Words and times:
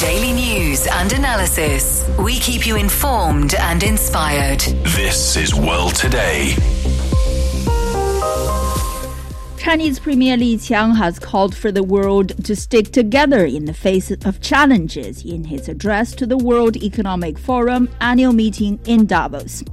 Daily 0.00 0.32
news 0.32 0.86
and 0.88 1.10
analysis. 1.14 2.06
We 2.18 2.38
keep 2.38 2.66
you 2.66 2.76
informed 2.76 3.54
and 3.54 3.82
inspired. 3.82 4.60
This 4.60 5.36
is 5.36 5.54
World 5.54 5.94
Today. 5.94 6.54
Chinese 9.56 9.98
Premier 9.98 10.36
Li 10.36 10.58
Qiang 10.58 10.94
has 10.96 11.18
called 11.18 11.56
for 11.56 11.72
the 11.72 11.82
world 11.82 12.44
to 12.44 12.54
stick 12.54 12.92
together 12.92 13.46
in 13.46 13.64
the 13.64 13.72
face 13.72 14.10
of 14.10 14.42
challenges 14.42 15.24
in 15.24 15.44
his 15.44 15.66
address 15.66 16.14
to 16.16 16.26
the 16.26 16.36
World 16.36 16.76
Economic 16.76 17.38
Forum 17.38 17.88
annual 18.02 18.34
meeting 18.34 18.78
in 18.84 19.06
Davos. 19.06 19.64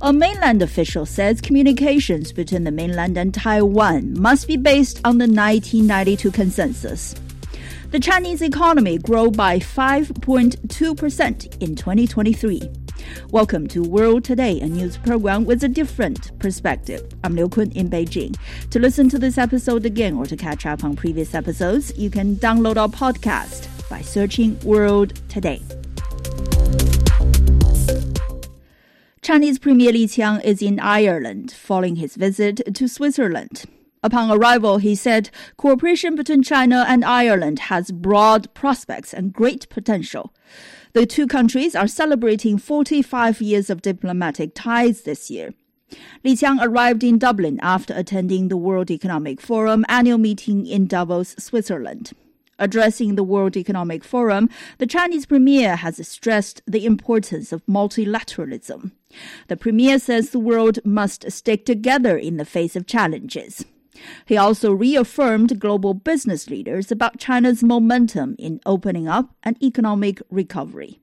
A 0.00 0.12
mainland 0.12 0.62
official 0.62 1.06
says 1.06 1.40
communications 1.40 2.32
between 2.32 2.64
the 2.64 2.72
mainland 2.72 3.16
and 3.16 3.32
Taiwan 3.32 4.20
must 4.20 4.48
be 4.48 4.56
based 4.56 5.00
on 5.04 5.18
the 5.18 5.28
1992 5.28 6.32
consensus. 6.32 7.14
The 7.90 8.00
Chinese 8.00 8.42
economy 8.42 8.98
grew 8.98 9.30
by 9.30 9.58
5.2% 9.58 11.62
in 11.62 11.76
2023. 11.76 12.62
Welcome 13.30 13.68
to 13.68 13.82
World 13.82 14.24
Today, 14.24 14.60
a 14.60 14.66
news 14.66 14.96
program 14.96 15.44
with 15.44 15.62
a 15.62 15.68
different 15.68 16.36
perspective. 16.40 17.06
I'm 17.22 17.36
Liu 17.36 17.48
Kun 17.48 17.70
in 17.72 17.88
Beijing. 17.88 18.36
To 18.70 18.80
listen 18.80 19.08
to 19.10 19.18
this 19.18 19.38
episode 19.38 19.86
again 19.86 20.16
or 20.16 20.26
to 20.26 20.36
catch 20.36 20.66
up 20.66 20.82
on 20.82 20.96
previous 20.96 21.34
episodes, 21.34 21.96
you 21.96 22.10
can 22.10 22.36
download 22.36 22.76
our 22.76 22.88
podcast 22.88 23.68
by 23.88 24.00
searching 24.00 24.58
World 24.60 25.14
Today. 25.28 25.62
Chinese 29.22 29.58
Premier 29.58 29.92
Li 29.92 30.06
Qiang 30.06 30.42
is 30.44 30.60
in 30.60 30.80
Ireland 30.80 31.52
following 31.52 31.96
his 31.96 32.16
visit 32.16 32.60
to 32.74 32.88
Switzerland. 32.88 33.64
Upon 34.04 34.30
arrival, 34.30 34.76
he 34.76 34.94
said 34.94 35.30
cooperation 35.56 36.14
between 36.14 36.42
China 36.42 36.84
and 36.86 37.02
Ireland 37.02 37.58
has 37.70 37.90
broad 37.90 38.52
prospects 38.52 39.14
and 39.14 39.32
great 39.32 39.66
potential. 39.70 40.34
The 40.92 41.06
two 41.06 41.26
countries 41.26 41.74
are 41.74 41.88
celebrating 41.88 42.58
45 42.58 43.40
years 43.40 43.70
of 43.70 43.80
diplomatic 43.80 44.50
ties 44.54 45.00
this 45.00 45.30
year. 45.30 45.54
Li 46.22 46.36
Qiang 46.36 46.58
arrived 46.60 47.02
in 47.02 47.16
Dublin 47.16 47.58
after 47.62 47.94
attending 47.94 48.48
the 48.48 48.58
World 48.58 48.90
Economic 48.90 49.40
Forum 49.40 49.86
annual 49.88 50.18
meeting 50.18 50.66
in 50.66 50.86
Davos, 50.86 51.34
Switzerland. 51.38 52.12
Addressing 52.58 53.14
the 53.14 53.24
World 53.24 53.56
Economic 53.56 54.04
Forum, 54.04 54.50
the 54.76 54.86
Chinese 54.86 55.24
premier 55.24 55.76
has 55.76 56.06
stressed 56.06 56.60
the 56.66 56.84
importance 56.84 57.52
of 57.52 57.64
multilateralism. 57.64 58.92
The 59.48 59.56
premier 59.56 59.98
says 59.98 60.28
the 60.28 60.38
world 60.38 60.78
must 60.84 61.32
stick 61.32 61.64
together 61.64 62.18
in 62.18 62.36
the 62.36 62.44
face 62.44 62.76
of 62.76 62.86
challenges. 62.86 63.64
He 64.26 64.36
also 64.36 64.72
reaffirmed 64.72 65.60
global 65.60 65.94
business 65.94 66.48
leaders 66.50 66.90
about 66.90 67.18
China's 67.18 67.62
momentum 67.62 68.36
in 68.38 68.60
opening 68.66 69.08
up 69.08 69.34
and 69.42 69.62
economic 69.62 70.20
recovery. 70.30 71.00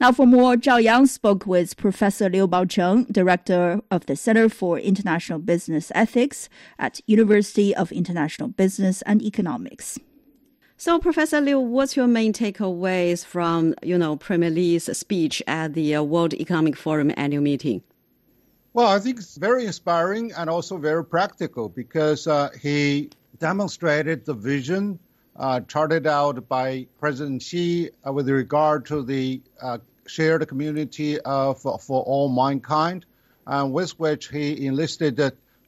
Now, 0.00 0.10
for 0.10 0.26
more, 0.26 0.56
Zhao 0.56 0.82
Yang 0.82 1.06
spoke 1.06 1.46
with 1.46 1.76
Professor 1.76 2.28
Liu 2.28 2.48
Baocheng, 2.48 3.06
director 3.12 3.80
of 3.90 4.06
the 4.06 4.16
Center 4.16 4.48
for 4.48 4.78
International 4.78 5.38
Business 5.38 5.92
Ethics 5.94 6.48
at 6.78 7.00
University 7.06 7.72
of 7.72 7.92
International 7.92 8.48
Business 8.48 9.02
and 9.02 9.22
Economics. 9.22 10.00
So, 10.76 10.98
Professor 10.98 11.40
Liu, 11.40 11.60
what's 11.60 11.96
your 11.96 12.08
main 12.08 12.32
takeaways 12.32 13.24
from, 13.24 13.76
you 13.84 13.96
know, 13.96 14.16
Premier 14.16 14.50
Li's 14.50 14.90
speech 14.98 15.40
at 15.46 15.74
the 15.74 15.94
uh, 15.94 16.02
World 16.02 16.34
Economic 16.34 16.76
Forum 16.76 17.12
annual 17.16 17.44
meeting? 17.44 17.84
Well, 18.74 18.86
I 18.86 19.00
think 19.00 19.18
it's 19.18 19.36
very 19.36 19.66
inspiring 19.66 20.32
and 20.32 20.48
also 20.48 20.78
very 20.78 21.04
practical 21.04 21.68
because 21.68 22.26
uh, 22.26 22.48
he 22.58 23.10
demonstrated 23.38 24.24
the 24.24 24.32
vision 24.32 24.98
uh, 25.36 25.60
charted 25.60 26.06
out 26.06 26.48
by 26.48 26.86
President 26.98 27.42
Xi 27.42 27.90
uh, 28.06 28.12
with 28.14 28.30
regard 28.30 28.86
to 28.86 29.02
the 29.02 29.42
uh, 29.60 29.76
shared 30.06 30.48
community 30.48 31.20
of 31.20 31.60
for 31.60 32.02
all 32.02 32.30
mankind, 32.30 33.04
and 33.46 33.74
with 33.74 33.98
which 33.98 34.28
he 34.28 34.64
enlisted 34.64 35.20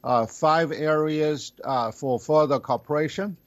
uh, 0.03 0.25
five 0.25 0.71
areas 0.71 1.53
uh, 1.63 1.91
for 1.91 2.19
further 2.19 2.59
cooperation. 2.59 3.37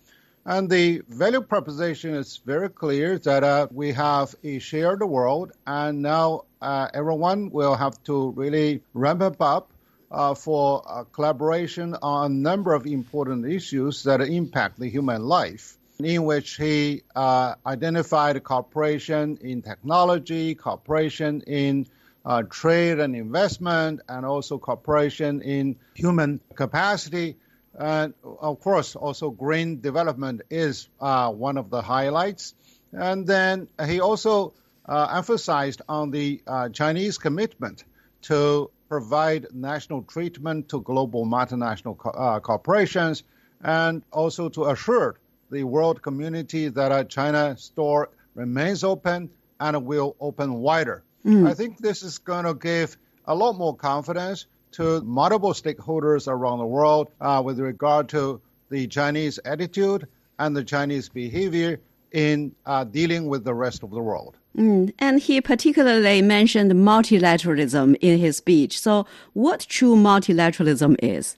And 0.48 0.70
the 0.70 1.02
value 1.06 1.42
proposition 1.42 2.14
is 2.14 2.38
very 2.38 2.70
clear 2.70 3.18
that 3.18 3.44
uh, 3.44 3.66
we 3.70 3.92
have 3.92 4.34
a 4.42 4.58
shared 4.60 5.02
world, 5.02 5.52
and 5.66 6.00
now 6.00 6.44
uh, 6.62 6.88
everyone 6.94 7.50
will 7.50 7.74
have 7.74 8.02
to 8.04 8.30
really 8.30 8.82
ramp 8.94 9.42
up 9.42 9.70
uh, 10.10 10.32
for 10.32 10.82
uh, 10.86 11.04
collaboration 11.12 11.94
on 12.00 12.32
a 12.32 12.34
number 12.34 12.72
of 12.72 12.86
important 12.86 13.44
issues 13.44 14.04
that 14.04 14.22
impact 14.22 14.80
the 14.80 14.88
human 14.88 15.22
life. 15.22 15.76
In 16.02 16.24
which 16.24 16.56
he 16.56 17.02
uh, 17.14 17.56
identified 17.66 18.42
cooperation 18.42 19.36
in 19.42 19.60
technology, 19.60 20.54
cooperation 20.54 21.42
in 21.42 21.86
uh, 22.24 22.44
trade 22.44 23.00
and 23.00 23.14
investment, 23.14 24.00
and 24.08 24.24
also 24.24 24.56
cooperation 24.56 25.42
in 25.42 25.76
human 25.92 26.40
capacity 26.54 27.36
and 27.78 28.12
of 28.22 28.60
course, 28.60 28.96
also 28.96 29.30
green 29.30 29.80
development 29.80 30.42
is 30.50 30.88
uh, 31.00 31.30
one 31.30 31.56
of 31.56 31.70
the 31.70 31.80
highlights. 31.80 32.54
And 32.92 33.26
then 33.26 33.68
he 33.86 34.00
also 34.00 34.54
uh, 34.88 35.12
emphasized 35.14 35.82
on 35.88 36.10
the 36.10 36.42
uh, 36.46 36.68
Chinese 36.70 37.18
commitment 37.18 37.84
to 38.22 38.70
provide 38.88 39.46
national 39.52 40.02
treatment 40.02 40.70
to 40.70 40.80
global 40.80 41.24
multinational 41.24 41.96
co- 41.96 42.10
uh, 42.10 42.40
corporations 42.40 43.22
and 43.62 44.02
also 44.10 44.48
to 44.48 44.64
assure 44.66 45.20
the 45.50 45.62
world 45.62 46.02
community 46.02 46.68
that 46.68 46.90
uh, 46.90 47.04
China's 47.04 47.62
store 47.62 48.10
remains 48.34 48.82
open 48.82 49.30
and 49.60 49.84
will 49.84 50.16
open 50.20 50.54
wider. 50.54 51.04
Mm. 51.24 51.46
I 51.46 51.54
think 51.54 51.78
this 51.78 52.02
is 52.02 52.18
going 52.18 52.44
to 52.44 52.54
give 52.54 52.96
a 53.24 53.34
lot 53.34 53.56
more 53.56 53.76
confidence 53.76 54.46
to 54.72 55.00
multiple 55.02 55.52
stakeholders 55.52 56.28
around 56.28 56.58
the 56.58 56.66
world 56.66 57.10
uh, 57.20 57.42
with 57.44 57.58
regard 57.58 58.08
to 58.10 58.40
the 58.70 58.86
Chinese 58.86 59.38
attitude 59.44 60.06
and 60.38 60.56
the 60.56 60.64
Chinese 60.64 61.08
behavior 61.08 61.80
in 62.12 62.54
uh, 62.66 62.84
dealing 62.84 63.28
with 63.28 63.44
the 63.44 63.54
rest 63.54 63.82
of 63.82 63.90
the 63.90 64.00
world. 64.00 64.36
Mm, 64.56 64.92
and 64.98 65.20
he 65.20 65.40
particularly 65.40 66.22
mentioned 66.22 66.72
multilateralism 66.72 67.96
in 68.00 68.18
his 68.18 68.36
speech. 68.38 68.80
So, 68.80 69.06
what 69.34 69.60
true 69.68 69.94
multilateralism 69.94 70.96
is? 71.02 71.36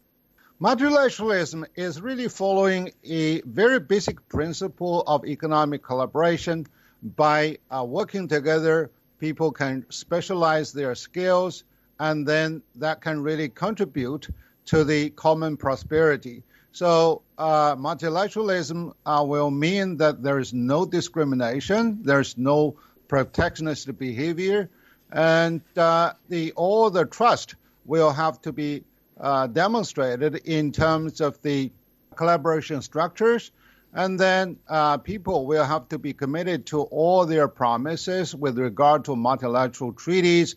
Multilateralism 0.60 1.64
is 1.74 2.00
really 2.00 2.28
following 2.28 2.92
a 3.04 3.40
very 3.42 3.80
basic 3.80 4.26
principle 4.28 5.02
of 5.06 5.24
economic 5.24 5.82
collaboration. 5.82 6.66
By 7.02 7.58
uh, 7.70 7.84
working 7.84 8.28
together, 8.28 8.90
people 9.18 9.52
can 9.52 9.86
specialize 9.90 10.72
their 10.72 10.94
skills 10.94 11.64
and 12.00 12.26
then 12.26 12.62
that 12.76 13.02
can 13.02 13.22
really 13.22 13.48
contribute 13.50 14.26
to 14.64 14.84
the 14.84 15.10
common 15.10 15.56
prosperity. 15.56 16.42
So 16.72 17.22
uh, 17.36 17.76
multilateralism 17.76 18.94
uh, 19.04 19.24
will 19.26 19.50
mean 19.50 19.98
that 19.98 20.22
there 20.22 20.38
is 20.38 20.54
no 20.54 20.86
discrimination, 20.86 22.02
there's 22.02 22.38
no 22.38 22.76
protectionist 23.06 23.98
behavior, 23.98 24.70
and 25.12 25.60
uh, 25.76 26.12
the 26.28 26.52
all 26.52 26.88
the 26.90 27.04
trust 27.04 27.56
will 27.84 28.12
have 28.12 28.40
to 28.42 28.52
be 28.52 28.84
uh, 29.20 29.46
demonstrated 29.48 30.36
in 30.46 30.72
terms 30.72 31.20
of 31.20 31.42
the 31.42 31.70
collaboration 32.14 32.80
structures. 32.80 33.50
And 33.92 34.20
then 34.20 34.56
uh, 34.68 34.98
people 34.98 35.46
will 35.46 35.64
have 35.64 35.88
to 35.88 35.98
be 35.98 36.12
committed 36.12 36.66
to 36.66 36.82
all 36.82 37.26
their 37.26 37.48
promises 37.48 38.32
with 38.32 38.56
regard 38.56 39.06
to 39.06 39.16
multilateral 39.16 39.92
treaties, 39.92 40.54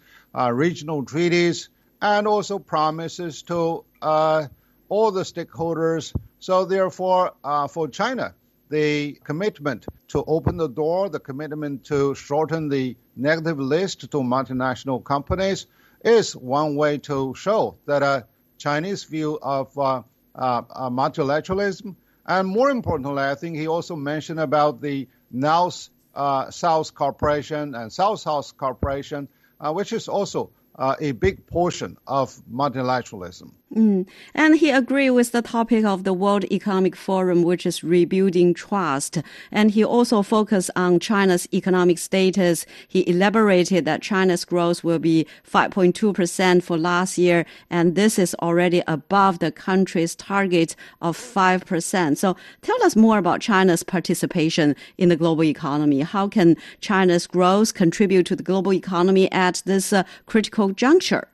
regional 0.54 1.06
treaties, 1.06 1.70
and 2.02 2.28
also 2.28 2.60
promises 2.60 3.44
to 3.44 3.86
uh, 4.02 4.48
all 4.90 5.12
the 5.12 5.24
stakeholders. 5.24 6.14
So, 6.40 6.66
therefore, 6.66 7.32
uh, 7.44 7.68
for 7.68 7.88
China, 7.88 8.36
the 8.70 9.14
commitment 9.24 9.86
to 10.10 10.24
open 10.26 10.58
the 10.58 10.68
door, 10.68 11.10
the 11.10 11.20
commitment 11.20 11.86
to 11.86 12.16
shorten 12.16 12.70
the 12.70 12.98
negative 13.16 13.60
list 13.60 14.02
to 14.02 14.18
multinational 14.18 15.04
companies 15.04 15.68
is 16.04 16.36
one 16.36 16.76
way 16.76 16.98
to 16.98 17.34
show 17.36 17.78
that 17.86 18.04
a 18.04 18.26
Chinese 18.58 19.04
view 19.04 19.40
of 19.42 19.78
uh, 19.78 20.02
uh, 20.36 20.62
uh, 20.70 20.90
multilateralism. 20.90 21.96
And 22.26 22.48
more 22.48 22.70
importantly, 22.70 23.24
I 23.24 23.36
think 23.36 23.58
he 23.58 23.68
also 23.68 23.96
mentioned 23.96 24.40
about 24.40 24.82
the 24.82 25.08
North 25.32 25.90
South 26.16 26.94
Cooperation 26.94 27.76
and 27.76 27.92
South 27.92 28.20
South 28.20 28.56
Cooperation 28.58 29.28
uh, 29.28 29.43
which 29.72 29.94
is 29.94 30.08
also 30.08 30.52
uh, 30.76 30.96
a 31.00 31.12
big 31.12 31.46
portion 31.48 31.98
of 32.08 32.36
multilateralism. 32.52 33.54
Mm. 33.76 34.06
And 34.36 34.58
he 34.58 34.70
agreed 34.70 35.12
with 35.12 35.32
the 35.32 35.42
topic 35.42 35.84
of 35.84 36.04
the 36.04 36.14
World 36.14 36.46
Economic 36.52 36.96
Forum, 36.96 37.42
which 37.42 37.66
is 37.66 37.84
rebuilding 37.84 38.54
trust. 38.54 39.18
And 39.52 39.72
he 39.72 39.84
also 39.84 40.22
focused 40.22 40.70
on 40.76 41.00
China's 41.00 41.48
economic 41.52 41.98
status. 41.98 42.68
He 42.88 43.08
elaborated 43.10 43.86
that 43.86 44.04
China's 44.04 44.46
growth 44.46 44.84
will 44.84 45.00
be 45.00 45.26
5.2% 45.50 46.62
for 46.62 46.78
last 46.78 47.18
year. 47.18 47.46
And 47.72 47.96
this 47.96 48.20
is 48.20 48.36
already 48.36 48.84
above 48.86 49.40
the 49.40 49.52
country's 49.52 50.16
target 50.16 50.76
of 51.02 51.18
5%. 51.18 52.18
So 52.18 52.38
tell 52.62 52.84
us 52.84 52.96
more 52.96 53.18
about 53.18 53.42
China's 53.42 53.82
participation 53.82 54.76
in 55.00 55.10
the 55.10 55.16
global 55.16 55.46
economy. 55.46 56.02
How 56.02 56.28
can 56.28 56.58
China's 56.82 57.26
growth 57.26 57.74
contribute 57.74 58.28
to 58.28 58.36
the 58.36 58.44
global 58.44 58.74
economy 58.74 59.32
at 59.32 59.64
this 59.66 59.92
uh, 59.92 60.04
critical 60.28 60.70
juncture? 60.74 61.28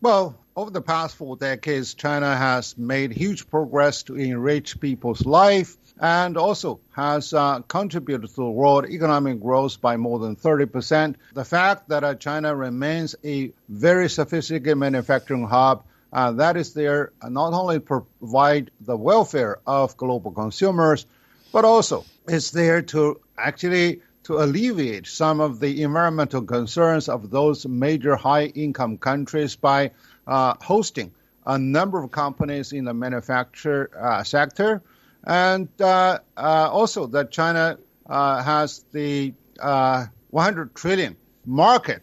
Well, 0.00 0.38
over 0.58 0.72
the 0.72 0.82
past 0.82 1.14
four 1.14 1.36
decades, 1.36 1.94
China 1.94 2.36
has 2.36 2.76
made 2.76 3.12
huge 3.12 3.48
progress 3.48 4.02
to 4.02 4.16
enrich 4.16 4.80
people's 4.80 5.24
life 5.24 5.76
and 6.00 6.36
also 6.36 6.80
has 6.90 7.32
uh, 7.32 7.60
contributed 7.68 8.28
to 8.34 8.42
world 8.42 8.84
economic 8.86 9.40
growth 9.40 9.80
by 9.80 9.96
more 9.96 10.18
than 10.18 10.34
30%. 10.34 11.14
The 11.32 11.44
fact 11.44 11.90
that 11.90 12.02
uh, 12.02 12.16
China 12.16 12.56
remains 12.56 13.14
a 13.24 13.52
very 13.68 14.10
sophisticated 14.10 14.76
manufacturing 14.76 15.46
hub 15.46 15.84
uh, 16.12 16.32
that 16.32 16.56
is 16.56 16.74
there 16.74 17.12
not 17.22 17.52
only 17.52 17.78
provide 17.78 18.72
the 18.80 18.96
welfare 18.96 19.60
of 19.64 19.96
global 19.96 20.32
consumers, 20.32 21.06
but 21.52 21.64
also 21.64 22.04
is 22.26 22.50
there 22.50 22.82
to 22.82 23.20
actually 23.36 24.00
to 24.24 24.38
alleviate 24.42 25.06
some 25.06 25.40
of 25.40 25.58
the 25.58 25.82
environmental 25.82 26.42
concerns 26.42 27.08
of 27.08 27.30
those 27.30 27.66
major 27.66 28.14
high 28.14 28.44
income 28.44 28.98
countries 28.98 29.56
by 29.56 29.90
uh, 30.28 30.54
hosting 30.60 31.10
a 31.46 31.58
number 31.58 32.02
of 32.02 32.10
companies 32.10 32.72
in 32.72 32.84
the 32.84 32.92
manufacture 32.92 33.90
uh, 33.98 34.22
sector, 34.22 34.82
and 35.24 35.68
uh, 35.80 36.18
uh 36.36 36.68
also 36.70 37.06
that 37.06 37.32
China 37.32 37.78
uh, 38.06 38.42
has 38.42 38.84
the 38.92 39.32
uh, 39.58 40.06
100 40.30 40.74
trillion 40.74 41.16
market, 41.46 42.02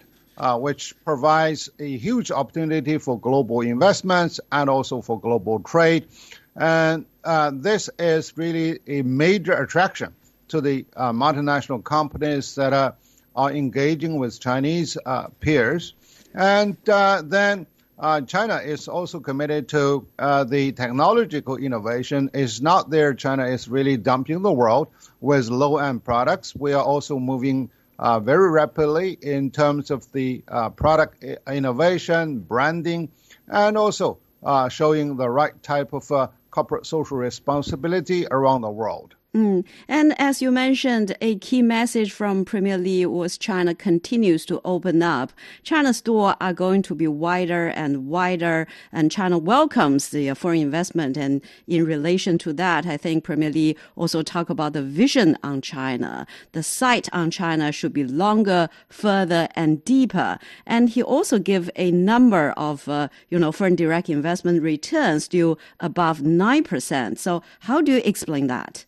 which 0.57 0.95
provides 1.05 1.69
a 1.79 1.97
huge 1.97 2.31
opportunity 2.31 2.97
for 2.97 3.19
global 3.19 3.61
investments 3.61 4.39
and 4.51 4.69
also 4.69 5.01
for 5.01 5.19
global 5.19 5.59
trade. 5.59 6.07
And 6.55 7.05
this 7.53 7.89
is 7.99 8.35
really 8.35 8.79
a 8.87 9.03
major 9.03 9.53
attraction 9.53 10.15
to 10.47 10.61
the 10.61 10.83
multinational 10.97 11.83
companies 11.83 12.55
that 12.55 12.73
are, 12.73 12.95
are 13.35 13.51
engaging 13.51 14.17
with 14.17 14.39
Chinese 14.39 14.97
peers. 15.39 15.93
And 16.33 16.75
then 16.83 17.67
uh, 17.97 18.21
China 18.21 18.57
is 18.57 18.87
also 18.87 19.19
committed 19.19 19.69
to 19.69 20.05
uh, 20.19 20.43
the 20.43 20.71
technological 20.73 21.55
innovation. 21.55 22.29
It's 22.33 22.61
not 22.61 22.89
there. 22.89 23.13
China 23.13 23.45
is 23.45 23.67
really 23.67 23.97
dumping 23.97 24.41
the 24.41 24.51
world 24.51 24.89
with 25.21 25.49
low-end 25.49 26.03
products. 26.03 26.55
We 26.55 26.73
are 26.73 26.83
also 26.83 27.19
moving 27.19 27.69
uh, 27.97 28.19
very 28.19 28.51
rapidly 28.51 29.17
in 29.21 29.51
terms 29.51 29.91
of 29.91 30.11
the 30.11 30.43
uh, 30.47 30.69
product 30.69 31.23
innovation, 31.47 32.39
branding, 32.39 33.09
and 33.47 33.77
also 33.77 34.17
uh, 34.43 34.69
showing 34.69 35.15
the 35.15 35.29
right 35.29 35.61
type 35.63 35.93
of 35.93 36.11
uh, 36.11 36.27
corporate 36.51 36.85
social 36.85 37.17
responsibility 37.17 38.27
around 38.29 38.61
the 38.61 38.69
world. 38.69 39.15
Mm. 39.35 39.65
And 39.89 40.15
as 40.17 40.41
you 40.41 40.49
mentioned, 40.49 41.13
a 41.19 41.35
key 41.39 41.61
message 41.61 42.13
from 42.13 42.45
Premier 42.45 42.77
Li 42.77 43.05
was 43.05 43.37
China 43.37 43.75
continues 43.75 44.45
to 44.45 44.61
open 44.63 45.03
up. 45.03 45.33
China's 45.61 45.99
doors 45.99 46.37
are 46.39 46.53
going 46.53 46.81
to 46.83 46.95
be 46.95 47.05
wider 47.05 47.67
and 47.67 48.07
wider, 48.07 48.65
and 48.93 49.11
China 49.11 49.37
welcomes 49.37 50.11
the 50.11 50.33
foreign 50.35 50.61
investment. 50.61 51.17
And 51.17 51.41
in 51.67 51.83
relation 51.85 52.37
to 52.39 52.53
that, 52.53 52.85
I 52.85 52.95
think 52.95 53.25
Premier 53.25 53.49
Li 53.49 53.75
also 53.97 54.21
talked 54.21 54.49
about 54.49 54.71
the 54.71 54.81
vision 54.81 55.37
on 55.43 55.59
China. 55.59 56.25
The 56.53 56.63
sight 56.63 57.09
on 57.11 57.29
China 57.29 57.73
should 57.73 57.91
be 57.91 58.05
longer, 58.05 58.69
further, 58.87 59.49
and 59.53 59.83
deeper. 59.83 60.39
And 60.65 60.87
he 60.87 61.03
also 61.03 61.39
gave 61.39 61.69
a 61.75 61.91
number 61.91 62.51
of, 62.55 62.87
uh, 62.87 63.09
you 63.27 63.37
know, 63.37 63.51
foreign 63.51 63.75
direct 63.75 64.09
investment 64.09 64.63
returns 64.63 65.25
still 65.25 65.59
above 65.81 66.19
9%. 66.19 67.17
So 67.17 67.43
how 67.59 67.81
do 67.81 67.91
you 67.91 68.01
explain 68.05 68.47
that? 68.47 68.85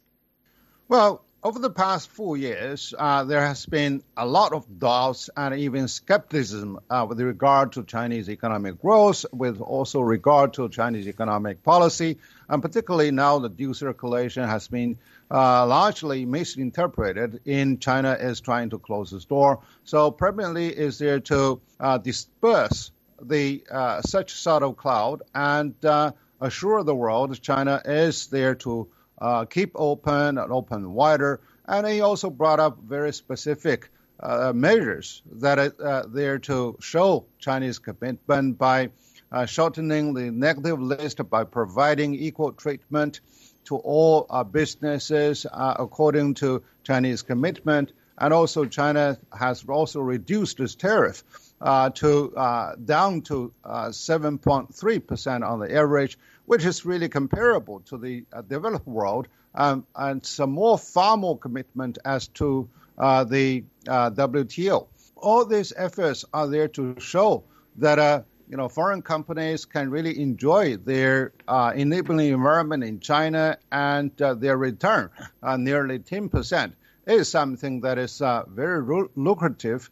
Well, 0.90 1.26
over 1.44 1.60
the 1.60 1.70
past 1.70 2.10
four 2.10 2.38
years, 2.38 2.94
uh, 2.98 3.26
there 3.26 3.46
has 3.46 3.66
been 3.66 4.04
a 4.16 4.26
lot 4.26 4.54
of 4.54 4.80
doubts 4.80 5.30
and 5.36 5.54
even 5.54 5.90
skepticism 5.90 6.80
uh, 6.90 7.06
with 7.08 7.20
regard 7.20 7.74
to 7.74 7.84
Chinese 7.84 8.30
economic 8.30 8.82
growth, 8.82 9.26
with 9.34 9.60
also 9.60 10.00
regard 10.00 10.54
to 10.54 10.70
Chinese 10.70 11.10
economic 11.10 11.62
policy, 11.62 12.20
and 12.48 12.62
particularly 12.62 13.12
now 13.12 13.38
the 13.38 13.50
dual 13.50 13.74
circulation 13.74 14.48
has 14.48 14.70
been 14.70 14.98
uh, 15.30 15.68
largely 15.68 16.26
misinterpreted 16.26 17.42
in 17.44 17.80
China 17.80 18.14
is 18.14 18.40
trying 18.40 18.70
to 18.70 18.80
close 18.80 19.12
its 19.12 19.26
door. 19.26 19.60
So 19.84 20.10
permanently 20.10 20.68
is 20.70 21.00
there 21.00 21.20
to 21.20 21.60
uh, 21.82 21.98
disperse 21.98 22.92
the 23.22 23.62
uh, 23.70 24.02
such 24.04 24.32
sort 24.32 24.64
of 24.64 24.78
cloud 24.78 25.24
and 25.36 25.74
uh, 25.84 26.12
assure 26.40 26.84
the 26.84 26.96
world 26.96 27.42
China 27.42 27.82
is 27.84 28.28
there 28.28 28.56
to 28.56 28.88
uh, 29.20 29.46
keep 29.46 29.72
open 29.76 30.38
and 30.38 30.52
open 30.52 30.94
wider. 30.94 31.40
And 31.66 31.86
he 31.88 32.02
also 32.02 32.30
brought 32.30 32.60
up 32.60 32.80
very 32.82 33.14
specific 33.14 33.90
uh, 34.20 34.52
measures 34.54 35.22
that 35.32 35.60
are 35.60 35.74
uh, 35.84 36.04
there 36.08 36.40
to 36.40 36.78
show 36.80 37.26
Chinese 37.40 37.80
commitment 37.80 38.58
by 38.58 38.90
uh, 39.32 39.46
shortening 39.46 40.14
the 40.14 40.32
negative 40.32 40.80
list 40.80 41.20
by 41.30 41.44
providing 41.44 42.16
equal 42.16 42.52
treatment 42.54 43.20
to 43.66 43.76
all 43.76 44.26
uh, 44.30 44.44
businesses 44.44 45.46
according 45.52 46.34
to 46.34 46.64
Chinese 46.84 47.22
commitment. 47.22 47.92
And 48.18 48.34
also, 48.34 48.66
China 48.66 49.18
has 49.38 49.64
also 49.68 50.00
reduced 50.00 50.60
its 50.60 50.74
tariff 50.74 51.24
uh, 51.62 51.90
to 51.92 52.36
uh, 52.36 52.76
down 52.76 53.22
to 53.22 53.52
uh, 53.64 53.88
7.3 53.88 55.06
percent 55.08 55.44
on 55.44 55.60
the 55.60 55.76
average, 55.76 56.18
which 56.48 56.66
is 56.66 56.86
really 56.86 57.10
comparable 57.10 57.82
to 57.82 57.98
the 57.98 58.26
uh, 58.34 58.42
developed 58.42 58.88
world, 58.88 59.28
um, 59.54 59.86
and 59.96 60.26
some 60.26 60.52
more, 60.52 60.78
far 60.78 61.18
more 61.18 61.38
commitment 61.38 61.98
as 62.06 62.28
to 62.30 62.68
uh, 62.98 63.24
the 63.26 63.64
uh, 63.88 64.10
WTO. 64.12 64.88
All 65.18 65.46
these 65.46 65.74
efforts 65.76 66.26
are 66.34 66.48
there 66.48 66.70
to 66.70 66.96
show 67.00 67.44
that 67.76 68.00
uh, 68.00 68.22
you 68.50 68.56
know 68.56 68.70
foreign 68.70 69.02
companies 69.02 69.66
can 69.66 69.92
really 69.92 70.20
enjoy 70.22 70.78
their 70.78 71.34
uh, 71.48 71.74
enabling 71.76 72.30
environment 72.30 72.84
in 72.84 73.02
China, 73.02 73.58
and 73.72 74.20
uh, 74.22 74.34
their 74.34 74.58
return, 74.58 75.10
nearly 75.58 76.00
10 76.00 76.30
percent, 76.30 76.76
is 77.06 77.28
something 77.28 77.82
that 77.82 77.98
is 77.98 78.22
very 78.48 79.08
lucrative 79.16 79.90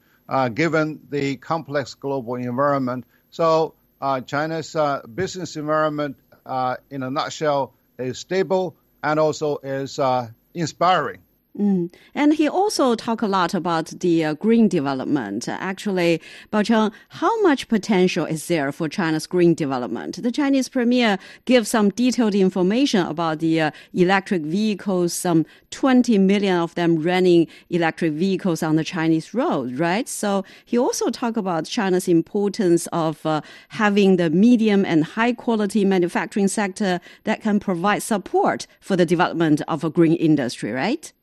given 0.53 1.01
the 1.09 1.35
complex 1.35 1.93
global 1.95 2.35
environment. 2.35 3.05
So. 3.29 3.75
China's 4.27 4.75
business 5.15 5.55
environment 5.55 6.15
uh, 6.45 6.77
in 6.89 7.03
a 7.03 7.11
nutshell, 7.11 7.73
is 7.97 8.19
stable 8.19 8.75
and 9.03 9.19
also 9.19 9.57
is 9.57 9.99
uh, 9.99 10.27
inspiring. 10.53 11.19
Mm. 11.59 11.93
And 12.13 12.33
he 12.33 12.49
also 12.49 12.95
talked 12.95 13.21
a 13.21 13.27
lot 13.27 13.53
about 13.53 13.87
the 13.87 14.25
uh, 14.25 14.33
green 14.33 14.67
development. 14.67 15.47
Actually, 15.47 16.21
Bao 16.51 16.91
how 17.09 17.41
much 17.43 17.69
potential 17.69 18.25
is 18.25 18.47
there 18.47 18.73
for 18.73 18.89
China's 18.89 19.25
green 19.25 19.53
development? 19.53 20.21
The 20.21 20.31
Chinese 20.31 20.67
premier 20.67 21.17
gave 21.45 21.65
some 21.65 21.91
detailed 21.91 22.35
information 22.35 23.05
about 23.05 23.39
the 23.39 23.61
uh, 23.61 23.71
electric 23.93 24.41
vehicles, 24.41 25.13
some 25.13 25.45
20 25.71 26.17
million 26.17 26.57
of 26.57 26.75
them 26.75 27.01
running 27.01 27.47
electric 27.69 28.11
vehicles 28.13 28.61
on 28.61 28.75
the 28.75 28.83
Chinese 28.83 29.33
road, 29.33 29.79
right? 29.79 30.09
So 30.09 30.43
he 30.65 30.77
also 30.77 31.09
talked 31.09 31.37
about 31.37 31.65
China's 31.65 32.09
importance 32.09 32.87
of 32.87 33.25
uh, 33.25 33.39
having 33.69 34.17
the 34.17 34.29
medium 34.29 34.83
and 34.83 35.05
high 35.05 35.31
quality 35.31 35.85
manufacturing 35.85 36.49
sector 36.49 36.99
that 37.23 37.41
can 37.41 37.61
provide 37.61 38.03
support 38.03 38.67
for 38.81 38.97
the 38.97 39.05
development 39.05 39.61
of 39.69 39.85
a 39.85 39.89
green 39.89 40.15
industry, 40.15 40.73
right? 40.73 41.13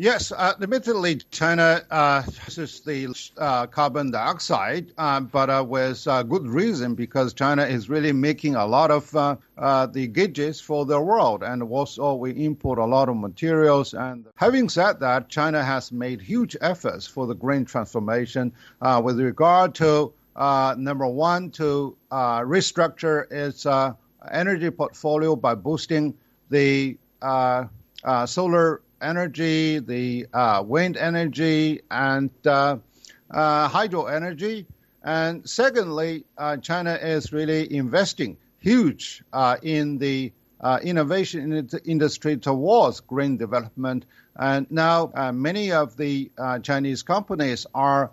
Yes, 0.00 0.32
uh, 0.32 0.54
admittedly, 0.58 1.16
China 1.30 1.82
uh, 1.90 2.22
uses 2.46 2.80
the 2.80 3.14
uh, 3.36 3.66
carbon 3.66 4.10
dioxide, 4.10 4.94
uh, 4.96 5.20
but 5.20 5.50
uh, 5.50 5.62
with 5.68 6.08
uh, 6.08 6.22
good 6.22 6.46
reason 6.46 6.94
because 6.94 7.34
China 7.34 7.66
is 7.66 7.90
really 7.90 8.10
making 8.10 8.54
a 8.54 8.64
lot 8.64 8.90
of 8.90 9.10
the 9.10 10.06
gadgets 10.06 10.58
for 10.58 10.86
the 10.86 10.98
world, 10.98 11.42
and 11.42 11.62
also 11.62 12.14
we 12.14 12.30
import 12.30 12.78
a 12.78 12.84
lot 12.86 13.10
of 13.10 13.16
materials. 13.18 13.92
And 13.92 14.24
having 14.36 14.70
said 14.70 15.00
that, 15.00 15.28
China 15.28 15.62
has 15.62 15.92
made 15.92 16.22
huge 16.22 16.56
efforts 16.62 17.06
for 17.06 17.26
the 17.26 17.34
green 17.34 17.66
transformation 17.66 18.54
with 19.02 19.20
regard 19.20 19.74
to 19.74 20.14
number 20.78 21.08
one 21.08 21.50
to 21.50 21.94
restructure 22.10 23.30
its 23.30 23.66
energy 24.32 24.70
portfolio 24.70 25.36
by 25.36 25.54
boosting 25.54 26.14
the 26.48 26.96
solar 28.24 28.80
energy, 29.00 29.78
the 29.78 30.26
uh, 30.32 30.62
wind 30.66 30.96
energy, 30.96 31.80
and 31.90 32.30
uh, 32.46 32.76
uh, 33.30 33.68
hydro 33.68 34.06
energy. 34.06 34.66
And 35.02 35.48
secondly, 35.48 36.24
uh, 36.36 36.58
China 36.58 36.94
is 36.94 37.32
really 37.32 37.72
investing 37.74 38.36
huge 38.58 39.22
uh, 39.32 39.56
in 39.62 39.98
the 39.98 40.32
innovation 40.82 41.52
in 41.52 41.66
the 41.66 41.80
industry 41.84 42.36
towards 42.36 43.00
green 43.00 43.38
development. 43.38 44.04
And 44.36 44.70
now 44.70 45.10
many 45.32 45.72
of 45.72 45.96
the 45.96 46.30
Chinese 46.62 47.02
companies 47.02 47.66
are 47.74 48.10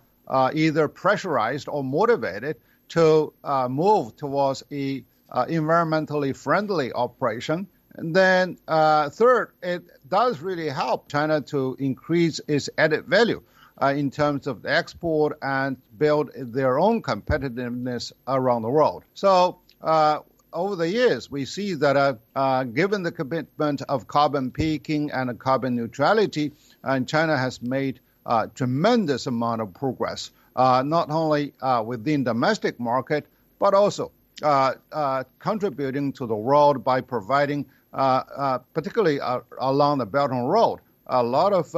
either 0.54 0.88
pressurized 0.88 1.68
or 1.68 1.84
motivated 1.84 2.56
to 2.90 3.34
move 3.70 4.16
towards 4.16 4.64
a 4.72 5.04
environmentally 5.36 6.34
friendly 6.34 6.94
operation. 6.94 7.68
And 7.98 8.16
then 8.16 8.58
uh, 8.68 9.10
third, 9.10 9.52
it 9.62 9.84
does 10.08 10.40
really 10.40 10.70
help 10.70 11.10
China 11.10 11.42
to 11.42 11.76
increase 11.80 12.40
its 12.48 12.70
added 12.78 13.06
value. 13.06 13.42
Uh, 13.80 13.94
in 13.96 14.10
terms 14.10 14.48
of 14.48 14.64
the 14.64 14.72
export 14.72 15.38
and 15.44 15.78
build 16.00 16.32
their 16.36 16.80
own 16.80 17.00
competitiveness 17.00 18.12
around 18.28 18.64
the 18.64 18.70
world. 18.70 19.04
So 19.14 19.60
uh, 19.84 20.22
over 20.52 20.76
the 20.76 20.90
years, 20.90 21.30
we 21.30 21.46
see 21.46 21.76
that 21.76 21.96
uh, 21.96 22.16
uh, 22.36 22.64
given 22.64 23.04
the 23.04 23.12
commitment 23.12 23.84
of 23.84 24.08
carbon 24.08 24.50
peaking 24.50 25.12
and 25.12 25.38
carbon 25.38 25.76
neutrality, 25.76 26.54
and 26.84 27.08
China 27.08 27.38
has 27.38 27.62
made 27.62 28.00
a 28.26 28.50
tremendous 28.54 29.28
amount 29.28 29.62
of 29.62 29.74
progress, 29.76 30.32
uh, 30.56 30.82
not 30.84 31.12
only 31.12 31.54
uh, 31.62 31.84
within 31.86 32.24
domestic 32.24 32.80
market, 32.80 33.28
but 33.60 33.76
also 33.76 34.06
uh, 34.06 34.10
uh, 34.10 34.17
Uh, 34.44 34.76
uh, 34.92 35.24
contributing 35.40 36.14
to 36.14 36.28
the 36.28 36.36
world 36.36 36.84
by 36.84 37.02
providing, 37.02 37.66
uh, 37.94 38.60
particularly 38.74 39.20
along 39.60 39.98
the 39.98 40.06
Belt 40.06 40.30
and 40.30 40.48
Road, 40.48 40.80
a 41.08 41.24
lot 41.24 41.54
of 41.54 41.72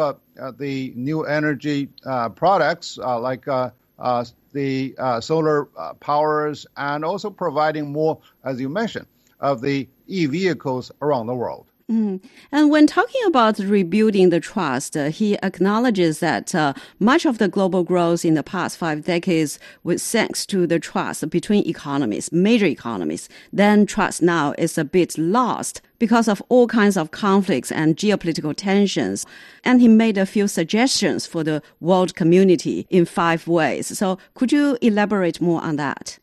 the 0.57 0.91
new 0.95 1.23
energy 1.23 1.87
products 2.35 2.97
like 2.97 3.45
the 4.53 4.95
uh, 4.97 5.21
solar 5.21 5.69
uh, 5.77 5.93
powers 5.95 6.65
and 6.77 7.05
also 7.05 7.29
providing 7.29 7.91
more, 7.91 8.19
as 8.43 8.59
you 8.59 8.69
mentioned, 8.69 9.05
of 9.39 9.61
the 9.61 9.87
e 10.07 10.25
vehicles 10.25 10.91
around 11.01 11.27
the 11.27 11.35
world. 11.35 11.68
Mm. 11.89 12.21
And 12.51 12.69
when 12.69 12.85
talking 12.85 13.21
about 13.25 13.57
rebuilding 13.57 14.29
the 14.29 14.39
trust, 14.39 14.95
uh, 14.95 15.09
he 15.09 15.39
acknowledges 15.41 16.19
that 16.19 16.53
uh, 16.53 16.73
much 16.99 17.25
of 17.25 17.39
the 17.39 17.47
global 17.47 17.83
growth 17.83 18.23
in 18.23 18.35
the 18.35 18.43
past 18.43 18.77
five 18.77 19.05
decades 19.05 19.57
was 19.83 20.03
thanks 20.07 20.45
to 20.47 20.67
the 20.67 20.79
trust 20.79 21.27
between 21.31 21.67
economies, 21.67 22.31
major 22.31 22.67
economies. 22.67 23.27
Then 23.51 23.87
trust 23.87 24.21
now 24.21 24.53
is 24.59 24.77
a 24.77 24.83
bit 24.83 25.17
lost 25.17 25.81
because 25.97 26.27
of 26.27 26.43
all 26.49 26.67
kinds 26.67 26.95
of 26.95 27.09
conflicts 27.09 27.71
and 27.71 27.97
geopolitical 27.97 28.55
tensions. 28.55 29.25
And 29.63 29.81
he 29.81 29.87
made 29.87 30.19
a 30.19 30.27
few 30.27 30.47
suggestions 30.47 31.25
for 31.25 31.43
the 31.43 31.63
world 31.79 32.13
community 32.13 32.85
in 32.91 33.05
five 33.05 33.47
ways. 33.47 33.97
So 33.97 34.19
could 34.35 34.51
you 34.51 34.77
elaborate 34.81 35.41
more 35.41 35.61
on 35.63 35.77
that? 35.77 36.19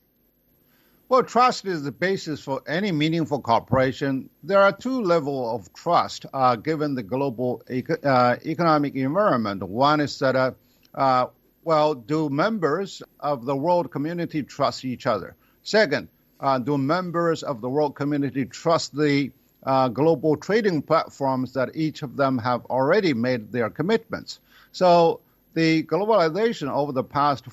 Well, 1.08 1.22
trust 1.22 1.66
is 1.66 1.84
the 1.84 1.92
basis 1.92 2.40
for 2.40 2.62
any 2.66 2.90
meaningful 2.90 3.40
cooperation. 3.40 4.28
There 4.42 4.58
are 4.60 4.72
two 4.72 5.02
levels 5.02 5.54
of 5.54 5.72
trust 5.72 6.26
uh, 6.34 6.56
given 6.56 6.96
the 6.96 7.04
global 7.04 7.62
eco- 7.70 8.00
uh, 8.02 8.36
economic 8.44 8.96
environment. 8.96 9.62
One 9.62 10.00
is 10.00 10.18
that, 10.18 10.34
uh, 10.34 10.50
uh, 10.96 11.26
well, 11.62 11.94
do 11.94 12.28
members 12.28 13.04
of 13.20 13.44
the 13.44 13.54
world 13.54 13.92
community 13.92 14.42
trust 14.42 14.84
each 14.84 15.06
other? 15.06 15.36
Second, 15.62 16.08
uh, 16.40 16.58
do 16.58 16.76
members 16.76 17.44
of 17.44 17.60
the 17.60 17.68
world 17.68 17.94
community 17.94 18.44
trust 18.44 18.92
the 18.96 19.30
uh, 19.62 19.86
global 19.86 20.36
trading 20.36 20.82
platforms 20.82 21.52
that 21.52 21.76
each 21.76 22.02
of 22.02 22.16
them 22.16 22.36
have 22.38 22.64
already 22.64 23.14
made 23.14 23.52
their 23.52 23.70
commitments? 23.70 24.40
So 24.72 25.20
the 25.54 25.84
globalization 25.84 26.68
over 26.68 26.90
the 26.90 27.04
past 27.04 27.44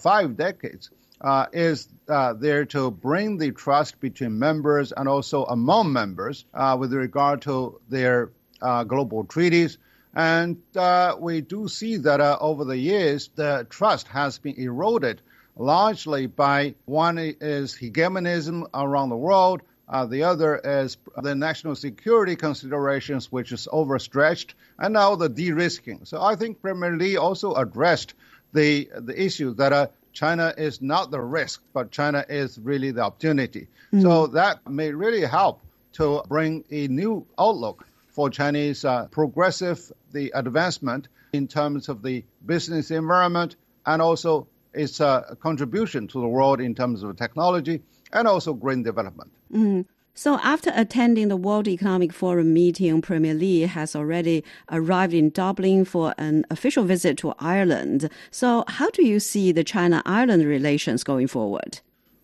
five 0.00 0.36
decades 0.36 0.90
uh, 1.26 1.46
is 1.52 1.88
uh, 2.08 2.32
there 2.34 2.64
to 2.64 2.88
bring 2.88 3.36
the 3.36 3.50
trust 3.50 3.98
between 3.98 4.38
members 4.38 4.92
and 4.92 5.08
also 5.08 5.44
among 5.46 5.92
members 5.92 6.44
uh, 6.54 6.76
with 6.78 6.92
regard 6.92 7.42
to 7.42 7.80
their 7.88 8.30
uh, 8.62 8.84
global 8.84 9.24
treaties. 9.24 9.76
And 10.14 10.62
uh, 10.76 11.16
we 11.18 11.40
do 11.40 11.66
see 11.66 11.96
that 11.96 12.20
uh, 12.20 12.38
over 12.40 12.64
the 12.64 12.78
years, 12.78 13.28
the 13.34 13.66
trust 13.68 14.06
has 14.06 14.38
been 14.38 14.54
eroded 14.54 15.20
largely 15.56 16.26
by 16.26 16.76
one 16.84 17.18
is 17.18 17.74
hegemonism 17.74 18.68
around 18.72 19.08
the 19.08 19.16
world. 19.16 19.62
the 20.08 20.22
other 20.22 20.60
is 20.62 20.96
the 21.22 21.34
national 21.34 21.74
security 21.74 22.36
considerations, 22.36 23.32
which 23.32 23.50
is 23.50 23.66
overstretched, 23.72 24.54
and 24.78 24.94
now 24.94 25.16
the 25.16 25.28
de-risking. 25.28 26.04
So 26.04 26.22
I 26.22 26.36
think 26.36 26.62
Premier 26.62 26.96
Li 26.96 27.16
also 27.16 27.54
addressed 27.54 28.14
the 28.52 28.88
the 28.94 29.20
issue 29.20 29.54
that 29.54 29.90
China 30.16 30.54
is 30.56 30.80
not 30.80 31.10
the 31.10 31.20
risk, 31.20 31.62
but 31.74 31.90
China 31.90 32.24
is 32.28 32.58
really 32.58 32.90
the 32.90 33.02
opportunity. 33.02 33.68
Mm. 33.92 34.00
So 34.00 34.26
that 34.28 34.66
may 34.66 34.90
really 34.90 35.20
help 35.20 35.60
to 35.92 36.22
bring 36.26 36.64
a 36.70 36.88
new 36.88 37.26
outlook 37.38 37.86
for 38.08 38.30
Chinese 38.30 38.82
uh, 38.86 39.08
progressive 39.08 39.92
the 40.12 40.32
advancement 40.34 41.08
in 41.34 41.46
terms 41.46 41.90
of 41.90 42.02
the 42.02 42.24
business 42.46 42.90
environment 42.90 43.56
and 43.84 44.00
also 44.00 44.46
its 44.72 45.02
uh, 45.02 45.34
contribution 45.40 46.08
to 46.08 46.20
the 46.20 46.28
world 46.28 46.62
in 46.62 46.74
terms 46.74 47.02
of 47.02 47.14
technology 47.18 47.82
and 48.14 48.26
also 48.26 48.54
green 48.54 48.82
development. 48.82 49.30
Mm. 49.52 49.84
So, 50.18 50.38
after 50.42 50.72
attending 50.74 51.28
the 51.28 51.36
World 51.36 51.68
Economic 51.68 52.10
Forum 52.10 52.54
meeting, 52.54 53.02
Premier 53.02 53.34
Li 53.34 53.60
has 53.60 53.94
already 53.94 54.44
arrived 54.72 55.12
in 55.12 55.28
Dublin 55.28 55.84
for 55.84 56.14
an 56.16 56.46
official 56.50 56.84
visit 56.84 57.18
to 57.18 57.34
Ireland. 57.38 58.08
So, 58.30 58.64
how 58.66 58.88
do 58.88 59.04
you 59.04 59.20
see 59.20 59.52
the 59.52 59.62
China 59.62 60.02
Ireland 60.06 60.46
relations 60.46 61.04
going 61.04 61.26
forward? 61.26 61.80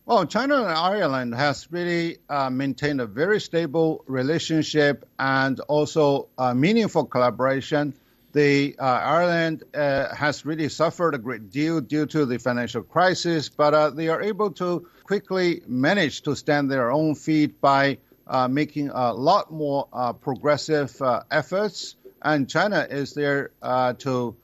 Well, 0.06 0.24
China 0.24 0.62
and 0.62 0.68
Ireland 0.68 1.34
has 1.34 1.70
really 1.70 2.16
uh, 2.30 2.48
maintained 2.48 3.02
a 3.02 3.06
very 3.06 3.38
stable 3.38 4.04
relationship 4.06 5.06
and 5.18 5.60
also 5.60 6.28
uh, 6.38 6.54
meaningful 6.54 7.04
collaboration. 7.04 7.92
The 8.32 8.74
uh, 8.78 8.84
Ireland 8.84 9.64
uh, 9.74 10.14
has 10.14 10.46
really 10.46 10.70
suffered 10.70 11.14
a 11.14 11.18
great 11.18 11.50
deal 11.50 11.82
due 11.82 12.06
to 12.06 12.24
the 12.24 12.38
financial 12.38 12.82
crisis, 12.82 13.50
but 13.50 13.74
uh, 13.74 13.90
they 13.90 14.08
are 14.08 14.22
able 14.22 14.50
to 14.52 14.88
quickly 15.04 15.60
manage 15.66 16.22
to 16.22 16.34
stand 16.34 16.70
their 16.70 16.90
own 16.90 17.14
feet 17.14 17.60
by 17.60 17.98
uh, 18.26 18.48
making 18.48 18.88
a 18.88 19.12
lot 19.12 19.52
more 19.52 19.86
uh, 19.92 20.14
progressive 20.14 21.00
uh, 21.02 21.22
efforts. 21.30 21.96
And 22.22 22.48
China 22.48 22.86
is 22.88 23.12
there 23.12 23.50
to 23.98 24.34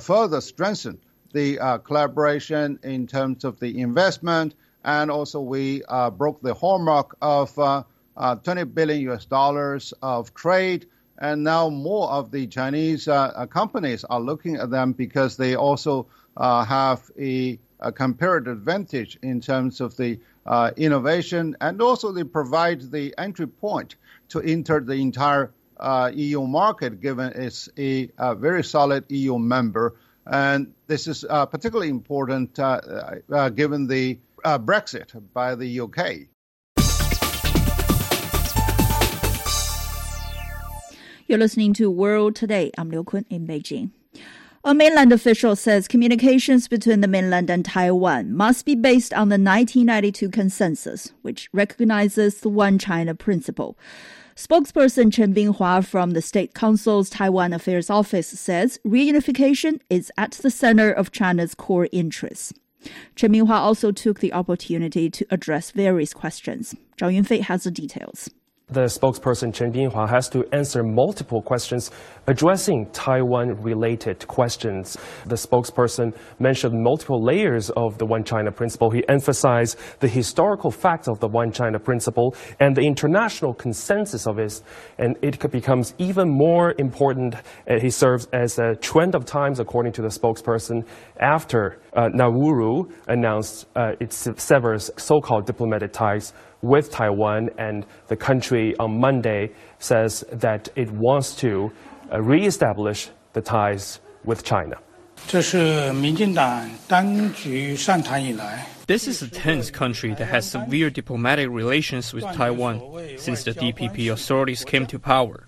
further 0.00 0.40
strengthen 0.42 0.98
the 1.32 1.80
collaboration 1.84 2.78
in 2.82 3.06
terms 3.06 3.44
of 3.44 3.58
the 3.60 3.80
investment. 3.80 4.54
And 4.84 5.10
also, 5.10 5.40
we 5.40 5.82
broke 6.18 6.42
the 6.42 6.52
hallmark 6.52 7.16
of 7.22 7.54
20 7.54 8.64
billion 8.64 9.12
US 9.12 9.24
dollars 9.24 9.94
of 10.02 10.34
trade. 10.34 10.86
And 11.20 11.44
now 11.44 11.68
more 11.68 12.08
of 12.10 12.30
the 12.30 12.46
Chinese 12.46 13.06
uh, 13.06 13.46
companies 13.46 14.04
are 14.04 14.20
looking 14.20 14.56
at 14.56 14.70
them 14.70 14.92
because 14.92 15.36
they 15.36 15.54
also 15.54 16.06
uh, 16.36 16.64
have 16.64 17.10
a 17.18 17.58
a 17.80 17.90
comparative 17.90 18.58
advantage 18.58 19.18
in 19.22 19.40
terms 19.40 19.80
of 19.80 19.96
the 19.96 20.18
uh, 20.46 20.70
innovation, 20.76 21.56
and 21.60 21.80
also 21.80 22.12
they 22.12 22.24
provide 22.24 22.90
the 22.90 23.14
entry 23.18 23.46
point 23.46 23.96
to 24.28 24.40
enter 24.40 24.80
the 24.80 24.94
entire 24.94 25.52
uh, 25.78 26.10
EU 26.14 26.46
market, 26.46 27.00
given 27.00 27.32
it's 27.34 27.68
a, 27.78 28.10
a, 28.18 28.34
very 28.34 28.62
solid 28.62 29.04
EU 29.08 29.38
member. 29.38 29.96
And 30.26 30.74
this 30.86 31.06
is 31.08 31.24
uh, 31.28 31.46
particularly 31.46 31.88
important 31.88 32.58
uh, 32.58 32.80
uh, 33.32 33.48
given 33.48 33.86
the 33.86 34.18
uh, 34.44 34.58
Brexit 34.58 35.08
by 35.32 35.54
the 35.54 35.80
UK. 35.80 36.28
You're 41.30 41.38
listening 41.38 41.74
to 41.74 41.92
World 41.92 42.34
Today. 42.34 42.72
I'm 42.76 42.90
Liu 42.90 43.04
Kun 43.04 43.24
in 43.30 43.46
Beijing. 43.46 43.92
A 44.64 44.74
mainland 44.74 45.12
official 45.12 45.54
says 45.54 45.86
communications 45.86 46.66
between 46.66 47.02
the 47.02 47.06
mainland 47.06 47.48
and 47.48 47.64
Taiwan 47.64 48.34
must 48.34 48.66
be 48.66 48.74
based 48.74 49.12
on 49.12 49.28
the 49.28 49.34
1992 49.34 50.28
consensus, 50.28 51.12
which 51.22 51.48
recognizes 51.52 52.40
the 52.40 52.48
One 52.48 52.80
China 52.80 53.14
principle. 53.14 53.78
Spokesperson 54.34 55.12
Chen 55.12 55.32
Binhua 55.32 55.86
from 55.86 56.10
the 56.10 56.20
State 56.20 56.52
Council's 56.52 57.08
Taiwan 57.08 57.52
Affairs 57.52 57.90
Office 57.90 58.26
says 58.26 58.80
reunification 58.84 59.78
is 59.88 60.10
at 60.18 60.32
the 60.32 60.50
center 60.50 60.90
of 60.90 61.12
China's 61.12 61.54
core 61.54 61.86
interests. 61.92 62.52
Chen 63.14 63.32
Binhua 63.32 63.50
also 63.50 63.92
took 63.92 64.18
the 64.18 64.32
opportunity 64.32 65.08
to 65.08 65.24
address 65.30 65.70
various 65.70 66.12
questions. 66.12 66.74
Zhao 66.96 67.16
Yunfei 67.16 67.42
has 67.42 67.62
the 67.62 67.70
details 67.70 68.30
the 68.70 68.82
spokesperson 68.82 69.52
Chen 69.52 69.72
Binhua 69.72 70.08
has 70.08 70.28
to 70.30 70.44
answer 70.52 70.82
multiple 70.82 71.42
questions 71.42 71.90
addressing 72.26 72.86
Taiwan-related 72.92 74.26
questions. 74.28 74.96
The 75.26 75.34
spokesperson 75.34 76.14
mentioned 76.38 76.80
multiple 76.80 77.22
layers 77.22 77.70
of 77.70 77.98
the 77.98 78.06
One 78.06 78.22
China 78.22 78.52
principle. 78.52 78.90
He 78.90 79.06
emphasized 79.08 79.76
the 79.98 80.08
historical 80.08 80.70
facts 80.70 81.08
of 81.08 81.18
the 81.18 81.28
One 81.28 81.50
China 81.50 81.78
principle 81.78 82.34
and 82.60 82.76
the 82.76 82.82
international 82.82 83.54
consensus 83.54 84.26
of 84.26 84.38
it, 84.38 84.62
and 84.98 85.16
it 85.22 85.38
becomes 85.50 85.94
even 85.98 86.28
more 86.28 86.74
important. 86.78 87.34
Uh, 87.34 87.80
he 87.80 87.90
serves 87.90 88.28
as 88.32 88.58
a 88.58 88.76
trend 88.76 89.14
of 89.14 89.24
times, 89.24 89.58
according 89.58 89.92
to 89.92 90.02
the 90.02 90.08
spokesperson, 90.08 90.86
after 91.18 91.80
uh, 91.94 92.08
Nauru 92.12 92.84
announced 93.08 93.66
uh, 93.74 93.92
it 93.98 94.12
severs 94.12 94.90
so 94.96 95.20
called 95.20 95.46
diplomatic 95.46 95.92
ties 95.92 96.32
with 96.62 96.90
Taiwan, 96.90 97.50
and 97.58 97.86
the 98.08 98.16
country 98.16 98.76
on 98.78 99.00
Monday 99.00 99.50
says 99.78 100.24
that 100.32 100.68
it 100.76 100.90
wants 100.90 101.34
to 101.36 101.72
uh, 102.12 102.20
reestablish 102.20 103.10
the 103.32 103.40
ties 103.40 104.00
with 104.24 104.44
China. 104.44 104.76
This 108.86 109.06
is 109.06 109.20
the 109.20 109.28
tenth 109.28 109.72
country 109.72 110.14
that 110.14 110.24
has 110.24 110.50
severe 110.50 110.90
diplomatic 110.90 111.48
relations 111.50 112.12
with 112.12 112.24
Taiwan 112.24 112.80
since 113.18 113.44
the 113.44 113.52
DPP 113.52 114.10
authorities 114.12 114.64
came 114.64 114.86
to 114.86 114.98
power. 114.98 115.46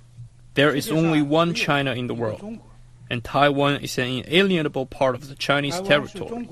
There 0.54 0.74
is 0.74 0.90
only 0.90 1.22
one 1.22 1.54
China 1.54 1.92
in 1.92 2.06
the 2.06 2.14
world, 2.14 2.58
and 3.10 3.24
Taiwan 3.24 3.80
is 3.80 3.98
an 3.98 4.06
inalienable 4.06 4.86
part 4.86 5.14
of 5.14 5.28
the 5.28 5.34
Chinese 5.34 5.80
territory. 5.80 6.48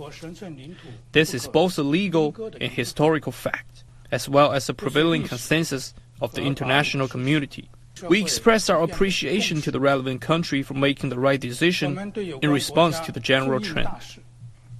This 1.12 1.34
is 1.34 1.46
both 1.46 1.78
a 1.78 1.82
legal 1.82 2.34
and 2.60 2.72
historical 2.72 3.32
fact, 3.32 3.84
as 4.12 4.28
well 4.28 4.52
as 4.52 4.66
the 4.66 4.74
prevailing 4.74 5.24
consensus 5.24 5.94
of 6.20 6.34
the 6.34 6.42
international 6.42 7.08
community. 7.08 7.68
We 8.08 8.20
express 8.20 8.70
our 8.70 8.82
appreciation 8.82 9.60
to 9.62 9.70
the 9.70 9.80
relevant 9.80 10.20
country 10.20 10.62
for 10.62 10.74
making 10.74 11.10
the 11.10 11.18
right 11.18 11.40
decision 11.40 12.12
in 12.42 12.50
response 12.50 12.98
to 13.00 13.12
the 13.12 13.20
general 13.20 13.60
trend. 13.60 13.88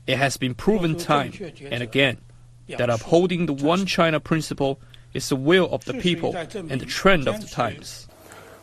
It 0.06 0.16
has 0.16 0.37
been 0.37 0.54
proven 0.54 0.96
time 0.96 1.32
and 1.70 1.82
again 1.82 2.18
that 2.68 2.90
upholding 2.90 3.46
the 3.46 3.52
one 3.52 3.87
China 3.87 4.20
principle 4.20 4.80
is 5.12 5.28
the 5.28 5.37
will 5.37 5.68
of 5.72 5.84
the 5.84 5.94
people 5.94 6.37
and 6.37 6.80
the 6.80 6.87
trend 6.87 7.28
of 7.28 7.40
the 7.40 7.46
times. 7.46 8.06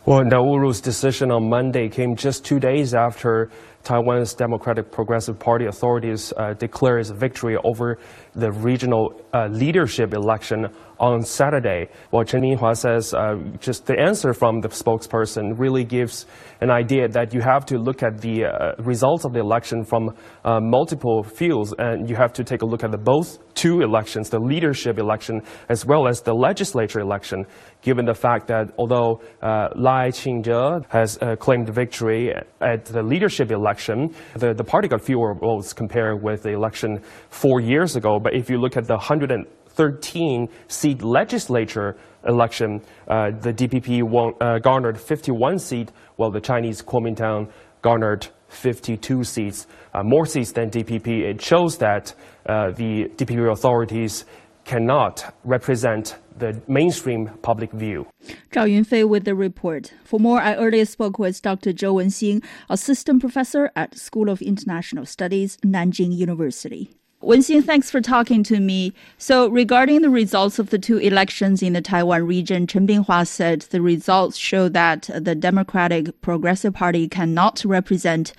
Well, 0.05 0.24
Nauru's 0.24 0.79
decision 0.79 1.31
on 1.31 1.50
Monday 1.50 1.89
came 1.89 2.15
just 2.15 2.45
two 2.45 2.62
days 2.62 2.93
after 2.93 3.51
Taiwan's 3.83 4.33
Democratic 4.33 4.89
Progressive 4.91 5.38
Party 5.38 5.65
authorities 5.65 6.31
uh, 6.38 6.53
declared 6.53 7.01
its 7.01 7.09
victory 7.09 7.57
over 7.57 8.00
the 8.38 8.51
regional 8.51 9.20
uh, 9.34 9.48
leadership 9.48 10.13
election 10.13 10.67
on 11.00 11.22
Saturday. 11.22 11.89
Well, 12.12 12.24
Chen 12.24 12.42
Binhua 12.42 12.75
says 12.75 13.13
uh, 13.13 13.36
just 13.60 13.86
the 13.86 14.00
answer 14.00 14.34
from 14.34 14.62
the 14.62 14.70
spokesperson 14.70 15.58
really 15.58 15.84
gives 15.84 16.25
an 16.62 16.72
idea 16.72 17.08
that 17.08 17.34
you 17.34 17.42
have 17.42 17.66
to 17.68 17.77
look 17.77 18.04
at 18.04 18.20
the 18.22 18.46
uh, 18.46 18.74
results 18.80 19.25
of 19.25 19.34
the 19.34 19.39
election 19.39 19.84
from 19.84 20.10
uh, 20.44 20.60
multiple 20.60 21.24
fields, 21.24 21.74
and 21.77 22.10
you 22.10 22.16
have 22.16 22.34
to 22.34 22.44
take 22.44 22.62
a 22.62 22.66
look 22.66 22.84
at 22.84 22.92
the 22.92 22.98
both 22.98 23.38
two 23.54 23.82
elections, 23.82 24.30
the 24.30 24.39
leadership 24.39 25.00
election 25.00 25.42
as 25.70 25.86
well 25.86 26.08
as 26.08 26.22
the 26.22 26.34
legislature 26.34 27.00
election, 27.00 27.46
given 27.82 28.06
the 28.06 28.13
fact 28.13 28.48
that 28.48 28.72
although 28.77 29.22
uh, 29.42 29.70
Lai 29.75 30.12
Ching-te 30.12 30.86
has 30.89 31.18
uh, 31.22 31.36
claimed 31.36 31.70
victory 31.70 32.34
at 32.62 32.86
the 32.86 33.01
leadership 33.01 33.51
election, 33.51 34.13
the, 34.36 34.54
the 34.54 34.63
party 34.63 34.88
got 34.88 35.01
fewer 35.01 35.34
votes 35.34 35.74
compared 35.74 36.22
with 36.22 36.44
the 36.44 36.51
election 36.51 37.01
four 37.30 37.60
years 37.60 37.96
ago. 37.96 38.20
But 38.20 38.36
if 38.36 38.50
you 38.50 38.58
look 38.60 38.77
at 38.77 38.86
the 38.86 38.98
113 39.77 40.50
seat 40.67 41.03
legislature 41.03 41.96
election, 42.27 42.81
uh, 43.07 43.29
the 43.39 43.53
DPP 43.53 44.03
won, 44.03 44.34
uh, 44.41 44.60
garnered 44.60 45.00
51 45.00 45.60
seats, 45.60 45.93
while 46.15 46.31
the 46.31 46.41
Chinese 46.41 46.81
Kuomintang 46.81 47.50
garnered 47.81 48.27
52 48.50 49.24
seats, 49.24 49.67
uh, 49.93 50.01
more 50.03 50.25
seats 50.25 50.51
than 50.51 50.69
DPP. 50.69 51.29
It 51.29 51.41
shows 51.41 51.77
that 51.77 52.13
uh, 52.48 52.72
the 52.72 53.10
DPP 53.15 53.51
authorities 53.51 54.25
cannot 54.65 55.34
represent 55.46 56.17
the 56.38 56.62
mainstream 56.67 57.29
public 57.41 57.72
view. 57.72 58.05
Zhao 58.51 58.67
Yunfei 58.67 59.07
with 59.07 59.24
the 59.24 59.34
report. 59.34 59.93
For 60.03 60.19
more, 60.19 60.41
I 60.41 60.55
earlier 60.55 60.86
spoke 60.86 61.17
with 61.17 61.41
Dr. 61.41 61.72
Zhou 61.72 61.96
Wenxing, 61.96 62.43
assistant 62.69 63.22
professor 63.22 63.72
at 63.75 63.98
School 63.98 64.29
of 64.29 64.41
International 64.41 65.05
Studies, 65.05 65.57
Nanjing 65.65 66.13
University. 66.15 66.97
Wenxing, 67.21 67.65
thanks 67.65 67.89
for 67.89 68.00
talking 68.00 68.43
to 68.43 68.59
me. 68.59 68.93
So, 69.17 69.50
regarding 69.50 70.03
the 70.03 70.09
results 70.09 70.59
of 70.59 70.69
the 70.69 70.77
two 70.77 71.00
elections 71.00 71.63
in 71.63 71.74
the 71.74 71.81
Taiwan 71.81 72.27
region, 72.27 72.67
Chen 72.67 72.86
Binhua 72.86 73.25
said 73.25 73.62
the 73.62 73.81
results 73.81 74.38
show 74.38 74.69
that 74.69 75.09
the 75.15 75.33
Democratic 75.33 76.21
Progressive 76.21 76.75
Party 76.75 77.07
cannot 77.07 77.65
represent 77.65 78.33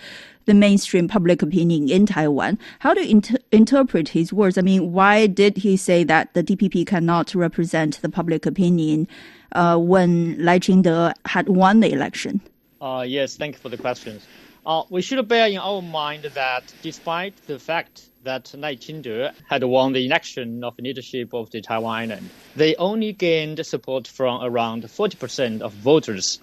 the 0.44 0.54
mainstream 0.54 1.08
public 1.08 1.42
opinion 1.42 1.88
in 1.88 2.06
Taiwan. 2.06 2.56
How 2.78 2.94
do 2.94 3.02
you 3.02 3.10
inter- 3.10 3.38
interpret 3.50 4.10
his 4.10 4.32
words? 4.32 4.56
I 4.56 4.62
mean, 4.62 4.92
why 4.92 5.26
did 5.26 5.56
he 5.56 5.76
say 5.76 6.04
that 6.04 6.32
the 6.34 6.44
DPP 6.44 6.86
cannot 6.86 7.34
represent 7.34 8.00
the 8.00 8.08
public 8.08 8.46
opinion 8.46 9.08
uh, 9.52 9.76
when 9.76 10.36
Lai 10.42 10.60
Ching-te 10.60 11.10
had 11.24 11.48
won 11.48 11.80
the 11.80 11.92
election? 11.92 12.40
Uh, 12.80 13.04
yes, 13.06 13.36
thank 13.36 13.56
you 13.56 13.60
for 13.60 13.70
the 13.70 13.76
questions. 13.76 14.24
Uh, 14.64 14.84
we 14.88 15.02
should 15.02 15.26
bear 15.26 15.48
in 15.48 15.58
our 15.58 15.82
mind 15.82 16.22
that 16.22 16.72
despite 16.80 17.34
the 17.48 17.58
fact 17.58 18.04
that 18.28 18.52
Lai 18.58 18.74
Ching-te 18.74 19.28
had 19.48 19.64
won 19.64 19.94
the 19.94 20.04
election 20.04 20.62
of 20.62 20.78
leadership 20.78 21.32
of 21.32 21.50
the 21.50 21.62
Taiwan 21.62 22.12
island. 22.12 22.28
They 22.56 22.76
only 22.76 23.14
gained 23.14 23.64
support 23.64 24.06
from 24.06 24.44
around 24.44 24.82
40% 24.82 25.62
of 25.62 25.72
voters, 25.72 26.38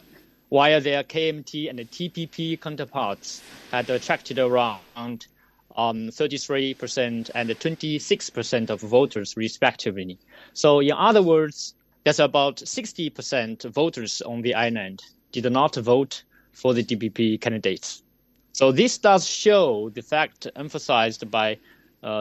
while 0.49 0.81
their 0.81 1.03
KMT 1.03 1.69
and 1.69 1.77
TPP 1.79 2.59
counterparts 2.59 3.43
had 3.71 3.87
attracted 3.91 4.39
around 4.39 5.27
um, 5.77 6.07
33% 6.09 7.29
and 7.35 7.49
26% 7.51 8.69
of 8.71 8.81
voters 8.81 9.37
respectively. 9.37 10.17
So 10.53 10.79
in 10.79 10.93
other 10.93 11.21
words, 11.21 11.75
there's 12.03 12.19
about 12.19 12.55
60% 12.55 13.71
voters 13.71 14.23
on 14.23 14.41
the 14.41 14.55
island 14.55 15.03
did 15.31 15.51
not 15.51 15.75
vote 15.75 16.23
for 16.51 16.73
the 16.73 16.83
DPP 16.83 17.39
candidates. 17.39 18.01
So 18.53 18.71
this 18.71 18.97
does 18.97 19.27
show 19.27 19.89
the 19.89 20.01
fact 20.01 20.47
emphasized 20.55 21.29
by 21.29 21.57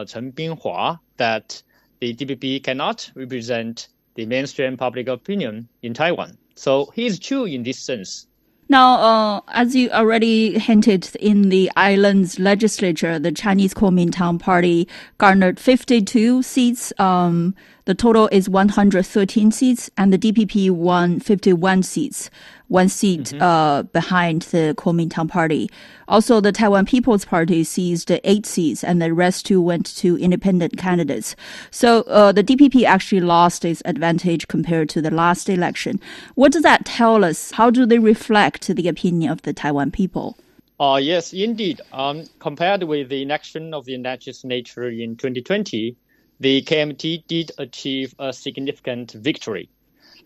Chen 0.05 0.31
Binhua 0.31 0.99
that 1.17 1.61
the 1.99 2.13
DPP 2.13 2.63
cannot 2.63 3.11
represent 3.15 3.87
the 4.15 4.25
mainstream 4.25 4.77
public 4.77 5.07
opinion 5.07 5.67
in 5.81 5.93
Taiwan. 5.93 6.37
So 6.55 6.91
he 6.95 7.05
is 7.05 7.19
true 7.19 7.45
in 7.45 7.63
this 7.63 7.79
sense. 7.79 8.27
Now, 8.67 8.95
uh, 8.95 9.41
as 9.49 9.75
you 9.75 9.91
already 9.91 10.57
hinted 10.57 11.15
in 11.19 11.49
the 11.49 11.69
island's 11.75 12.39
legislature, 12.39 13.19
the 13.19 13.31
Chinese 13.31 13.75
Kuomintang 13.75 14.39
Party 14.39 14.87
garnered 15.19 15.59
52 15.59 16.41
seats. 16.41 16.91
Um, 16.97 17.53
the 17.85 17.93
total 17.93 18.27
is 18.31 18.49
113 18.49 19.51
seats, 19.51 19.91
and 19.97 20.11
the 20.11 20.17
DPP 20.17 20.71
won 20.71 21.19
51 21.19 21.83
seats, 21.83 22.31
one 22.67 22.89
seat 22.89 23.21
mm-hmm. 23.21 23.41
uh, 23.41 23.83
behind 23.83 24.43
the 24.43 24.73
Kuomintang 24.77 25.29
Party. 25.29 25.69
Also, 26.07 26.39
the 26.39 26.51
Taiwan 26.51 26.85
People's 26.85 27.25
Party 27.25 27.63
seized 27.63 28.11
eight 28.23 28.45
seats, 28.45 28.83
and 28.83 29.01
the 29.01 29.13
rest 29.13 29.45
two 29.45 29.61
went 29.61 29.95
to 29.97 30.17
independent 30.17 30.77
candidates. 30.77 31.35
So 31.71 32.01
uh, 32.01 32.31
the 32.31 32.43
DPP 32.43 32.83
actually 32.83 33.21
lost 33.21 33.65
its 33.65 33.81
advantage 33.85 34.47
compared 34.47 34.89
to 34.89 35.01
the 35.01 35.11
last 35.11 35.49
election. 35.49 35.99
What 36.35 36.51
does 36.51 36.63
that 36.63 36.85
tell 36.85 37.23
us? 37.23 37.51
How 37.51 37.69
do 37.69 37.85
they 37.85 37.99
reflect 37.99 38.67
the 38.67 38.87
opinion 38.87 39.31
of 39.31 39.41
the 39.43 39.53
Taiwan 39.53 39.91
people? 39.91 40.37
Uh, 40.79 40.99
yes, 41.01 41.31
indeed. 41.31 41.81
Um, 41.93 42.25
compared 42.39 42.83
with 42.83 43.09
the 43.09 43.21
election 43.21 43.73
of 43.73 43.85
the 43.85 43.97
legislature 43.97 44.89
in 44.89 45.15
2020, 45.15 45.95
the 46.39 46.61
KMT 46.63 47.23
did 47.27 47.51
achieve 47.57 48.13
a 48.19 48.33
significant 48.33 49.13
victory. 49.13 49.69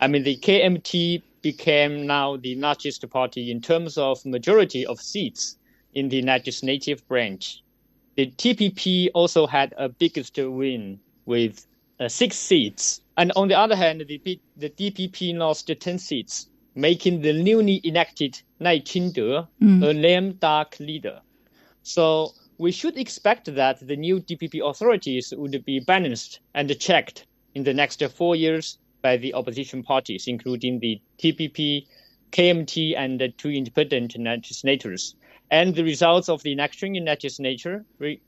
I 0.02 0.08
mean, 0.08 0.23
the 0.23 0.38
KMT 0.38 1.21
became 1.41 2.06
now 2.06 2.38
the 2.38 2.56
largest 2.56 3.08
party 3.10 3.52
in 3.52 3.62
terms 3.62 3.97
of 3.97 4.25
majority 4.25 4.86
of 4.86 4.99
seats 4.99 5.58
in 5.93 6.10
the 6.10 6.21
legislative 6.21 7.08
branch. 7.08 7.63
The 8.15 8.28
TPP 8.28 9.10
also 9.13 9.47
had 9.47 9.73
a 9.78 9.89
biggest 9.89 10.38
win 10.38 10.99
with 11.25 11.65
uh, 11.99 12.08
six 12.10 12.38
seats. 12.38 13.02
And 13.17 13.32
on 13.36 13.47
the 13.47 13.58
other 13.58 13.75
hand, 13.75 14.04
the, 14.08 14.39
the 14.58 14.69
DPP 14.69 15.38
lost 15.38 15.71
10 15.80 15.99
seats, 15.99 16.47
making 16.75 17.21
the 17.21 17.34
newly 17.34 17.82
elected 17.84 18.41
Lai 18.60 18.80
Ching-te 18.80 19.21
mm. 19.62 19.84
a 19.84 19.93
lame 19.93 20.34
duck 20.34 20.75
leader. 20.80 21.21
So 21.84 22.34
we 22.58 22.71
should 22.71 22.97
expect 22.97 23.54
that 23.56 23.86
the 23.86 23.95
new 23.95 24.19
DPP 24.19 24.67
authorities 24.69 25.34
would 25.36 25.63
be 25.65 25.80
balanced 25.80 26.39
and 26.54 26.78
checked 26.80 27.25
in 27.56 27.63
the 27.63 27.73
next 27.73 28.04
four 28.04 28.36
years 28.36 28.78
by 29.01 29.17
the 29.17 29.33
opposition 29.33 29.83
parties, 29.83 30.27
including 30.27 30.79
the 30.79 31.01
TPP, 31.17 31.85
KMT, 32.31 32.95
and 32.97 33.19
the 33.19 33.29
two 33.29 33.49
independent 33.49 34.17
legislators. 34.17 35.15
And 35.51 35.75
the 35.75 35.83
results 35.83 36.29
of 36.29 36.43
the 36.43 36.51
election 36.51 36.95
in 36.95 37.05
legislature 37.05 37.85
re- 37.97 38.21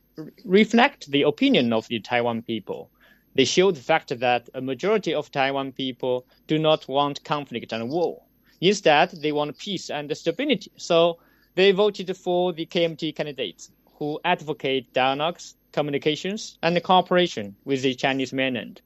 reflect 0.43 1.11
the 1.11 1.23
opinion 1.23 1.73
of 1.73 1.87
the 1.87 1.99
Taiwan 1.99 2.41
people. 2.41 2.89
They 3.35 3.45
show 3.45 3.71
the 3.71 3.79
fact 3.79 4.17
that 4.19 4.49
a 4.53 4.61
majority 4.61 5.13
of 5.13 5.31
Taiwan 5.31 5.71
people 5.71 6.25
do 6.47 6.59
not 6.59 6.87
want 6.87 7.23
conflict 7.23 7.71
and 7.71 7.89
war. 7.89 8.21
Instead, 8.59 9.11
they 9.11 9.31
want 9.31 9.57
peace 9.57 9.89
and 9.89 10.15
stability. 10.15 10.71
So 10.77 11.19
they 11.55 11.71
voted 11.71 12.15
for 12.17 12.53
the 12.53 12.65
KMT 12.65 13.15
candidates 13.15 13.71
who 13.95 14.19
advocate 14.25 14.93
dialogues, 14.93 15.55
communications, 15.71 16.57
and 16.61 16.81
cooperation 16.83 17.55
with 17.65 17.81
the 17.81 17.95
Chinese 17.95 18.33
mainland. 18.33 18.81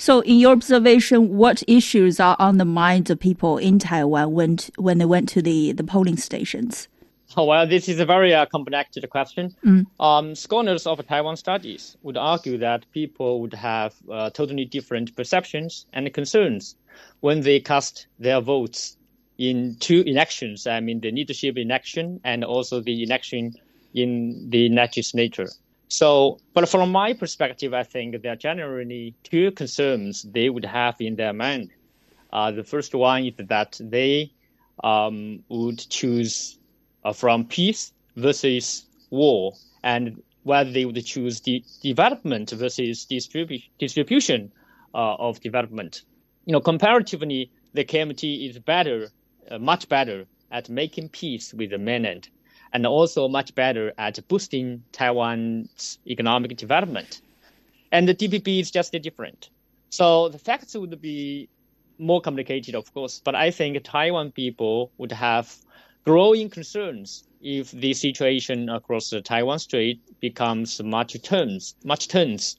So, 0.00 0.20
in 0.20 0.38
your 0.38 0.52
observation, 0.52 1.36
what 1.36 1.62
issues 1.68 2.20
are 2.20 2.34
on 2.38 2.56
the 2.56 2.64
minds 2.64 3.10
of 3.10 3.20
people 3.20 3.58
in 3.58 3.78
Taiwan 3.78 4.32
when 4.32 4.56
when 4.78 4.96
they 4.96 5.04
went 5.04 5.28
to 5.28 5.42
the, 5.42 5.72
the 5.72 5.84
polling 5.84 6.16
stations? 6.16 6.88
Well, 7.36 7.66
this 7.66 7.86
is 7.86 8.00
a 8.00 8.06
very 8.06 8.32
uh, 8.32 8.46
question. 8.46 9.54
Mm. 9.62 9.84
Um, 10.00 10.34
scholars 10.34 10.86
of 10.86 11.06
Taiwan 11.06 11.36
studies 11.36 11.98
would 12.02 12.16
argue 12.16 12.56
that 12.56 12.90
people 12.92 13.42
would 13.42 13.52
have 13.52 13.94
uh, 14.10 14.30
totally 14.30 14.64
different 14.64 15.14
perceptions 15.14 15.84
and 15.92 16.10
concerns 16.14 16.76
when 17.20 17.42
they 17.42 17.60
cast 17.60 18.06
their 18.18 18.40
votes 18.40 18.96
in 19.36 19.76
two 19.80 20.00
elections. 20.06 20.66
I 20.66 20.80
mean, 20.80 21.00
the 21.00 21.10
leadership 21.10 21.58
election 21.58 22.20
and 22.24 22.42
also 22.42 22.80
the 22.80 23.02
election 23.02 23.52
in 23.92 24.48
the 24.48 24.70
legislature. 24.70 25.50
So, 25.90 26.38
but 26.54 26.68
from 26.68 26.92
my 26.92 27.14
perspective, 27.14 27.74
I 27.74 27.82
think 27.82 28.22
there 28.22 28.32
are 28.32 28.36
generally 28.36 29.16
two 29.24 29.50
concerns 29.50 30.22
they 30.22 30.48
would 30.48 30.64
have 30.64 30.94
in 31.00 31.16
their 31.16 31.32
mind. 31.32 31.72
Uh, 32.32 32.52
the 32.52 32.62
first 32.62 32.94
one 32.94 33.24
is 33.24 33.34
that 33.48 33.80
they 33.82 34.30
um, 34.84 35.42
would 35.48 35.80
choose 35.90 36.60
uh, 37.04 37.12
from 37.12 37.44
peace 37.44 37.92
versus 38.14 38.86
war, 39.10 39.54
and 39.82 40.22
whether 40.44 40.70
they 40.70 40.84
would 40.84 41.04
choose 41.04 41.40
the 41.40 41.64
development 41.82 42.50
versus 42.50 43.04
distribu- 43.10 43.64
distribution 43.80 44.52
uh, 44.94 45.16
of 45.16 45.40
development. 45.40 46.02
You 46.46 46.52
know, 46.52 46.60
comparatively, 46.60 47.50
the 47.74 47.84
KMT 47.84 48.48
is 48.48 48.60
better, 48.60 49.08
uh, 49.50 49.58
much 49.58 49.88
better 49.88 50.26
at 50.52 50.68
making 50.68 51.08
peace 51.08 51.52
with 51.52 51.70
the 51.70 51.78
mainland 51.78 52.28
and 52.72 52.86
also 52.86 53.28
much 53.28 53.54
better 53.54 53.92
at 53.98 54.18
boosting 54.28 54.82
Taiwan's 54.92 55.98
economic 56.06 56.56
development. 56.56 57.20
And 57.92 58.08
the 58.08 58.14
DPP 58.14 58.60
is 58.60 58.70
just 58.70 58.92
different. 58.92 59.50
So 59.90 60.28
the 60.28 60.38
facts 60.38 60.74
would 60.76 61.00
be 61.00 61.48
more 61.98 62.20
complicated, 62.20 62.74
of 62.74 62.92
course, 62.94 63.20
but 63.24 63.34
I 63.34 63.50
think 63.50 63.82
Taiwan 63.82 64.32
people 64.32 64.90
would 64.98 65.12
have 65.12 65.54
growing 66.04 66.48
concerns 66.48 67.24
if 67.42 67.70
the 67.72 67.92
situation 67.94 68.68
across 68.68 69.10
the 69.10 69.20
Taiwan 69.20 69.58
Strait 69.58 70.00
becomes 70.20 70.82
much 70.82 71.20
tense, 71.22 71.74
much 71.84 72.08
tense. 72.08 72.56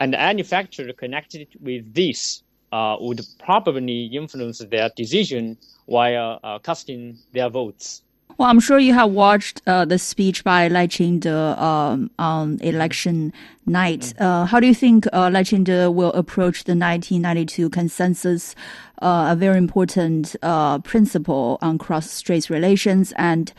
And 0.00 0.14
any 0.14 0.42
factor 0.42 0.92
connected 0.92 1.48
with 1.60 1.94
this 1.94 2.42
uh, 2.72 2.96
would 3.00 3.20
probably 3.38 4.06
influence 4.06 4.58
their 4.58 4.90
decision 4.96 5.56
while 5.86 6.40
uh, 6.42 6.58
casting 6.58 7.18
their 7.32 7.48
votes. 7.48 8.02
Well, 8.36 8.48
I'm 8.50 8.58
sure 8.58 8.80
you 8.80 8.94
have 8.94 9.12
watched 9.12 9.62
uh, 9.66 9.84
the 9.84 9.98
speech 9.98 10.42
by 10.42 10.66
Lai 10.66 10.88
Ching-te 10.88 11.28
um, 11.28 12.10
on 12.18 12.58
election 12.62 13.32
night. 13.64 14.12
Uh, 14.20 14.44
how 14.44 14.58
do 14.58 14.66
you 14.66 14.74
think 14.74 15.06
uh, 15.12 15.30
Lai 15.32 15.44
Ching-te 15.44 15.86
will 15.86 16.12
approach 16.12 16.64
the 16.64 16.72
1992 16.72 17.70
consensus, 17.70 18.56
uh, 19.02 19.28
a 19.30 19.36
very 19.36 19.56
important 19.56 20.34
uh, 20.42 20.80
principle 20.80 21.58
on 21.62 21.78
cross-strait 21.78 22.50
relations? 22.50 23.12
And 23.16 23.52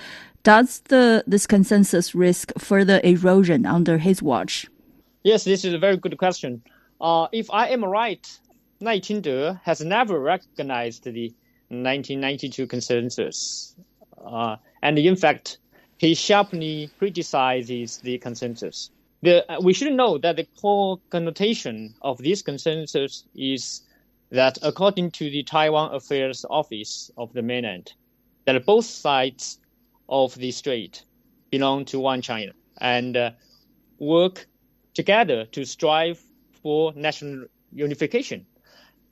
does 0.44 0.82
the 0.90 1.24
this 1.26 1.48
consensus 1.48 2.14
risk 2.14 2.52
further 2.60 3.00
erosion 3.04 3.66
under 3.66 3.98
his 3.98 4.22
watch? 4.22 4.68
Yes, 5.24 5.46
this 5.46 5.64
is 5.64 5.74
a 5.74 5.80
very 5.80 5.96
good 5.96 6.18
question. 6.18 6.62
Uh, 7.00 7.28
if 7.32 7.50
I 7.50 7.70
am 7.70 7.84
right, 7.84 8.28
Lai 8.82 9.00
Ching-te 9.00 9.54
has 9.64 9.80
never 9.80 10.20
recognized 10.20 11.06
the 11.06 11.34
1992 11.70 12.68
consensus. 12.68 13.76
Uh, 14.26 14.58
and 14.82 14.98
in 14.98 15.16
fact, 15.16 15.60
he 15.98 16.14
sharply 16.14 16.90
criticizes 16.98 17.98
the 18.00 18.18
consensus. 18.18 18.90
The, 19.22 19.50
uh, 19.52 19.60
we 19.62 19.74
should 19.74 19.94
know 19.94 20.18
that 20.18 20.36
the 20.36 20.48
core 20.60 21.00
connotation 21.10 21.96
of 22.02 22.18
this 22.18 22.42
consensus 22.42 23.24
is 23.36 23.82
that 24.32 24.58
according 24.62 25.12
to 25.12 25.30
the 25.30 25.44
Taiwan 25.44 25.94
Affairs 25.94 26.46
Office 26.50 27.10
of 27.18 27.32
the 27.34 27.42
mainland, 27.42 27.94
that 28.46 28.66
both 28.66 28.86
sides 28.86 29.60
of 30.10 30.36
the 30.36 30.52
strait 30.52 31.04
belong 31.50 31.86
to 31.86 32.00
one 32.00 32.22
China 32.22 32.52
and 32.80 33.16
uh, 33.16 33.32
work 34.00 34.48
together 34.94 35.46
to 35.46 35.66
strive 35.66 36.22
for 36.62 36.94
national 36.94 37.46
unification. 37.72 38.46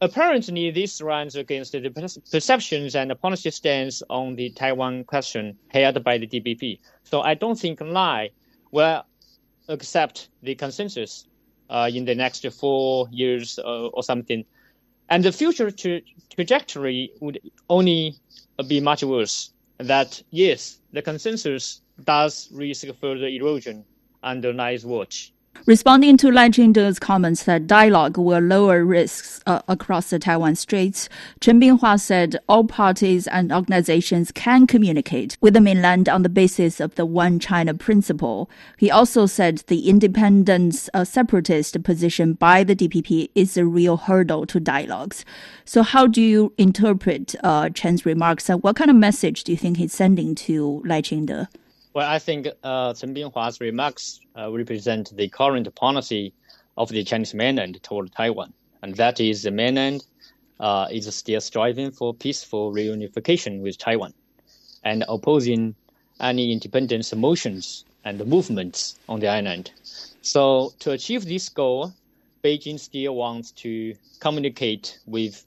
Apparently, 0.04 0.70
this 0.70 1.02
runs 1.02 1.38
against 1.38 1.72
the 1.72 2.20
perceptions 2.30 2.94
and 2.94 3.10
the 3.10 3.16
policy 3.16 3.50
stance 3.52 4.04
on 4.10 4.36
the 4.36 4.50
Taiwan 4.50 5.06
question 5.06 5.58
held 5.70 6.04
by 6.04 6.18
the 6.18 6.28
DPP. 6.28 6.80
So 7.04 7.22
I 7.22 7.36
don't 7.36 7.58
think 7.58 7.80
Lai 7.80 8.32
will 8.72 9.06
accept 9.70 10.28
the 10.42 10.56
consensus 10.56 11.26
uh, 11.70 11.90
in 11.90 12.04
the 12.04 12.16
next 12.16 12.46
four 12.52 13.08
years 13.14 13.58
uh, 13.60 13.88
or 13.88 14.04
something. 14.04 14.44
And 15.08 15.24
the 15.24 15.32
future 15.32 15.72
tra- 15.72 16.02
trajectory 16.36 17.12
would 17.22 17.40
only 17.70 18.16
be 18.68 18.82
much 18.82 19.06
worse. 19.06 19.54
That, 19.78 20.22
yes, 20.32 20.82
the 20.92 21.02
consensus 21.02 21.82
does 22.04 22.50
risk 22.52 22.86
further 23.00 23.28
erosion 23.28 23.86
under 24.22 24.52
Lai's 24.52 24.86
watch. 24.86 25.32
Responding 25.66 26.18
to 26.18 26.30
Lai 26.30 26.50
Ching-te's 26.50 27.00
comments 27.00 27.44
that 27.44 27.68
dialogue 27.68 28.18
will 28.18 28.42
lower 28.42 28.84
risks 28.84 29.40
uh, 29.46 29.62
across 29.70 30.10
the 30.10 30.20
Taiwan 30.20 30.56
Straits, 30.56 31.08
Chen 31.40 31.62
Binhua 31.62 31.98
said 32.02 32.36
all 32.50 32.66
parties 32.66 33.28
and 33.28 33.50
organizations 33.50 34.30
can 34.34 34.68
communicate 34.68 35.38
with 35.40 35.54
the 35.54 35.62
mainland 35.62 36.10
on 36.10 36.22
the 36.22 36.28
basis 36.28 36.82
of 36.82 36.96
the 36.96 37.06
One 37.06 37.40
China 37.40 37.74
principle. 37.74 38.50
He 38.78 38.92
also 38.92 39.26
said 39.26 39.60
the 39.68 39.88
independence 39.88 40.90
uh, 40.94 41.06
separatist 41.06 41.82
position 41.84 42.34
by 42.34 42.66
the 42.66 42.76
DPP 42.76 43.30
is 43.34 43.56
a 43.56 43.66
real 43.66 43.96
hurdle 43.96 44.46
to 44.48 44.60
dialogues. 44.60 45.24
So, 45.64 45.82
how 45.82 46.08
do 46.08 46.22
you 46.22 46.52
interpret 46.58 47.36
uh, 47.42 47.70
Chen's 47.70 48.06
remarks, 48.06 48.50
and 48.50 48.62
what 48.64 48.76
kind 48.76 48.90
of 48.90 48.98
message 48.98 49.46
do 49.46 49.54
you 49.54 49.58
think 49.58 49.78
he's 49.78 49.94
sending 49.94 50.36
to 50.36 50.82
Lai 50.84 51.00
Ching-te? 51.00 51.46
Well, 51.94 52.10
I 52.10 52.18
think 52.18 52.48
uh, 52.64 52.96
Chen 52.96 53.14
Binhua's 53.14 53.62
remarks 53.62 54.20
uh, 54.36 54.52
represent 54.52 55.16
the 55.16 55.30
current 55.30 55.74
policy 55.76 56.34
of 56.76 56.90
the 56.90 57.04
Chinese 57.04 57.36
mainland 57.36 57.84
toward 57.84 58.12
Taiwan, 58.12 58.52
and 58.82 58.96
that 58.96 59.20
is 59.20 59.44
the 59.44 59.52
mainland 59.52 60.04
uh, 60.60 60.88
is 60.90 61.14
still 61.16 61.40
striving 61.40 61.92
for 61.92 62.16
peaceful 62.16 62.74
reunification 62.74 63.62
with 63.62 63.78
Taiwan, 63.78 64.12
and 64.84 65.06
opposing 65.08 65.76
any 66.20 66.52
independence 66.52 67.14
motions 67.14 67.86
and 68.04 68.26
movements 68.26 68.98
on 69.08 69.20
the 69.20 69.28
island. 69.28 69.72
So, 70.24 70.74
to 70.80 70.94
achieve 70.94 71.26
this 71.26 71.48
goal, 71.50 71.94
Beijing 72.44 72.80
still 72.80 73.16
wants 73.16 73.52
to 73.52 73.94
communicate 74.20 74.98
with 75.06 75.46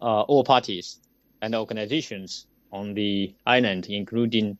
uh, 0.00 0.22
all 0.22 0.44
parties 0.44 1.00
and 1.42 1.52
organizations 1.52 2.46
on 2.72 2.94
the 2.94 3.34
island, 3.46 3.86
including 3.88 4.58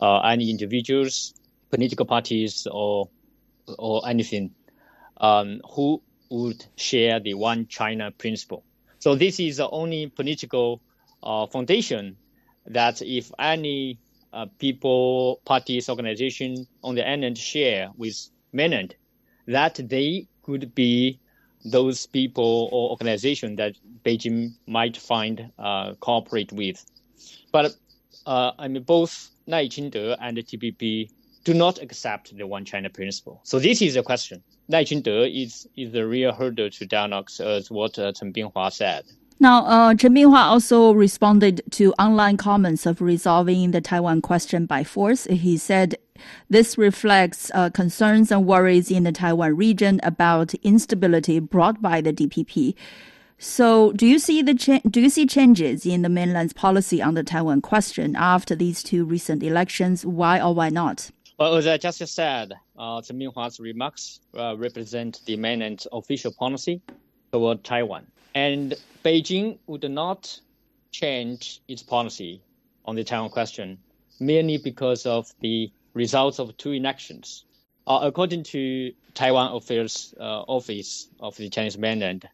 uh, 0.00 0.20
any 0.20 0.50
individuals, 0.50 1.34
political 1.70 2.06
parties, 2.06 2.66
or 2.70 3.08
or 3.78 4.06
anything 4.08 4.50
um, 5.20 5.60
who 5.74 6.02
would 6.30 6.64
share 6.76 7.20
the 7.20 7.34
one 7.34 7.66
China 7.66 8.10
principle. 8.10 8.64
So 8.98 9.14
this 9.14 9.40
is 9.40 9.56
the 9.58 9.68
only 9.70 10.08
political 10.08 10.80
uh, 11.22 11.46
foundation 11.46 12.16
that 12.66 13.02
if 13.02 13.30
any 13.38 13.98
uh, 14.32 14.46
people, 14.58 15.40
parties, 15.44 15.88
organization 15.88 16.66
on 16.82 16.94
the 16.94 17.08
island 17.08 17.36
share 17.38 17.90
with 17.96 18.28
mainland, 18.52 18.94
that 19.46 19.80
they 19.88 20.26
could 20.42 20.74
be 20.74 21.18
those 21.64 22.06
people 22.06 22.68
or 22.72 22.90
organization 22.90 23.56
that 23.56 23.74
Beijing 24.04 24.54
might 24.66 24.96
find 24.96 25.50
uh, 25.58 25.94
cooperate 26.00 26.52
with. 26.52 26.84
But 27.52 27.74
uh, 28.26 28.52
I 28.58 28.68
mean, 28.68 28.82
both 28.82 29.30
Lai 29.46 29.68
Ching-te 29.68 30.16
and 30.20 30.36
the 30.36 30.42
DPP 30.42 31.10
do 31.44 31.54
not 31.54 31.80
accept 31.80 32.36
the 32.36 32.46
one 32.46 32.64
China 32.64 32.90
principle. 32.90 33.40
So 33.44 33.58
this 33.58 33.80
is 33.82 33.94
the 33.94 34.02
question. 34.02 34.42
Lai 34.68 34.84
Ching-te 34.84 35.42
is, 35.42 35.66
is 35.76 35.92
the 35.92 36.06
real 36.06 36.32
hurdle 36.32 36.70
to 36.70 36.86
dialogues, 36.86 37.40
as 37.40 37.70
what 37.70 37.98
uh, 37.98 38.12
Chen 38.12 38.32
Binhua 38.32 38.72
said. 38.72 39.04
Now, 39.42 39.64
uh, 39.64 39.94
Chen 39.94 40.14
Binhua 40.14 40.44
also 40.44 40.92
responded 40.92 41.62
to 41.70 41.94
online 41.94 42.36
comments 42.36 42.84
of 42.84 43.00
resolving 43.00 43.70
the 43.70 43.80
Taiwan 43.80 44.20
question 44.20 44.66
by 44.66 44.84
force. 44.84 45.24
He 45.24 45.56
said 45.56 45.96
this 46.50 46.76
reflects 46.76 47.50
uh, 47.54 47.70
concerns 47.70 48.30
and 48.30 48.44
worries 48.44 48.90
in 48.90 49.04
the 49.04 49.12
Taiwan 49.12 49.56
region 49.56 49.98
about 50.02 50.52
instability 50.56 51.38
brought 51.38 51.80
by 51.80 52.02
the 52.02 52.12
DPP. 52.12 52.74
So, 53.42 53.92
do 53.92 54.06
you 54.06 54.18
see 54.18 54.42
the 54.42 54.54
cha- 54.54 54.82
do 54.90 55.00
you 55.00 55.08
see 55.08 55.24
changes 55.24 55.86
in 55.86 56.02
the 56.02 56.10
mainland's 56.10 56.52
policy 56.52 57.00
on 57.00 57.14
the 57.14 57.24
Taiwan 57.24 57.62
question 57.62 58.14
after 58.14 58.54
these 58.54 58.82
two 58.82 59.02
recent 59.06 59.42
elections? 59.42 60.04
Why 60.04 60.38
or 60.42 60.54
why 60.54 60.68
not? 60.68 61.10
Well, 61.38 61.54
as 61.54 61.66
I 61.66 61.78
just 61.78 62.06
said, 62.06 62.52
uh, 62.76 63.00
Chen 63.00 63.18
Binhua's 63.18 63.58
remarks 63.58 64.20
uh, 64.36 64.56
represent 64.58 65.22
the 65.24 65.36
mainland's 65.36 65.88
official 65.90 66.32
policy 66.38 66.82
toward 67.32 67.64
Taiwan, 67.64 68.06
and 68.34 68.74
Beijing 69.02 69.56
would 69.66 69.90
not 69.90 70.38
change 70.92 71.62
its 71.66 71.82
policy 71.82 72.42
on 72.84 72.94
the 72.94 73.04
Taiwan 73.04 73.30
question 73.30 73.78
merely 74.20 74.58
because 74.58 75.06
of 75.06 75.32
the 75.40 75.72
results 75.94 76.40
of 76.40 76.54
two 76.58 76.72
elections. 76.72 77.46
Uh, 77.86 78.00
according 78.02 78.42
to 78.42 78.92
Taiwan 79.14 79.56
Affairs 79.56 80.14
uh, 80.20 80.42
Office 80.42 81.08
of 81.20 81.34
the 81.38 81.48
Chinese 81.48 81.78
mainland, 81.78 82.28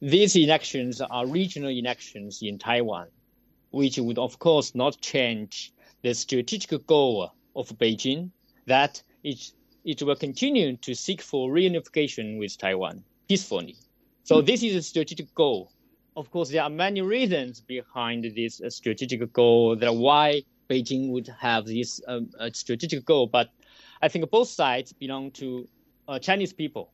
these 0.00 0.36
elections 0.36 1.00
are 1.00 1.26
regional 1.26 1.70
elections 1.70 2.40
in 2.42 2.58
Taiwan, 2.58 3.08
which 3.70 3.98
would 3.98 4.18
of 4.18 4.38
course 4.38 4.74
not 4.74 5.00
change 5.00 5.72
the 6.02 6.14
strategic 6.14 6.86
goal 6.86 7.32
of 7.54 7.68
Beijing 7.78 8.30
that 8.66 9.02
it, 9.24 9.38
it 9.84 10.02
will 10.02 10.16
continue 10.16 10.76
to 10.78 10.94
seek 10.94 11.22
for 11.22 11.50
reunification 11.50 12.38
with 12.38 12.58
Taiwan 12.58 13.02
peacefully. 13.28 13.76
So 14.24 14.42
this 14.42 14.62
is 14.62 14.74
a 14.74 14.82
strategic 14.82 15.34
goal. 15.34 15.72
Of 16.16 16.30
course, 16.30 16.50
there 16.50 16.62
are 16.62 16.70
many 16.70 17.02
reasons 17.02 17.60
behind 17.60 18.24
this 18.34 18.60
uh, 18.60 18.70
strategic 18.70 19.32
goal 19.32 19.76
that 19.76 19.94
why 19.94 20.42
Beijing 20.68 21.10
would 21.10 21.28
have 21.40 21.66
this 21.66 22.00
um, 22.08 22.30
strategic 22.52 23.04
goal. 23.04 23.26
But 23.26 23.48
I 24.02 24.08
think 24.08 24.28
both 24.30 24.48
sides 24.48 24.92
belong 24.92 25.30
to 25.32 25.68
uh, 26.08 26.18
Chinese 26.18 26.52
people 26.52 26.92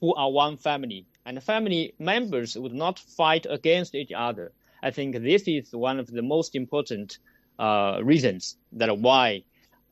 who 0.00 0.14
are 0.14 0.30
one 0.30 0.56
family, 0.56 1.06
and 1.24 1.42
family 1.42 1.94
members 1.98 2.56
would 2.56 2.74
not 2.74 2.98
fight 2.98 3.46
against 3.48 3.94
each 3.94 4.12
other. 4.12 4.52
I 4.82 4.90
think 4.90 5.16
this 5.16 5.46
is 5.46 5.72
one 5.72 6.00
of 6.00 6.08
the 6.08 6.22
most 6.22 6.54
important 6.54 7.18
uh, 7.58 8.00
reasons 8.02 8.56
that 8.72 8.98
why 8.98 9.44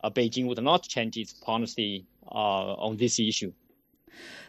uh, 0.02 0.10
Beijing 0.10 0.46
would 0.46 0.62
not 0.62 0.82
change 0.82 1.16
its 1.16 1.32
policy 1.32 2.06
uh, 2.26 2.74
on 2.74 2.96
this 2.96 3.20
issue. 3.20 3.52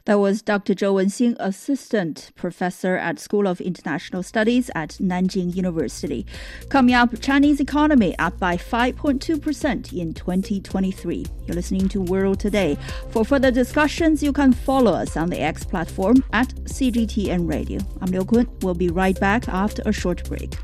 That 0.06 0.20
was 0.20 0.42
Dr. 0.42 0.74
Zhou 0.74 0.96
Wenxing, 0.96 1.36
Assistant 1.40 2.32
Professor 2.36 2.96
at 2.98 3.20
School 3.20 3.48
of 3.48 3.62
International 3.62 4.24
Studies 4.24 4.72
at 4.74 4.92
Nanjing 5.00 5.56
University. 5.56 6.26
Coming 6.70 6.96
up, 6.96 7.20
Chinese 7.22 7.60
economy 7.60 8.18
up 8.18 8.40
by 8.40 8.58
5.2% 8.58 9.94
in 9.94 10.14
2023. 10.14 11.26
You're 11.46 11.56
listening 11.56 11.88
to 11.90 12.02
World 12.02 12.40
Today. 12.40 12.78
For 13.12 13.24
further 13.24 13.52
discussions, 13.52 14.24
you 14.24 14.34
can 14.34 14.54
follow 14.54 14.92
us 14.92 15.16
on 15.16 15.30
the 15.30 15.40
X 15.40 15.64
platform 15.64 16.24
at 16.34 16.48
CGTN 16.66 17.48
Radio. 17.48 17.80
I'm 18.02 18.12
Liu 18.12 18.26
Kun. 18.26 18.50
We'll 18.62 18.74
be 18.74 18.90
right 18.90 19.20
back 19.20 19.48
after 19.50 19.84
a 19.86 19.92
short 19.92 20.28
break. 20.28 20.56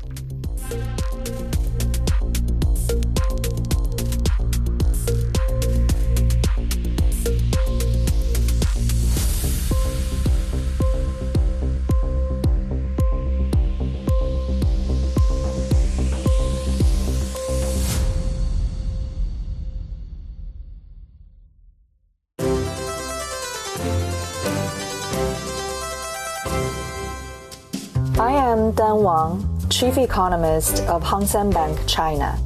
Dan 28.88 29.02
Wang, 29.02 29.68
Chief 29.68 29.98
Economist 29.98 30.82
of 30.84 31.02
Hang 31.02 31.26
Seng 31.26 31.50
Bank, 31.50 31.78
China. 31.86 32.38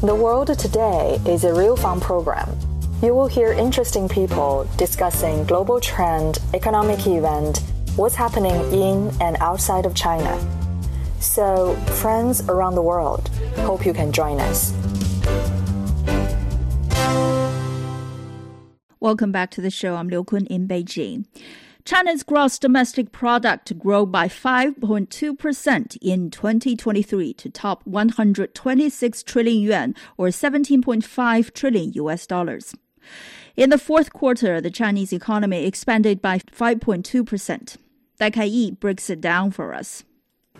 The 0.00 0.14
World 0.14 0.58
Today 0.58 1.20
is 1.26 1.44
a 1.44 1.52
real 1.52 1.76
fun 1.76 2.00
program. 2.00 2.48
You 3.02 3.14
will 3.14 3.26
hear 3.26 3.52
interesting 3.52 4.08
people 4.08 4.66
discussing 4.78 5.44
global 5.44 5.78
trend, 5.78 6.38
economic 6.54 7.06
event, 7.06 7.60
what's 7.96 8.14
happening 8.14 8.56
in 8.72 9.12
and 9.20 9.36
outside 9.40 9.84
of 9.84 9.94
China. 9.94 10.32
So, 11.20 11.74
friends 12.00 12.40
around 12.48 12.74
the 12.74 12.80
world, 12.80 13.28
hope 13.68 13.84
you 13.84 13.92
can 13.92 14.12
join 14.12 14.40
us. 14.40 14.72
Welcome 18.98 19.30
back 19.30 19.50
to 19.50 19.60
the 19.60 19.70
show. 19.70 19.96
I'm 19.96 20.08
Liu 20.08 20.24
Kun 20.24 20.46
in 20.46 20.66
Beijing. 20.66 21.26
China's 21.86 22.24
gross 22.24 22.58
domestic 22.58 23.12
product 23.12 23.78
grew 23.78 24.04
by 24.04 24.26
5.2% 24.26 25.98
in 26.02 26.30
2023 26.32 27.32
to 27.34 27.48
top 27.48 27.86
126 27.86 29.22
trillion 29.22 29.60
yuan 29.60 29.94
or 30.18 30.26
17.5 30.30 31.54
trillion 31.54 31.92
US 31.92 32.26
dollars. 32.26 32.74
In 33.56 33.70
the 33.70 33.78
fourth 33.78 34.12
quarter, 34.12 34.60
the 34.60 34.68
Chinese 34.68 35.12
economy 35.12 35.64
expanded 35.64 36.20
by 36.20 36.40
5.2%. 36.40 37.76
Dai 38.18 38.30
Kai 38.30 38.70
breaks 38.80 39.08
it 39.08 39.20
down 39.20 39.52
for 39.52 39.72
us. 39.72 40.02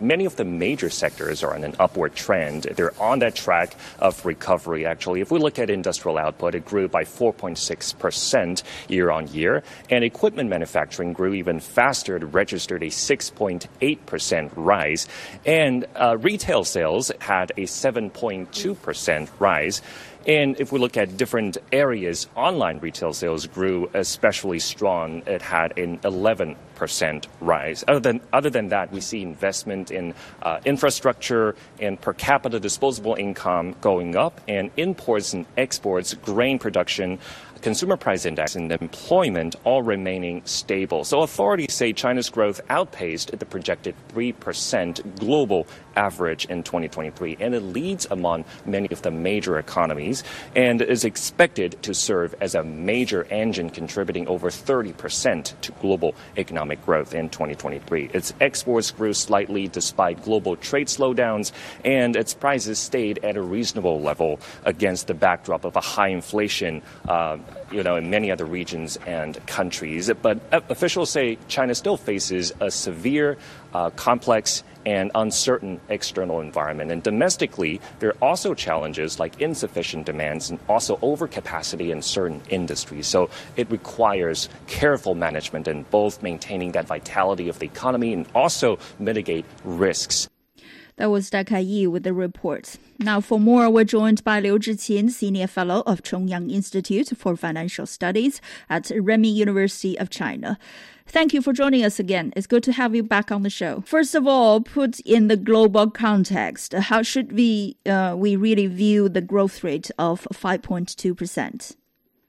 Many 0.00 0.24
of 0.26 0.36
the 0.36 0.44
major 0.44 0.90
sectors 0.90 1.42
are 1.42 1.54
on 1.54 1.64
an 1.64 1.74
upward 1.78 2.14
trend. 2.14 2.64
They're 2.64 2.92
on 3.00 3.20
that 3.20 3.34
track 3.34 3.74
of 3.98 4.24
recovery, 4.26 4.84
actually. 4.84 5.20
If 5.20 5.30
we 5.30 5.38
look 5.38 5.58
at 5.58 5.70
industrial 5.70 6.18
output, 6.18 6.54
it 6.54 6.64
grew 6.64 6.88
by 6.88 7.04
4.6% 7.04 8.62
year 8.88 9.10
on 9.10 9.28
year, 9.28 9.62
and 9.90 10.04
equipment 10.04 10.50
manufacturing 10.50 11.12
grew 11.12 11.34
even 11.34 11.60
faster. 11.60 12.16
It 12.16 12.24
registered 12.24 12.82
a 12.82 12.86
6.8% 12.86 14.50
rise, 14.56 15.08
and 15.44 15.86
uh, 15.94 16.18
retail 16.18 16.64
sales 16.64 17.10
had 17.20 17.52
a 17.52 17.62
7.2% 17.62 19.28
rise. 19.38 19.82
And 20.26 20.60
if 20.60 20.72
we 20.72 20.80
look 20.80 20.96
at 20.96 21.16
different 21.16 21.56
areas, 21.70 22.26
online 22.34 22.80
retail 22.80 23.12
sales 23.12 23.46
grew 23.46 23.88
especially 23.94 24.58
strong. 24.58 25.22
It 25.24 25.40
had 25.40 25.78
an 25.78 26.00
11 26.02 26.56
percent 26.74 27.28
rise. 27.40 27.84
Other 27.88 28.00
than 28.00 28.20
other 28.32 28.50
than 28.50 28.68
that, 28.68 28.92
we 28.92 29.00
see 29.00 29.22
investment 29.22 29.90
in 29.90 30.14
uh, 30.42 30.60
infrastructure 30.64 31.54
and 31.80 32.00
per 32.00 32.12
capita 32.12 32.60
disposable 32.60 33.14
income 33.14 33.76
going 33.80 34.16
up, 34.16 34.40
and 34.48 34.70
imports 34.76 35.32
and 35.32 35.46
exports, 35.56 36.14
grain 36.14 36.58
production 36.58 37.18
consumer 37.62 37.96
price 37.96 38.26
index 38.26 38.54
and 38.54 38.70
employment 38.70 39.56
all 39.64 39.82
remaining 39.82 40.42
stable. 40.44 41.04
So 41.04 41.22
authorities 41.22 41.74
say 41.74 41.92
China's 41.92 42.30
growth 42.30 42.60
outpaced 42.68 43.36
the 43.36 43.46
projected 43.46 43.94
3% 44.10 45.18
global 45.18 45.66
average 45.96 46.44
in 46.46 46.62
2023, 46.62 47.38
and 47.40 47.54
it 47.54 47.60
leads 47.60 48.06
among 48.10 48.44
many 48.64 48.88
of 48.90 49.02
the 49.02 49.10
major 49.10 49.58
economies 49.58 50.22
and 50.54 50.82
is 50.82 51.04
expected 51.04 51.82
to 51.82 51.94
serve 51.94 52.34
as 52.40 52.54
a 52.54 52.62
major 52.62 53.24
engine 53.30 53.70
contributing 53.70 54.28
over 54.28 54.50
30% 54.50 55.60
to 55.60 55.72
global 55.72 56.14
economic 56.36 56.84
growth 56.84 57.14
in 57.14 57.28
2023. 57.28 58.10
Its 58.12 58.32
exports 58.40 58.90
grew 58.90 59.12
slightly 59.12 59.68
despite 59.68 60.22
global 60.22 60.56
trade 60.56 60.86
slowdowns, 60.88 61.52
and 61.84 62.16
its 62.16 62.34
prices 62.34 62.78
stayed 62.78 63.18
at 63.24 63.36
a 63.36 63.42
reasonable 63.42 64.00
level 64.00 64.38
against 64.64 65.06
the 65.06 65.14
backdrop 65.14 65.64
of 65.64 65.76
a 65.76 65.80
high 65.80 66.08
inflation 66.08 66.82
uh, 67.08 67.36
you 67.70 67.82
know, 67.82 67.96
in 67.96 68.10
many 68.10 68.30
other 68.30 68.44
regions 68.44 68.96
and 69.06 69.44
countries. 69.46 70.10
But 70.22 70.40
officials 70.52 71.10
say 71.10 71.38
China 71.48 71.74
still 71.74 71.96
faces 71.96 72.52
a 72.60 72.70
severe, 72.70 73.36
uh, 73.76 73.90
complex, 73.90 74.64
and 74.86 75.10
uncertain 75.14 75.78
external 75.90 76.40
environment. 76.40 76.90
And 76.90 77.02
domestically, 77.02 77.78
there 77.98 78.10
are 78.10 78.16
also 78.22 78.54
challenges 78.54 79.20
like 79.20 79.38
insufficient 79.38 80.06
demands 80.06 80.48
and 80.48 80.58
also 80.66 80.96
overcapacity 80.98 81.90
in 81.90 82.00
certain 82.00 82.40
industries. 82.48 83.06
So 83.06 83.28
it 83.56 83.70
requires 83.70 84.48
careful 84.66 85.14
management 85.14 85.68
in 85.68 85.82
both 85.90 86.22
maintaining 86.22 86.72
that 86.72 86.86
vitality 86.86 87.50
of 87.50 87.58
the 87.58 87.66
economy 87.66 88.14
and 88.14 88.26
also 88.34 88.78
mitigate 88.98 89.44
risks. 89.64 90.30
That 90.96 91.10
was 91.10 91.28
Dai 91.28 91.44
Kai 91.44 91.86
with 91.86 92.04
the 92.04 92.14
report. 92.14 92.76
Now, 92.98 93.20
for 93.20 93.38
more, 93.38 93.68
we're 93.68 93.84
joined 93.84 94.24
by 94.24 94.40
Liu 94.40 94.58
Zhiqin, 94.58 95.10
Senior 95.10 95.46
Fellow 95.46 95.82
of 95.84 96.02
Chongyang 96.02 96.50
Institute 96.50 97.10
for 97.14 97.36
Financial 97.36 97.84
Studies 97.84 98.40
at 98.70 98.84
Renmin 98.84 99.34
University 99.34 99.98
of 99.98 100.08
China. 100.08 100.58
Thank 101.08 101.32
you 101.32 101.40
for 101.40 101.52
joining 101.52 101.84
us 101.84 102.00
again. 102.00 102.32
It's 102.36 102.48
good 102.48 102.64
to 102.64 102.72
have 102.72 102.94
you 102.94 103.02
back 103.02 103.30
on 103.30 103.42
the 103.42 103.50
show. 103.50 103.80
First 103.86 104.14
of 104.16 104.26
all, 104.26 104.60
put 104.60 104.98
in 105.00 105.28
the 105.28 105.36
global 105.36 105.88
context, 105.88 106.72
how 106.74 107.02
should 107.02 107.32
we 107.32 107.76
uh, 107.86 108.14
we 108.16 108.34
really 108.34 108.66
view 108.66 109.08
the 109.08 109.20
growth 109.20 109.62
rate 109.62 109.90
of 109.98 110.26
5.2%? 110.32 111.76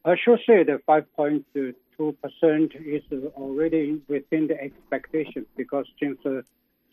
I 0.05 0.15
should 0.15 0.39
say 0.45 0.63
that 0.63 0.85
5.2% 0.85 1.43
is 1.99 3.23
already 3.35 3.99
within 4.07 4.47
the 4.47 4.61
expectation 4.61 5.47
because 5.57 5.87
since 5.99 6.19
uh, 6.23 6.41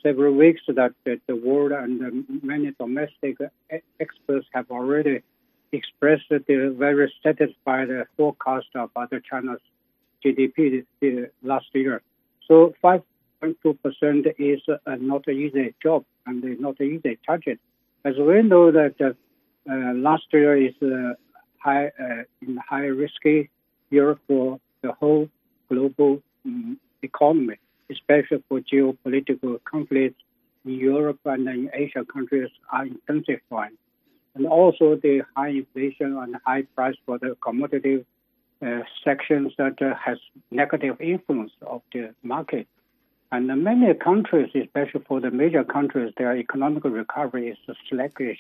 several 0.03 0.35
weeks 0.35 0.63
that 0.69 0.95
the 1.05 1.37
world 1.37 1.73
and 1.73 2.25
many 2.43 2.73
domestic 2.81 3.37
experts 4.01 4.47
have 4.53 4.71
already 4.71 5.23
expressed 5.71 6.31
their 6.49 6.71
very 6.71 7.13
satisfied 7.23 7.89
forecast 8.17 8.69
about 8.75 9.13
China's 9.31 9.61
GDP 10.25 10.85
last 11.43 11.67
year. 11.75 12.03
So 12.49 12.75
5.2% 12.83 14.35
is 14.39 14.61
not 14.87 15.27
an 15.27 15.35
easy 15.35 15.75
job 15.83 16.05
and 16.27 16.61
not 16.61 16.81
an 16.81 16.87
easy 16.87 17.19
target. 17.27 17.59
As 18.05 18.15
we 18.17 18.43
know 18.43 18.71
that 18.71 18.95
uh, 19.01 19.73
last 19.95 20.25
year 20.33 20.57
is 20.57 20.75
uh, 20.83 21.15
high 21.59 21.87
uh, 21.87 22.23
in 22.43 22.59
high 22.69 22.87
risky 22.87 23.51
year 23.91 24.19
for 24.27 24.61
the 24.83 24.93
whole 24.93 25.29
global 25.69 26.21
um, 26.45 26.79
economy 27.03 27.59
especially 27.91 28.43
for 28.49 28.61
geopolitical 28.61 29.59
conflicts 29.65 30.21
in 30.65 30.73
Europe 30.73 31.21
and 31.25 31.49
in 31.49 31.71
Asian 31.75 32.05
countries 32.07 32.51
are 32.73 32.87
intensifying. 32.87 33.77
And 34.35 34.47
also 34.47 34.97
the 34.97 35.23
high 35.37 35.51
inflation 35.51 36.17
and 36.17 36.37
high 36.45 36.63
price 36.75 36.97
for 37.07 37.19
the 37.19 37.37
commodity 37.41 37.97
uh, 37.99 38.05
sections 39.05 39.53
that 39.59 39.81
uh, 39.83 39.95
has 39.95 40.19
negative 40.51 41.01
influence 41.01 41.53
of 41.63 41.83
the 41.93 42.15
market. 42.23 42.67
And 43.33 43.47
many 43.63 43.93
countries, 43.95 44.51
especially 44.55 45.03
for 45.09 45.21
the 45.21 45.31
major 45.31 45.65
countries, 45.65 46.13
their 46.17 46.37
economic 46.37 46.85
recovery 46.85 47.49
is 47.49 47.59
sluggish, 47.89 48.39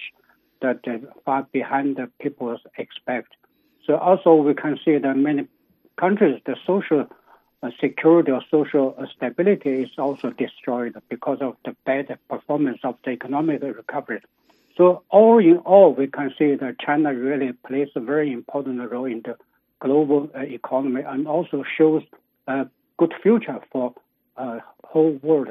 that 0.63 0.81
uh, 0.87 0.99
far 1.25 1.47
behind 1.53 1.97
the 1.97 2.11
people's 2.21 2.61
expect. 2.79 3.35
So 3.87 3.97
also 3.97 4.35
we 4.37 4.55
can 4.55 4.79
see 4.85 4.99
that 4.99 5.17
many 5.17 5.47
countries, 5.97 6.41
the 6.47 6.57
social 6.67 7.07
uh, 7.63 7.71
security 7.81 8.31
or 8.31 8.43
social 8.51 8.95
uh, 8.99 9.07
stability 9.15 9.83
is 9.83 9.91
also 9.99 10.31
destroyed 10.31 10.95
because 11.09 11.39
of 11.41 11.57
the 11.65 11.75
bad 11.85 12.19
performance 12.29 12.79
of 12.85 12.97
the 13.05 13.11
economic 13.11 13.63
recovery. 13.63 14.21
So 14.77 15.03
all 15.11 15.39
in 15.39 15.59
all, 15.59 15.93
we 15.95 16.07
can 16.09 16.33
see 16.39 16.55
that 16.55 16.79
China 16.79 17.15
really 17.15 17.53
plays 17.67 17.89
a 17.95 18.01
very 18.01 18.33
important 18.33 18.91
role 18.91 19.05
in 19.05 19.23
the 19.25 19.37
global 19.85 20.31
uh, 20.35 20.41
economy 20.41 21.03
and 21.07 21.29
also 21.29 21.63
shows 21.77 22.03
a 22.47 22.67
good 22.97 23.15
future 23.23 23.61
for 23.71 23.95
uh, 24.37 24.59
whole 24.85 25.19
world. 25.23 25.49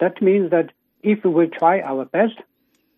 That 0.00 0.22
means 0.22 0.50
that 0.50 0.70
if 1.02 1.24
we 1.24 1.46
try 1.46 1.80
our 1.80 2.04
best, 2.04 2.38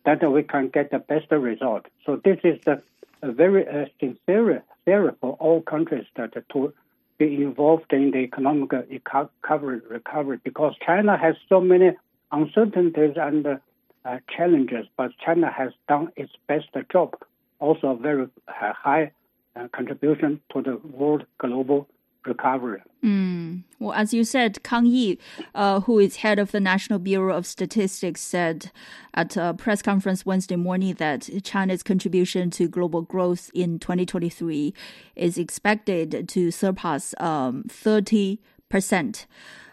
that 0.04 0.30
we 0.30 0.42
can 0.42 0.68
get 0.68 0.90
the 0.90 0.98
best 0.98 1.30
result. 1.30 1.86
So 2.04 2.20
this 2.22 2.38
is 2.44 2.60
the, 2.64 2.82
a 3.22 3.32
very 3.32 3.66
uh, 3.66 3.86
sincere 3.98 4.62
theory 4.84 5.12
for 5.20 5.32
all 5.40 5.62
countries 5.62 6.06
that 6.16 6.32
to 6.52 6.72
be 7.16 7.42
involved 7.42 7.92
in 7.92 8.10
the 8.10 8.18
economic 8.18 8.72
recovery, 8.72 9.80
recovery 9.88 10.38
because 10.44 10.74
China 10.84 11.16
has 11.16 11.36
so 11.48 11.60
many 11.60 11.92
uncertainties 12.32 13.14
and 13.16 13.46
uh, 13.46 14.18
challenges, 14.36 14.86
but 14.96 15.12
China 15.24 15.50
has 15.50 15.72
done 15.88 16.08
its 16.16 16.32
best 16.46 16.68
job. 16.92 17.14
Also, 17.60 17.88
a 17.92 17.96
very 17.96 18.24
uh, 18.48 18.72
high 18.72 19.12
uh, 19.56 19.68
contribution 19.74 20.40
to 20.52 20.62
the 20.62 20.76
world 20.86 21.24
global 21.38 21.88
recovery. 22.26 22.80
Mm. 23.02 23.64
Well, 23.78 23.92
as 23.92 24.14
you 24.14 24.24
said, 24.24 24.62
Kang 24.62 24.86
Yi, 24.86 25.18
uh, 25.54 25.80
who 25.80 25.98
is 25.98 26.16
head 26.16 26.38
of 26.38 26.52
the 26.52 26.60
National 26.60 26.98
Bureau 26.98 27.36
of 27.36 27.46
Statistics, 27.46 28.20
said 28.20 28.70
at 29.12 29.36
a 29.36 29.54
press 29.54 29.82
conference 29.82 30.24
Wednesday 30.24 30.56
morning 30.56 30.94
that 30.94 31.28
China's 31.42 31.82
contribution 31.82 32.50
to 32.50 32.68
global 32.68 33.02
growth 33.02 33.50
in 33.54 33.78
2023 33.78 34.72
is 35.16 35.36
expected 35.38 36.28
to 36.28 36.50
surpass 36.50 37.14
um, 37.18 37.64
30%. 37.68 39.26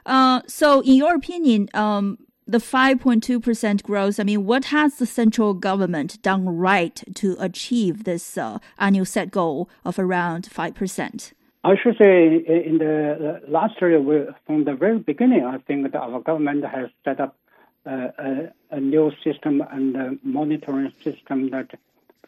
Uh, 0.05 0.41
so, 0.47 0.81
in 0.81 0.95
your 0.95 1.15
opinion, 1.15 1.69
um, 1.73 2.17
the 2.51 2.57
5.2% 2.57 3.83
growth, 3.83 4.19
I 4.19 4.23
mean, 4.23 4.45
what 4.45 4.65
has 4.65 4.95
the 4.95 5.05
central 5.05 5.53
government 5.53 6.21
done 6.21 6.57
right 6.57 7.01
to 7.15 7.37
achieve 7.39 8.03
this 8.03 8.37
uh, 8.37 8.59
annual 8.77 9.05
set 9.05 9.31
goal 9.31 9.69
of 9.85 9.97
around 9.97 10.49
5%? 10.49 11.33
I 11.63 11.75
should 11.81 11.97
say 11.97 12.25
in 12.25 12.79
the 12.79 13.41
last 13.47 13.75
year, 13.79 14.01
we, 14.01 14.25
from 14.45 14.65
the 14.65 14.73
very 14.73 14.99
beginning, 14.99 15.45
I 15.45 15.59
think 15.59 15.83
that 15.83 15.95
our 15.95 16.19
government 16.19 16.65
has 16.65 16.89
set 17.05 17.19
up 17.19 17.37
uh, 17.85 18.09
a, 18.17 18.51
a, 18.71 18.79
new 18.79 19.11
system 19.23 19.63
and 19.71 20.19
monitoring 20.23 20.91
system 21.03 21.49
that 21.51 21.71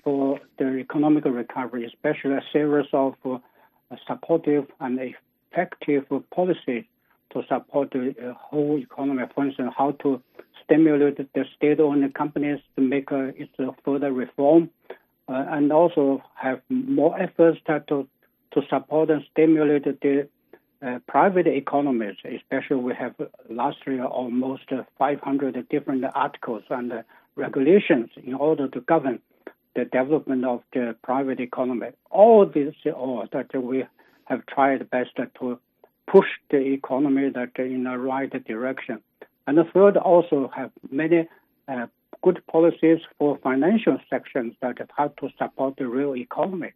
for 0.04 0.40
the 0.58 0.78
economic 0.78 1.26
recovery, 1.26 1.86
especially 1.86 2.34
a 2.34 2.44
series 2.52 2.88
of 2.92 3.16
uh, 3.26 3.38
supportive 4.08 4.66
and 4.80 5.00
effective 5.52 6.06
policies 6.32 6.86
to 7.34 7.44
support 7.48 7.92
the 7.92 8.16
uh, 8.22 8.34
whole 8.34 8.78
economy. 8.78 9.24
function, 9.36 9.70
how 9.76 9.92
to 10.04 10.22
stimulate 10.64 11.18
the 11.18 11.46
state-owned 11.56 12.14
companies 12.14 12.60
to 12.76 12.82
make 12.82 13.12
uh, 13.12 13.32
its 13.36 13.52
further 13.84 14.12
reform, 14.12 14.70
uh, 15.28 15.46
and 15.50 15.72
also 15.72 16.22
have 16.36 16.62
more 16.70 17.20
efforts 17.20 17.60
to 17.68 18.08
to 18.54 18.62
support 18.70 19.10
and 19.10 19.24
stimulate 19.32 19.84
the 19.84 20.28
uh, 20.86 21.00
private 21.08 21.48
economies, 21.48 22.16
especially 22.24 22.76
we 22.76 22.94
have 22.94 23.16
last 23.50 23.78
year 23.88 24.06
almost 24.06 24.64
500 25.00 25.70
different 25.70 26.06
articles 26.14 26.64
and 26.70 27.04
regulations 27.36 28.10
in 28.24 28.34
order 28.34 28.68
to 28.68 28.82
govern 28.82 29.20
the 29.76 29.86
development 29.86 30.46
of 30.46 30.62
the 30.74 30.96
private 31.04 31.40
economy. 31.40 31.88
All 32.12 32.46
this, 32.46 32.76
all 32.94 33.26
that 33.32 33.56
we 33.56 33.86
have 34.26 34.46
tried 34.46 34.90
best 34.90 35.12
to 35.40 35.60
push 36.08 36.28
the 36.50 36.58
economy 36.58 37.30
that 37.30 37.52
in 37.58 37.84
the 37.84 37.98
right 37.98 38.32
direction. 38.46 39.00
And 39.48 39.58
the 39.58 39.66
third 39.74 39.98
also 39.98 40.52
have 40.56 40.72
many 40.92 41.28
uh, 41.68 41.88
good 42.22 42.42
policies 42.48 43.00
for 43.18 43.38
financial 43.44 43.98
sections 44.10 44.54
that 44.62 44.78
have 44.98 45.16
to 45.18 45.30
support 45.38 45.76
the 45.78 45.88
real 45.88 46.16
economy. 46.16 46.72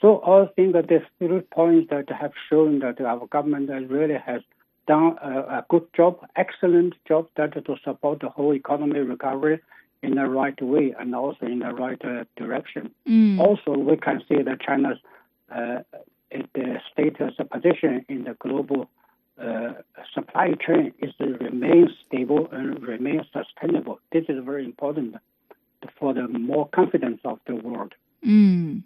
So 0.00 0.22
I 0.24 0.52
think 0.54 0.72
that 0.72 0.88
the 0.88 1.02
three 1.18 1.40
points 1.40 1.90
that 1.90 2.10
have 2.10 2.32
shown 2.48 2.80
that 2.80 3.00
our 3.00 3.26
government 3.26 3.68
really 3.90 4.16
has 4.16 4.40
done 4.86 5.16
a, 5.22 5.40
a 5.58 5.66
good 5.68 5.86
job, 5.94 6.26
excellent 6.36 6.94
job 7.06 7.28
that 7.36 7.52
to 7.52 7.76
support 7.84 8.20
the 8.20 8.30
whole 8.30 8.54
economy 8.54 9.00
recovery 9.00 9.60
in 10.02 10.14
the 10.14 10.26
right 10.26 10.60
way 10.62 10.94
and 10.98 11.14
also 11.14 11.44
in 11.46 11.58
the 11.60 11.72
right 11.74 12.02
uh, 12.04 12.24
direction. 12.36 12.90
Mm. 13.06 13.38
Also, 13.38 13.72
we 13.72 13.96
can 13.98 14.22
see 14.28 14.42
that 14.42 14.60
China's 14.60 14.98
uh, 15.54 15.80
the 16.30 16.80
status 16.92 17.34
position 17.50 18.04
in 18.08 18.24
the 18.24 18.34
global 18.38 18.88
uh, 19.40 19.72
supply 20.14 20.54
chain 20.66 20.92
is 20.98 21.12
remains 21.18 21.90
stable 22.06 22.48
and 22.52 22.82
remains 22.82 23.22
sustainable. 23.32 23.98
This 24.12 24.24
is 24.28 24.44
very 24.44 24.64
important 24.64 25.16
for 25.98 26.12
the 26.12 26.28
more 26.28 26.68
confidence 26.68 27.20
of 27.24 27.38
the 27.46 27.54
world. 27.54 27.94
Mm. 28.26 28.82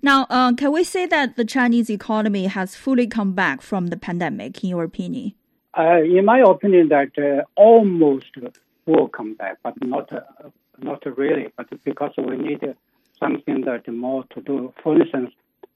Now, 0.00 0.26
uh, 0.30 0.52
can 0.54 0.72
we 0.72 0.84
say 0.84 1.06
that 1.06 1.36
the 1.36 1.44
Chinese 1.44 1.90
economy 1.90 2.46
has 2.46 2.74
fully 2.76 3.06
come 3.06 3.32
back 3.32 3.60
from 3.60 3.88
the 3.88 3.96
pandemic, 3.96 4.62
in 4.62 4.70
your 4.70 4.84
opinion? 4.84 5.32
Uh, 5.76 6.02
in 6.02 6.24
my 6.24 6.40
opinion, 6.40 6.88
that 6.88 7.12
uh, 7.18 7.42
almost 7.60 8.36
will 8.86 9.08
come 9.08 9.34
back, 9.34 9.58
but 9.62 9.74
not 9.84 10.12
uh, 10.12 10.20
not 10.78 11.04
really. 11.16 11.48
But 11.56 11.68
because 11.84 12.12
we 12.18 12.36
need 12.36 12.60
something 13.18 13.62
that 13.62 13.88
more 13.88 14.24
to 14.34 14.40
do. 14.40 14.72
For 14.82 15.00
instance, 15.00 15.32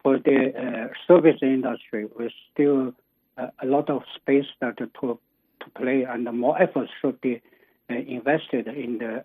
for 0.07 0.21
the 0.21 0.53
uh, 0.55 0.87
service 1.09 1.41
industry, 1.43 2.07
we 2.17 2.33
still 2.53 2.95
uh, 3.39 3.49
a 3.61 3.67
lot 3.67 3.91
of 3.91 4.03
space 4.15 4.45
that 4.61 4.77
to 4.79 4.89
to 5.03 5.71
play, 5.75 6.05
and 6.09 6.25
more 6.39 6.57
efforts 6.63 6.93
should 7.01 7.21
be 7.21 7.43
invested 7.89 8.69
in 8.69 8.99
the 8.99 9.25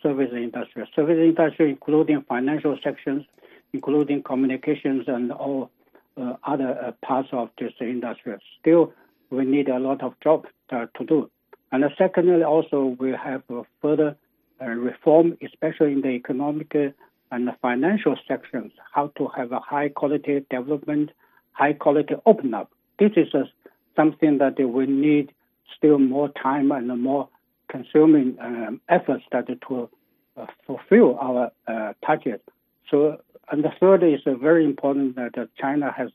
service 0.00 0.30
industry. 0.32 0.88
Service 0.94 1.18
industry, 1.18 1.70
including 1.70 2.22
financial 2.28 2.78
sections, 2.84 3.24
including 3.72 4.22
communications 4.22 5.08
and 5.08 5.32
all 5.32 5.68
uh, 6.16 6.34
other 6.44 6.78
uh, 6.80 6.92
parts 7.04 7.30
of 7.32 7.50
this 7.58 7.72
industry. 7.80 8.36
Still, 8.60 8.92
we 9.30 9.44
need 9.44 9.68
a 9.68 9.80
lot 9.80 10.00
of 10.00 10.14
job 10.22 10.46
to, 10.68 10.88
do. 11.04 11.28
And 11.72 11.82
secondly, 11.98 12.44
also 12.44 12.96
we 13.00 13.10
have 13.10 13.42
further 13.82 14.16
uh, 14.62 14.66
reform, 14.66 15.36
especially 15.42 15.90
in 15.90 16.02
the 16.02 16.10
economic 16.10 16.72
and 17.30 17.46
the 17.46 17.54
financial 17.62 18.16
sections, 18.26 18.72
how 18.92 19.12
to 19.16 19.28
have 19.36 19.52
a 19.52 19.60
high 19.60 19.88
quality 19.88 20.44
development, 20.50 21.10
high 21.52 21.72
quality 21.72 22.14
open 22.26 22.54
up. 22.54 22.70
This 22.98 23.12
is 23.16 23.28
something 23.96 24.38
that 24.38 24.58
we 24.58 24.86
need 24.86 25.32
still 25.76 25.98
more 25.98 26.28
time 26.30 26.72
and 26.72 26.88
more 27.00 27.28
consuming 27.68 28.36
um, 28.40 28.80
efforts 28.88 29.24
that 29.32 29.46
to 29.46 29.88
uh, 30.36 30.46
fulfill 30.66 31.16
our 31.20 31.50
uh, 31.66 31.92
target. 32.04 32.42
So 32.90 33.20
and 33.50 33.64
the 33.64 33.70
third 33.80 34.02
is 34.02 34.20
very 34.40 34.64
important 34.64 35.16
that 35.16 35.48
China 35.60 35.92
has 35.96 36.10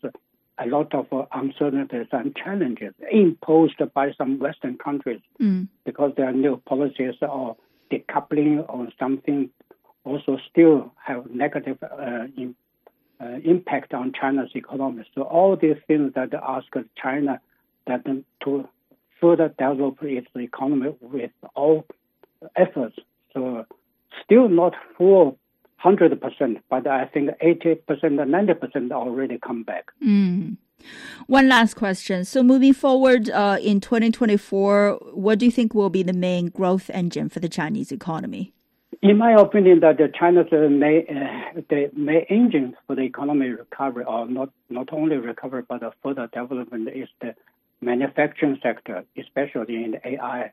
a 0.58 0.68
lot 0.68 0.94
of 0.96 1.08
uncertainties 1.34 2.08
and 2.12 2.36
challenges 2.36 2.94
imposed 3.12 3.82
by 3.94 4.12
some 4.18 4.40
Western 4.40 4.78
countries 4.78 5.20
mm. 5.42 5.68
because 5.86 6.14
their 6.16 6.32
new 6.32 6.62
policies 6.66 7.16
or 7.22 7.58
decoupling 7.92 8.66
or 8.70 8.88
something 8.98 9.50
also 10.06 10.38
still 10.50 10.94
have 11.04 11.30
negative 11.30 11.78
uh, 11.84 12.26
in, 12.38 12.56
uh, 13.20 13.40
impact 13.44 13.94
on 13.94 14.14
China's 14.20 14.52
economy. 14.56 15.04
So 15.16 15.24
all 15.24 15.58
these 15.58 15.78
things 15.88 16.14
that 16.16 16.34
ask 16.34 16.68
China 17.02 17.42
that 17.88 18.04
to 18.44 18.70
further 19.20 19.50
develop 19.50 19.98
its 20.02 20.28
economy 20.36 20.96
with 21.02 21.32
all 21.56 21.86
efforts. 22.56 22.98
So 23.34 23.66
still 24.24 24.48
not 24.50 24.74
full 24.98 25.38
100%, 25.84 26.62
but 26.70 26.88
I 26.88 27.06
think 27.06 27.30
80% 27.44 27.80
and 28.04 28.20
90% 28.20 28.92
already 28.92 29.38
come 29.38 29.64
back. 29.64 29.86
Mm. 30.04 30.58
One 31.28 31.48
last 31.48 31.76
question. 31.76 32.26
So, 32.26 32.44
moving 32.44 32.74
forward 32.74 33.30
uh, 33.30 33.58
in 33.62 33.80
2024, 33.80 35.00
what 35.14 35.40
do 35.40 35.46
you 35.46 35.52
think 35.52 35.74
will 35.74 35.90
be 35.90 36.04
the 36.04 36.14
main 36.14 36.48
growth 36.48 36.90
engine 36.94 37.30
for 37.30 37.40
the 37.40 37.50
Chinese 37.50 37.92
economy? 37.92 38.55
In 39.08 39.20
my 39.20 39.34
opinion, 39.34 39.82
that 39.82 40.00
China's 40.16 40.48
main, 40.52 41.06
uh, 41.08 41.62
the 41.70 41.92
main 41.94 42.26
engine 42.28 42.76
for 42.88 42.96
the 42.96 43.04
economy 43.04 43.50
recovery, 43.50 44.04
or 44.04 44.28
not 44.28 44.50
not 44.68 44.92
only 44.92 45.18
recovery 45.18 45.62
but 45.70 45.82
the 45.82 45.92
further 46.02 46.28
development, 46.34 46.90
is 46.90 47.08
the 47.22 47.36
manufacturing 47.82 48.58
sector, 48.64 49.06
especially 49.16 49.84
in 49.84 49.92
the 49.92 50.08
AI 50.08 50.52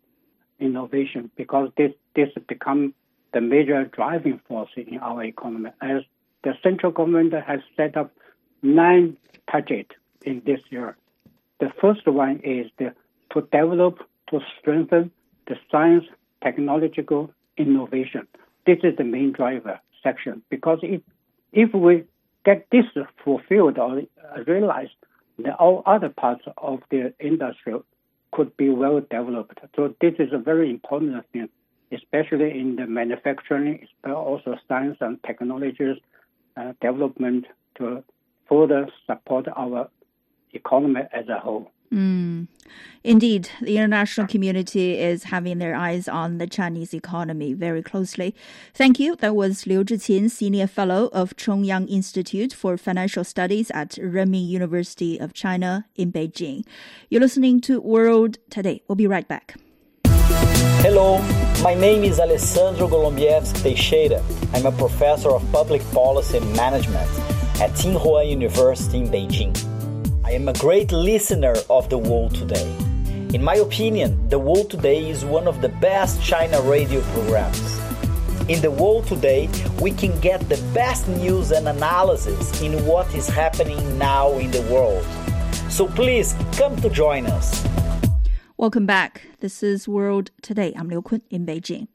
innovation, 0.61 1.31
because 1.35 1.71
this 1.79 1.93
this 2.15 2.29
become 2.47 2.93
the 3.33 3.41
major 3.41 3.87
driving 3.87 4.39
force 4.47 4.69
in 4.77 4.99
our 4.99 5.25
economy. 5.25 5.71
As 5.81 6.03
the 6.45 6.53
central 6.63 6.93
government 6.93 7.33
has 7.33 7.61
set 7.75 7.97
up 7.97 8.13
nine 8.61 9.17
targets 9.51 9.93
in 10.27 10.43
this 10.45 10.61
year. 10.69 10.99
The 11.61 11.73
first 11.81 12.07
one 12.07 12.41
is 12.45 12.67
the, 12.79 12.93
to 13.33 13.41
develop, 13.51 14.01
to 14.29 14.41
strengthen 14.59 15.11
the 15.47 15.57
science, 15.71 16.05
technological 16.43 17.31
innovation. 17.57 18.27
This 18.67 18.79
is 18.83 18.97
the 18.97 19.05
main 19.05 19.33
driver 19.33 19.81
section 20.03 20.43
because 20.51 20.79
if, 20.83 21.01
if 21.53 21.73
we 21.75 22.05
get 22.45 22.67
this 22.71 22.85
fulfilled 23.25 23.79
or 23.79 24.03
realized, 24.47 24.93
then 25.39 25.53
all 25.53 25.83
other 25.87 26.09
parts 26.09 26.45
of 26.59 26.81
the 26.91 27.13
industry 27.21 27.75
could 28.33 28.57
be 28.57 28.69
well 28.71 29.01
developed. 29.01 29.59
So 29.77 29.95
this 30.01 30.15
is 30.19 30.33
a 30.33 30.39
very 30.39 30.71
important 30.71 31.25
thing, 31.33 31.49
especially 31.93 32.59
in 32.59 32.77
the 32.77 32.87
manufacturing, 32.87 33.87
but 34.03 34.13
also 34.13 34.57
science 34.69 34.99
and 35.01 35.23
technologies 35.25 35.99
uh, 36.57 36.73
development 36.81 37.47
to 37.77 38.03
further 38.49 38.89
support 39.07 39.47
our 39.57 39.89
economy 40.53 41.03
as 41.13 41.29
a 41.29 41.39
whole. 41.39 41.71
Mm. 41.93 42.49
Indeed, 43.05 43.51
the 43.61 43.77
international 43.77 44.27
community 44.27 44.99
is 44.99 45.25
having 45.25 45.59
their 45.59 45.75
eyes 45.75 46.09
on 46.09 46.39
the 46.39 46.47
Chinese 46.47 46.95
economy 46.95 47.53
very 47.53 47.83
closely. 47.83 48.35
Thank 48.73 48.99
you. 48.99 49.17
That 49.17 49.35
was 49.35 49.67
Liu 49.67 49.85
Zhiqin, 49.85 50.31
Senior 50.31 50.69
Fellow 50.69 51.11
of 51.13 51.37
Chongyang 51.37 51.91
Institute 51.91 52.53
for 52.53 52.77
Financial 52.77 53.25
Studies 53.25 53.71
at 53.73 53.91
Renmin 53.91 54.47
University 54.47 55.19
of 55.19 55.35
China 55.35 55.87
in 55.97 56.13
Beijing. 56.13 56.65
You're 57.11 57.21
listening 57.21 57.61
to 57.63 57.81
World 57.81 58.39
Today. 58.51 58.83
We'll 58.89 58.97
be 58.97 59.09
right 59.09 59.27
back. 59.27 59.57
Hello, 60.85 61.19
my 61.63 61.75
name 61.75 62.05
is 62.05 62.19
Alessandro 62.19 62.89
Golombiev 62.89 63.53
Teixeira. 63.63 64.23
I'm 64.55 64.67
a 64.67 64.73
professor 64.73 65.31
of 65.31 65.43
public 65.53 65.83
policy 65.93 66.39
and 66.39 66.57
management 66.57 67.09
at 67.61 67.71
Tsinghua 67.73 68.29
University 68.29 68.99
in 68.99 69.09
Beijing. 69.09 69.72
I 70.33 70.37
am 70.37 70.49
a 70.49 70.55
great 70.55 70.93
listener 70.93 71.53
of 71.69 71.91
The 71.91 71.99
World 71.99 72.35
Today. 72.35 72.75
In 73.35 73.45
my 73.45 73.57
opinion, 73.57 74.31
The 74.31 74.39
World 74.39 74.71
Today 74.71 75.11
is 75.11 75.27
one 75.27 75.47
of 75.47 75.61
the 75.61 75.69
best 75.69 76.23
China 76.23 76.59
radio 76.63 77.03
programs. 77.13 77.79
In 78.49 78.63
The 78.63 78.71
World 78.71 79.07
Today, 79.07 79.51
we 79.83 79.91
can 79.91 80.19
get 80.21 80.41
the 80.49 80.57
best 80.73 81.07
news 81.07 81.53
and 81.53 81.69
analysis 81.69 82.63
in 82.63 82.83
what 82.87 83.15
is 83.15 83.29
happening 83.29 83.99
now 83.99 84.33
in 84.39 84.51
the 84.51 84.63
world. 84.73 85.05
So 85.71 85.87
please 85.87 86.35
come 86.53 86.81
to 86.81 86.89
join 86.89 87.27
us. 87.27 87.63
Welcome 88.57 88.87
back. 88.87 89.27
This 89.41 89.63
is 89.63 89.87
World 89.87 90.31
Today. 90.41 90.73
I'm 90.79 90.89
Liu 90.89 91.03
Kun 91.03 91.21
in 91.29 91.45
Beijing. 91.45 91.89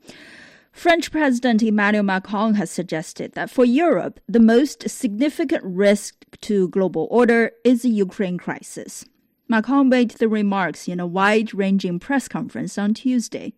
French 0.78 1.10
President 1.10 1.64
Emmanuel 1.64 2.04
Macron 2.04 2.54
has 2.54 2.70
suggested 2.70 3.32
that 3.32 3.50
for 3.50 3.66
Europe, 3.66 4.20
the 4.30 4.40
most 4.40 4.88
significant 4.88 5.64
risk 5.64 6.24
to 6.42 6.70
global 6.70 7.08
order 7.10 7.50
is 7.64 7.82
the 7.82 7.90
Ukraine 7.90 8.38
crisis. 8.38 9.04
Macron 9.48 9.90
made 9.90 10.12
the 10.12 10.30
remarks 10.30 10.88
in 10.88 11.00
a 11.00 11.08
wide 11.08 11.52
ranging 11.52 11.98
press 11.98 12.28
conference 12.28 12.78
on 12.78 12.94
Tuesday. 12.94 13.56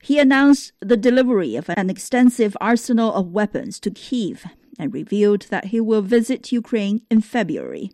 He 0.00 0.20
announced 0.20 0.70
the 0.78 0.96
delivery 0.96 1.56
of 1.56 1.68
an 1.70 1.90
extensive 1.90 2.56
arsenal 2.60 3.12
of 3.12 3.32
weapons 3.32 3.80
to 3.80 3.90
Kiev 3.90 4.44
and 4.78 4.94
revealed 4.94 5.46
that 5.50 5.66
he 5.66 5.80
will 5.80 6.02
visit 6.02 6.52
Ukraine 6.52 7.02
in 7.10 7.20
February. 7.20 7.90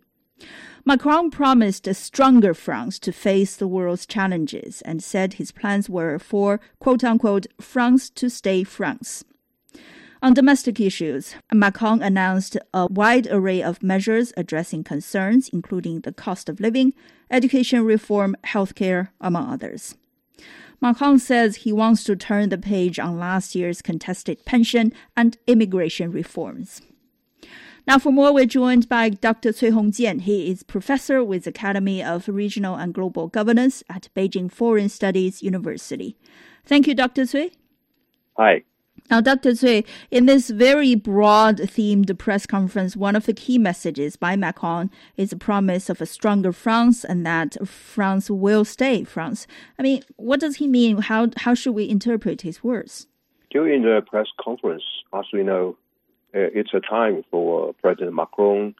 Macron 0.83 1.29
promised 1.29 1.85
a 1.87 1.93
stronger 1.93 2.53
France 2.53 2.97
to 2.99 3.11
face 3.11 3.55
the 3.55 3.67
world's 3.67 4.07
challenges 4.07 4.81
and 4.81 5.03
said 5.03 5.33
his 5.33 5.51
plans 5.51 5.89
were 5.89 6.17
for, 6.17 6.59
quote 6.79 7.03
unquote, 7.03 7.45
France 7.59 8.09
to 8.09 8.29
stay 8.29 8.63
France. 8.63 9.23
On 10.23 10.33
domestic 10.33 10.79
issues, 10.79 11.35
Macron 11.53 12.01
announced 12.01 12.57
a 12.73 12.87
wide 12.87 13.27
array 13.27 13.61
of 13.61 13.83
measures 13.83 14.33
addressing 14.37 14.83
concerns, 14.83 15.49
including 15.49 16.01
the 16.01 16.13
cost 16.13 16.49
of 16.49 16.59
living, 16.59 16.93
education 17.29 17.83
reform, 17.83 18.35
healthcare, 18.43 19.09
among 19.19 19.51
others. 19.51 19.95
Macron 20.79 21.19
says 21.19 21.57
he 21.57 21.71
wants 21.71 22.03
to 22.03 22.15
turn 22.15 22.49
the 22.49 22.57
page 22.57 22.97
on 22.97 23.19
last 23.19 23.53
year's 23.53 23.83
contested 23.83 24.45
pension 24.45 24.93
and 25.15 25.37
immigration 25.45 26.11
reforms. 26.11 26.81
Now, 27.87 27.97
for 27.97 28.11
more, 28.11 28.33
we're 28.33 28.45
joined 28.45 28.87
by 28.87 29.09
Dr. 29.09 29.51
Cui 29.51 29.71
Hongjian. 29.71 30.21
He 30.21 30.51
is 30.51 30.61
professor 30.61 31.23
with 31.23 31.47
Academy 31.47 32.03
of 32.03 32.27
Regional 32.27 32.75
and 32.75 32.93
Global 32.93 33.27
Governance 33.27 33.83
at 33.89 34.09
Beijing 34.15 34.51
Foreign 34.51 34.87
Studies 34.87 35.41
University. 35.41 36.15
Thank 36.63 36.85
you, 36.85 36.93
Dr. 36.93 37.25
Cui. 37.25 37.51
Hi. 38.37 38.63
Now, 39.09 39.19
Dr. 39.19 39.55
Cui, 39.55 39.83
in 40.11 40.27
this 40.27 40.51
very 40.51 40.93
broad 40.93 41.57
themed 41.57 42.15
press 42.19 42.45
conference, 42.45 42.95
one 42.95 43.15
of 43.15 43.25
the 43.25 43.33
key 43.33 43.57
messages 43.57 44.15
by 44.15 44.35
Macron 44.35 44.91
is 45.17 45.31
the 45.31 45.35
promise 45.35 45.89
of 45.89 46.01
a 46.01 46.05
stronger 46.05 46.53
France 46.53 47.03
and 47.03 47.25
that 47.25 47.57
France 47.67 48.29
will 48.29 48.63
stay 48.63 49.03
France. 49.03 49.47
I 49.79 49.81
mean, 49.81 50.03
what 50.17 50.39
does 50.39 50.57
he 50.57 50.67
mean? 50.67 50.99
How, 50.99 51.29
how 51.37 51.55
should 51.55 51.73
we 51.73 51.89
interpret 51.89 52.43
his 52.43 52.63
words? 52.63 53.07
During 53.49 53.81
the 53.81 54.01
press 54.05 54.27
conference, 54.39 54.83
as 55.13 55.25
we 55.33 55.43
know, 55.43 55.75
Uh, 56.33 56.47
it's 56.53 56.73
a 56.73 56.79
time 56.79 57.23
for 57.29 57.73
President 57.81 58.15
Macron 58.15 58.73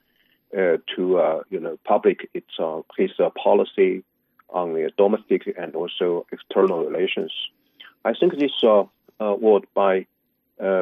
uh, 0.58 0.78
to, 0.96 1.18
uh, 1.18 1.42
you 1.50 1.60
know, 1.60 1.78
public 1.86 2.30
its 2.34 2.60
uh, 2.60 2.82
his 2.98 3.12
uh, 3.20 3.30
policy 3.32 4.04
on 4.50 4.74
the 4.74 4.90
domestic 4.98 5.54
and 5.58 5.76
also 5.76 6.26
external 6.32 6.86
relations. 6.86 7.32
I 8.04 8.14
think 8.14 8.38
this 8.38 8.52
word 9.20 9.66
by 9.74 10.08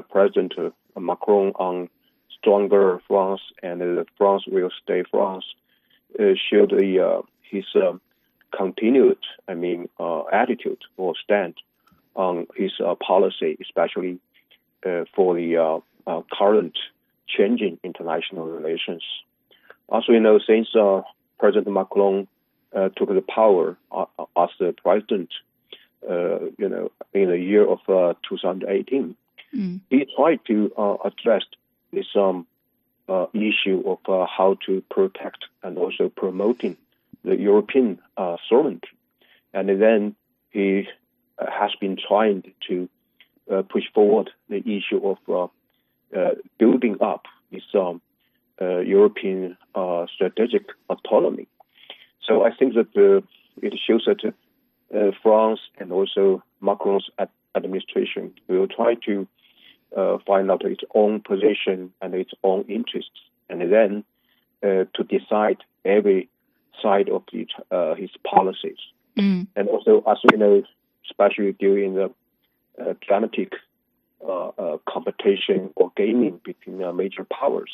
President 0.09 0.53
Macron 0.97 1.51
on 1.55 1.89
stronger 2.37 2.99
France 3.07 3.41
and 3.61 4.07
France 4.17 4.43
will 4.47 4.71
stay 4.83 5.03
France 5.11 5.45
showed 6.17 6.71
the, 6.71 7.21
his 7.41 7.65
continued, 8.55 9.19
I 9.47 9.53
mean, 9.53 9.89
attitude 10.31 10.81
or 10.97 11.13
stand 11.23 11.55
on 12.15 12.47
his 12.55 12.71
policy, 13.05 13.57
especially 13.61 14.19
for 15.13 15.35
the 15.35 15.81
uh, 16.09 16.21
current 16.31 16.77
changing 17.27 17.79
international 17.83 18.45
relations. 18.47 19.03
As 19.93 20.03
we 20.09 20.19
know, 20.19 20.39
since 20.39 20.67
uh, 20.75 21.01
President 21.37 21.73
Macron 21.73 22.27
uh, 22.75 22.89
took 22.89 23.09
the 23.09 23.21
power 23.21 23.77
uh, 23.91 24.05
as 24.37 24.49
the 24.59 24.73
president, 24.83 25.29
uh, 26.09 26.39
you 26.57 26.69
know, 26.69 26.91
in 27.13 27.29
the 27.29 27.37
year 27.37 27.65
of 27.67 27.79
uh, 27.87 28.13
2018, 28.27 29.15
mm. 29.55 29.79
he 29.89 30.07
tried 30.15 30.39
to 30.47 30.71
address 31.05 31.43
this 31.93 32.07
um, 32.15 32.47
issue 33.33 33.83
of 33.85 33.99
how 34.05 34.57
to 34.65 34.83
protect 34.89 35.45
and 35.63 35.77
also 35.77 36.09
promoting 36.09 36.77
the 37.23 37.35
European 37.35 37.99
sovereignty, 38.47 38.89
and 39.53 39.69
then 39.81 40.15
he 40.51 40.87
has 41.37 41.71
been 41.81 41.97
trying 42.07 42.43
to 42.67 42.87
push 43.69 43.83
forward 43.93 44.29
the 44.47 44.57
issue 44.57 45.01
of 45.03 45.17
uh, 45.27 45.47
building 46.57 46.97
up 47.01 47.25
this 47.51 47.63
um, 47.73 48.01
uh, 48.61 48.79
European 48.79 49.57
uh, 49.75 50.05
strategic 50.13 50.67
autonomy. 50.89 51.47
So 52.27 52.43
I 52.43 52.51
think 52.53 52.73
that 52.75 53.23
it 53.61 53.73
shows 53.87 54.05
that 54.05 54.33
France 55.23 55.59
and 55.77 55.91
also 55.91 56.43
Macron's 56.61 57.09
administration 57.55 58.33
will 58.47 58.67
try 58.67 58.95
to 59.05 59.27
find 60.27 60.51
out 60.51 60.65
its 60.65 60.83
own 60.93 61.21
position 61.21 61.91
and 62.01 62.13
its 62.13 62.31
own 62.43 62.65
interests, 62.67 63.19
and 63.49 63.61
then 63.71 64.03
to 64.61 65.03
decide 65.07 65.57
every 65.85 66.29
side 66.81 67.09
of 67.09 67.23
the, 67.31 67.47
uh, 67.71 67.95
his 67.95 68.09
policies. 68.23 68.77
Mm. 69.17 69.47
And 69.55 69.67
also, 69.67 70.03
as 70.07 70.17
we 70.31 70.37
know, 70.37 70.63
especially 71.09 71.53
during 71.53 71.95
the 71.95 72.11
uh, 72.79 72.93
dramatic 73.05 73.53
uh, 73.53 73.55
uh, 73.55 73.68
Uh, 74.21 74.49
uh, 74.57 74.77
competition 74.85 75.71
or 75.77 75.93
gaming 75.95 76.41
between 76.43 76.83
uh, 76.83 76.91
major 76.91 77.25
powers. 77.31 77.71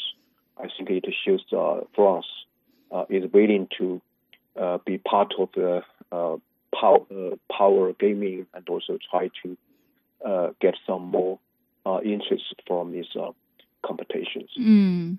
I 0.60 0.68
think 0.78 0.92
it 0.92 1.04
shows 1.26 1.44
uh, 1.52 1.82
France 1.96 2.28
is 3.10 3.24
willing 3.34 3.68
to 3.80 4.00
be 4.86 5.00
part 5.00 5.34
of 5.40 5.50
the 5.56 5.82
power, 6.80 7.00
power 7.52 7.94
gaming 7.94 8.46
and 8.54 8.70
also 8.70 9.00
try 9.10 9.32
to 9.42 9.58
get 10.62 10.76
some 10.86 11.02
more 11.08 11.40
interest 12.04 12.54
from 12.68 12.92
these 12.92 13.08
competitions. 13.84 14.52
Mm. 14.60 15.18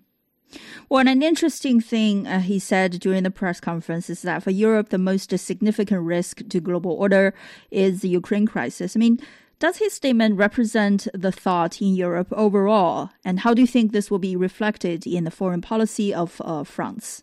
Well, 0.88 1.08
an 1.08 1.22
interesting 1.22 1.80
thing 1.80 2.26
uh, 2.28 2.40
he 2.40 2.60
said 2.60 2.92
during 3.00 3.24
the 3.24 3.32
press 3.32 3.60
conference 3.60 4.08
is 4.08 4.22
that 4.22 4.44
for 4.44 4.52
Europe, 4.52 4.90
the 4.90 4.98
most 4.98 5.36
significant 5.36 6.02
risk 6.02 6.48
to 6.48 6.60
global 6.60 6.92
order 6.92 7.34
is 7.72 8.00
the 8.00 8.08
Ukraine 8.08 8.46
crisis. 8.46 8.96
I 8.96 9.00
mean, 9.00 9.18
does 9.58 9.78
his 9.78 9.94
statement 9.94 10.36
represent 10.36 11.08
the 11.14 11.32
thought 11.32 11.80
in 11.80 11.94
Europe 11.94 12.28
overall? 12.32 13.10
And 13.24 13.40
how 13.40 13.54
do 13.54 13.62
you 13.62 13.66
think 13.66 13.92
this 13.92 14.10
will 14.10 14.18
be 14.18 14.36
reflected 14.36 15.06
in 15.06 15.24
the 15.24 15.30
foreign 15.30 15.62
policy 15.62 16.12
of 16.12 16.40
uh, 16.44 16.64
France? 16.64 17.22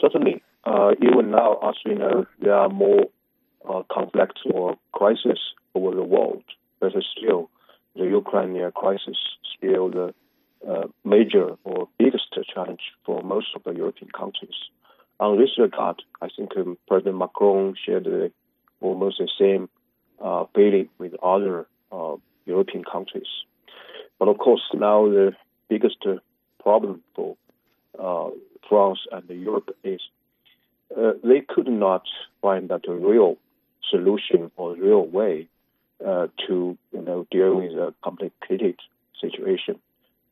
Certainly. 0.00 0.42
Uh, 0.64 0.92
even 1.02 1.30
now, 1.30 1.58
as 1.62 1.74
we 1.84 1.94
know, 1.94 2.26
there 2.40 2.54
are 2.54 2.70
more 2.70 3.04
uh, 3.68 3.82
conflicts 3.92 4.40
or 4.50 4.76
crises 4.92 5.38
over 5.74 5.94
the 5.94 6.02
world, 6.02 6.44
but 6.80 6.92
still, 7.18 7.50
the 7.94 8.04
Ukrainian 8.04 8.72
crisis 8.72 9.16
still 9.56 9.90
the 9.90 10.14
uh, 10.68 10.86
major 11.04 11.56
or 11.64 11.88
biggest 11.98 12.34
challenge 12.54 12.80
for 13.04 13.22
most 13.22 13.48
of 13.54 13.62
the 13.64 13.72
European 13.72 14.10
countries. 14.10 14.56
On 15.20 15.38
this 15.38 15.58
regard, 15.58 16.02
I 16.22 16.28
think 16.34 16.56
um, 16.56 16.78
President 16.88 17.18
Macron 17.18 17.74
shared 17.84 18.08
almost 18.80 19.18
the 19.18 19.28
same 19.38 19.68
uh, 20.20 20.44
with 20.98 21.14
other 21.22 21.66
uh, 21.92 22.16
European 22.46 22.84
countries. 22.84 23.28
But 24.18 24.28
of 24.28 24.38
course, 24.38 24.62
now 24.72 25.08
the 25.08 25.32
biggest 25.68 26.04
problem 26.62 27.02
for 27.14 27.36
uh, 27.98 28.30
France 28.68 29.00
and 29.12 29.28
Europe 29.28 29.76
is 29.82 30.00
uh, 30.96 31.12
they 31.22 31.40
could 31.40 31.68
not 31.68 32.02
find 32.40 32.68
that 32.68 32.88
a 32.88 32.92
real 32.92 33.36
solution 33.90 34.50
or 34.56 34.74
real 34.74 35.04
way 35.06 35.48
uh, 36.04 36.26
to 36.46 36.76
you 36.92 37.02
know 37.02 37.26
deal 37.30 37.54
with 37.56 37.72
a 37.72 37.94
complicated 38.02 38.76
situation, 39.20 39.78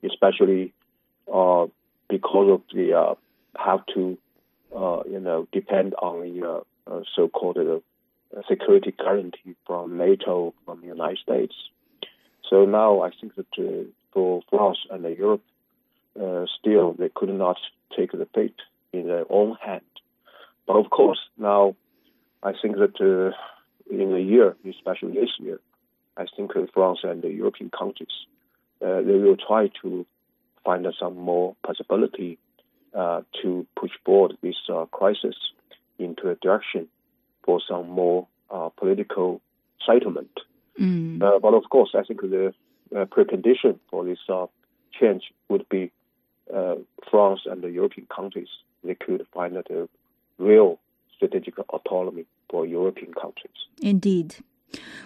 especially 0.05 0.73
uh, 1.33 1.67
because 2.09 2.51
of 2.51 2.63
the 2.75 2.93
uh, 2.93 3.15
have 3.57 3.85
to 3.95 4.19
uh, 4.77 5.03
you 5.11 5.21
know 5.21 5.47
depend 5.53 5.95
on 5.95 6.21
the 6.21 6.63
so-called 7.15 7.57
security 8.49 8.93
guarantee 8.97 9.55
from 9.67 9.99
NATO, 9.99 10.55
from 10.65 10.81
the 10.81 10.87
United 10.87 11.19
States. 11.19 11.55
So 12.49 12.65
now 12.65 13.03
I 13.03 13.11
think 13.19 13.35
that 13.37 13.87
for 14.13 14.43
France 14.51 14.79
and 14.91 15.05
Europe, 15.17 15.43
still 16.59 16.95
they 16.99 17.11
could 17.15 17.31
not 17.31 17.59
take 17.97 18.13
the 18.13 18.27
fate 18.35 18.61
in 18.93 19.07
their 19.07 19.25
own 19.31 19.57
hand. 19.65 19.83
But 20.67 20.77
of 20.77 20.91
course, 20.91 21.19
now 21.39 21.75
I 22.43 22.53
think 22.61 22.77
that 22.77 23.01
uh, 23.01 23.35
in 23.93 24.15
a 24.15 24.19
year, 24.19 24.57
especially 24.69 25.13
this 25.13 25.31
year, 25.39 25.61
I 26.17 26.27
think 26.37 26.53
France 26.75 27.01
and 27.03 27.23
the 27.23 27.31
European 27.31 27.71
countries 27.71 28.27
uh, 28.83 29.01
they 29.03 29.15
will 29.15 29.37
try 29.37 29.71
to 29.83 30.05
find 30.65 30.87
some 30.99 31.17
more 31.17 31.55
possibility 31.65 32.39
uh, 32.95 33.23
to 33.41 33.67
push 33.77 33.93
forward 34.05 34.37
this 34.43 34.57
uh, 34.69 34.87
crisis 34.87 35.37
into 35.99 36.29
a 36.31 36.35
direction 36.37 36.89
for 37.45 37.61
some 37.69 37.89
more 37.89 38.27
uh, 38.51 38.69
political 38.71 39.41
settlement. 39.87 40.31
Mm. 40.81 41.19
but 41.19 41.55
of 41.55 41.65
course, 41.71 41.91
I 41.95 42.03
think 42.03 42.23
the 42.23 42.55
precondition 42.93 43.79
for 43.91 44.05
this 44.05 44.19
change 44.99 45.25
would 45.49 45.69
be 45.69 45.93
France 47.11 47.41
and 47.47 47.63
the 47.63 47.71
European 47.71 48.07
countries 48.15 48.49
they 48.85 48.95
could 48.95 49.27
find 49.33 49.57
a 49.57 49.89
real 50.39 50.79
strategic 51.15 51.59
autonomy 51.59 52.25
for 52.51 52.67
European 52.67 53.13
countries. 53.15 53.55
Indeed. 53.81 54.37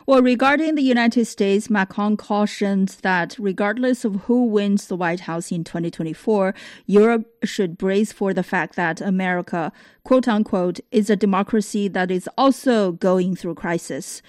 Well, 0.06 0.22
regarding 0.22 0.76
the 0.76 0.82
United 0.82 1.24
States, 1.24 1.68
Macron 1.68 2.16
cautioned 2.16 2.96
that 3.02 3.36
regardless 3.38 4.04
of 4.04 4.14
who 4.22 4.44
wins 4.44 4.86
the 4.86 4.96
White 4.96 5.20
House 5.20 5.50
in 5.50 5.64
2024, 5.64 6.54
Europe 6.86 7.26
should 7.42 7.76
brace 7.76 8.12
for 8.12 8.32
the 8.32 8.44
fact 8.44 8.76
that 8.76 9.00
America, 9.00 9.72
quote 10.04 10.28
unquote, 10.28 10.78
is 10.92 11.10
a 11.10 11.16
democracy 11.16 11.88
that 11.88 12.10
is 12.10 12.28
also 12.38 12.92
going 12.92 13.34
through 13.34 13.56
crisis. 13.56 14.22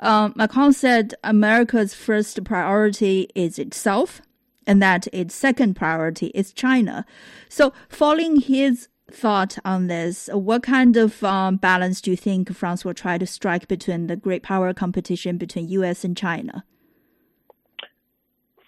Uh, 0.00 0.30
Macron 0.34 0.72
said 0.72 1.14
America's 1.22 1.94
first 1.94 2.42
priority 2.42 3.28
is 3.34 3.58
itself 3.58 4.22
and 4.66 4.82
that 4.82 5.06
its 5.12 5.34
second 5.34 5.74
priority 5.74 6.28
is 6.28 6.52
China. 6.52 7.04
So, 7.48 7.72
following 7.88 8.40
his 8.40 8.88
thought 9.14 9.58
on 9.64 9.86
this. 9.86 10.28
What 10.32 10.62
kind 10.62 10.96
of 10.96 11.22
um, 11.24 11.56
balance 11.56 12.00
do 12.00 12.10
you 12.10 12.16
think 12.16 12.52
France 12.54 12.84
will 12.84 12.94
try 12.94 13.18
to 13.18 13.26
strike 13.26 13.68
between 13.68 14.06
the 14.06 14.16
great 14.16 14.42
power 14.42 14.72
competition 14.72 15.36
between 15.38 15.68
U.S. 15.68 16.04
and 16.04 16.16
China? 16.16 16.64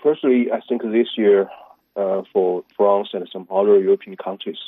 Firstly, 0.03 0.49
I 0.53 0.61
think 0.68 0.82
this 0.82 1.09
year 1.16 1.49
uh, 1.97 2.22
for 2.32 2.64
France 2.76 3.11
and 3.12 3.28
some 3.32 3.47
other 3.51 3.78
European 3.78 4.16
countries, 4.16 4.59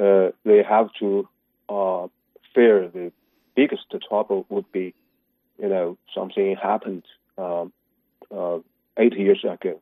uh, 0.00 0.28
they 0.44 0.62
have 0.62 0.88
to 1.00 1.28
uh, 1.68 2.06
fear 2.54 2.88
the 2.88 3.12
biggest 3.56 3.82
trouble 4.08 4.46
would 4.48 4.70
be, 4.72 4.94
you 5.58 5.68
know, 5.68 5.96
something 6.14 6.56
happened 6.60 7.04
um, 7.38 7.72
uh, 8.34 8.58
eight 8.98 9.18
years 9.18 9.44
ago, 9.44 9.80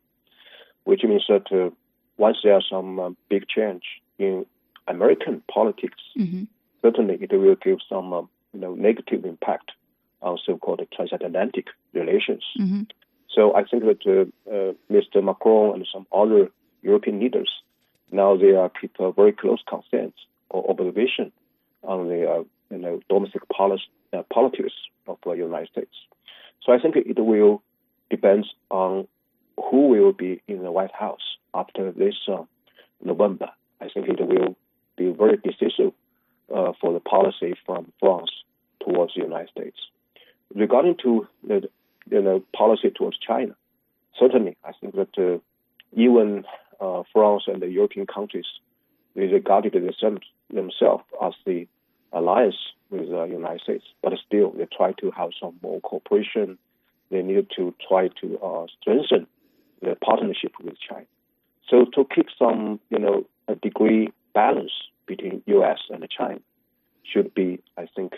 which 0.84 1.02
means 1.04 1.24
that 1.28 1.50
uh, 1.52 1.70
once 2.16 2.38
there's 2.42 2.66
some 2.70 2.98
uh, 2.98 3.10
big 3.28 3.46
change 3.48 3.82
in 4.18 4.46
American 4.88 5.42
politics, 5.52 5.98
mm-hmm. 6.18 6.44
certainly 6.82 7.18
it 7.20 7.32
will 7.32 7.56
give 7.56 7.78
some 7.88 8.12
um, 8.12 8.28
you 8.52 8.60
know 8.60 8.74
negative 8.74 9.24
impact 9.24 9.72
on 10.20 10.38
so-called 10.44 10.80
transatlantic 10.94 11.66
relations. 11.92 12.44
Mm-hmm. 12.58 12.82
So 13.34 13.54
I 13.56 13.64
think 13.64 13.84
that 13.84 14.06
uh, 14.06 14.50
uh, 14.50 14.72
Mr. 14.90 15.22
Macron 15.24 15.74
and 15.74 15.88
some 15.92 16.06
other 16.12 16.50
European 16.82 17.18
leaders 17.18 17.50
now 18.12 18.36
they 18.36 18.52
are 18.52 18.68
keep 18.68 18.94
a 19.00 19.10
very 19.10 19.32
close 19.32 19.62
consent 19.66 20.14
or 20.50 20.70
observation 20.70 21.32
on 21.82 22.08
the 22.08 22.30
uh, 22.30 22.44
you 22.70 22.78
know 22.78 23.00
domestic 23.08 23.48
policy, 23.48 23.84
uh, 24.12 24.22
politics 24.32 24.74
of 25.08 25.18
the 25.24 25.32
United 25.32 25.68
States. 25.70 25.94
So 26.62 26.72
I 26.72 26.78
think 26.78 26.94
it 26.96 27.18
will 27.18 27.62
depends 28.10 28.46
on 28.70 29.08
who 29.56 29.88
will 29.88 30.12
be 30.12 30.42
in 30.46 30.62
the 30.62 30.70
White 30.70 30.92
House 30.92 31.36
after 31.54 31.90
this 31.90 32.14
uh, 32.28 32.44
November. 33.02 33.50
I 33.80 33.88
think 33.88 34.08
it 34.08 34.20
will 34.20 34.56
be 35.02 35.16
very 35.16 35.36
decisive 35.36 35.92
uh, 36.54 36.72
for 36.80 36.92
the 36.92 37.00
policy 37.00 37.54
from 37.66 37.92
France 38.00 38.30
towards 38.84 39.14
the 39.14 39.22
United 39.22 39.50
States. 39.50 39.78
Regarding 40.54 40.96
to 41.02 41.26
the 41.46 41.68
you 42.10 42.22
know, 42.22 42.42
policy 42.54 42.90
towards 42.90 43.18
China, 43.18 43.54
certainly 44.18 44.56
I 44.64 44.72
think 44.80 44.94
that 44.94 45.16
uh, 45.18 45.38
even 45.92 46.44
uh, 46.80 47.02
France 47.12 47.44
and 47.46 47.62
the 47.62 47.68
European 47.68 48.06
countries 48.06 48.46
they 49.14 49.26
regarded 49.26 49.74
themselves, 49.74 50.26
themselves 50.52 51.04
as 51.22 51.34
the 51.44 51.66
alliance 52.12 52.56
with 52.90 53.08
the 53.08 53.24
United 53.24 53.60
States, 53.60 53.84
but 54.02 54.12
still 54.26 54.50
they 54.50 54.66
try 54.66 54.92
to 54.92 55.10
have 55.10 55.30
some 55.40 55.54
more 55.62 55.80
cooperation. 55.80 56.58
They 57.10 57.22
need 57.22 57.48
to 57.56 57.74
try 57.88 58.08
to 58.20 58.38
uh, 58.38 58.66
strengthen 58.80 59.26
the 59.82 59.96
partnership 59.96 60.52
with 60.62 60.74
China. 60.88 61.06
So 61.68 61.84
to 61.94 62.06
keep 62.14 62.26
some, 62.38 62.80
you 62.90 62.98
know, 62.98 63.24
a 63.48 63.54
degree 63.54 64.12
balance 64.34 64.72
between 65.14 65.42
U.S. 65.46 65.80
and 65.90 66.06
China 66.18 66.40
should 67.10 67.34
be, 67.34 67.60
I 67.76 67.86
think, 67.94 68.12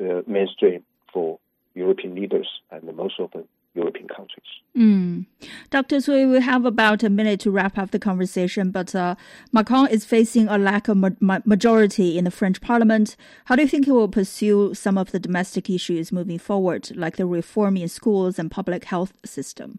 uh, 0.00 0.20
mainstream 0.26 0.84
for 1.12 1.38
European 1.74 2.14
leaders 2.14 2.48
and 2.70 2.82
most 2.94 3.14
of 3.18 3.30
the 3.32 3.44
European 3.74 4.08
countries. 4.08 4.50
Mm. 4.76 5.26
Dr. 5.70 6.00
Cui, 6.02 6.26
we 6.26 6.40
have 6.40 6.64
about 6.64 7.02
a 7.02 7.10
minute 7.10 7.40
to 7.40 7.50
wrap 7.50 7.78
up 7.78 7.90
the 7.92 7.98
conversation, 7.98 8.70
but 8.70 8.94
uh, 8.94 9.14
Macron 9.52 9.88
is 9.88 10.04
facing 10.04 10.48
a 10.48 10.58
lack 10.58 10.88
of 10.88 10.96
ma- 11.20 11.44
majority 11.44 12.18
in 12.18 12.24
the 12.24 12.30
French 12.30 12.60
parliament. 12.60 13.16
How 13.46 13.56
do 13.56 13.62
you 13.62 13.68
think 13.68 13.86
he 13.86 13.92
will 13.92 14.08
pursue 14.08 14.74
some 14.74 14.98
of 14.98 15.12
the 15.12 15.20
domestic 15.20 15.70
issues 15.70 16.12
moving 16.12 16.38
forward, 16.38 16.90
like 16.96 17.16
the 17.16 17.26
reform 17.26 17.76
in 17.76 17.88
schools 17.88 18.38
and 18.38 18.50
public 18.50 18.84
health 18.84 19.12
system? 19.24 19.78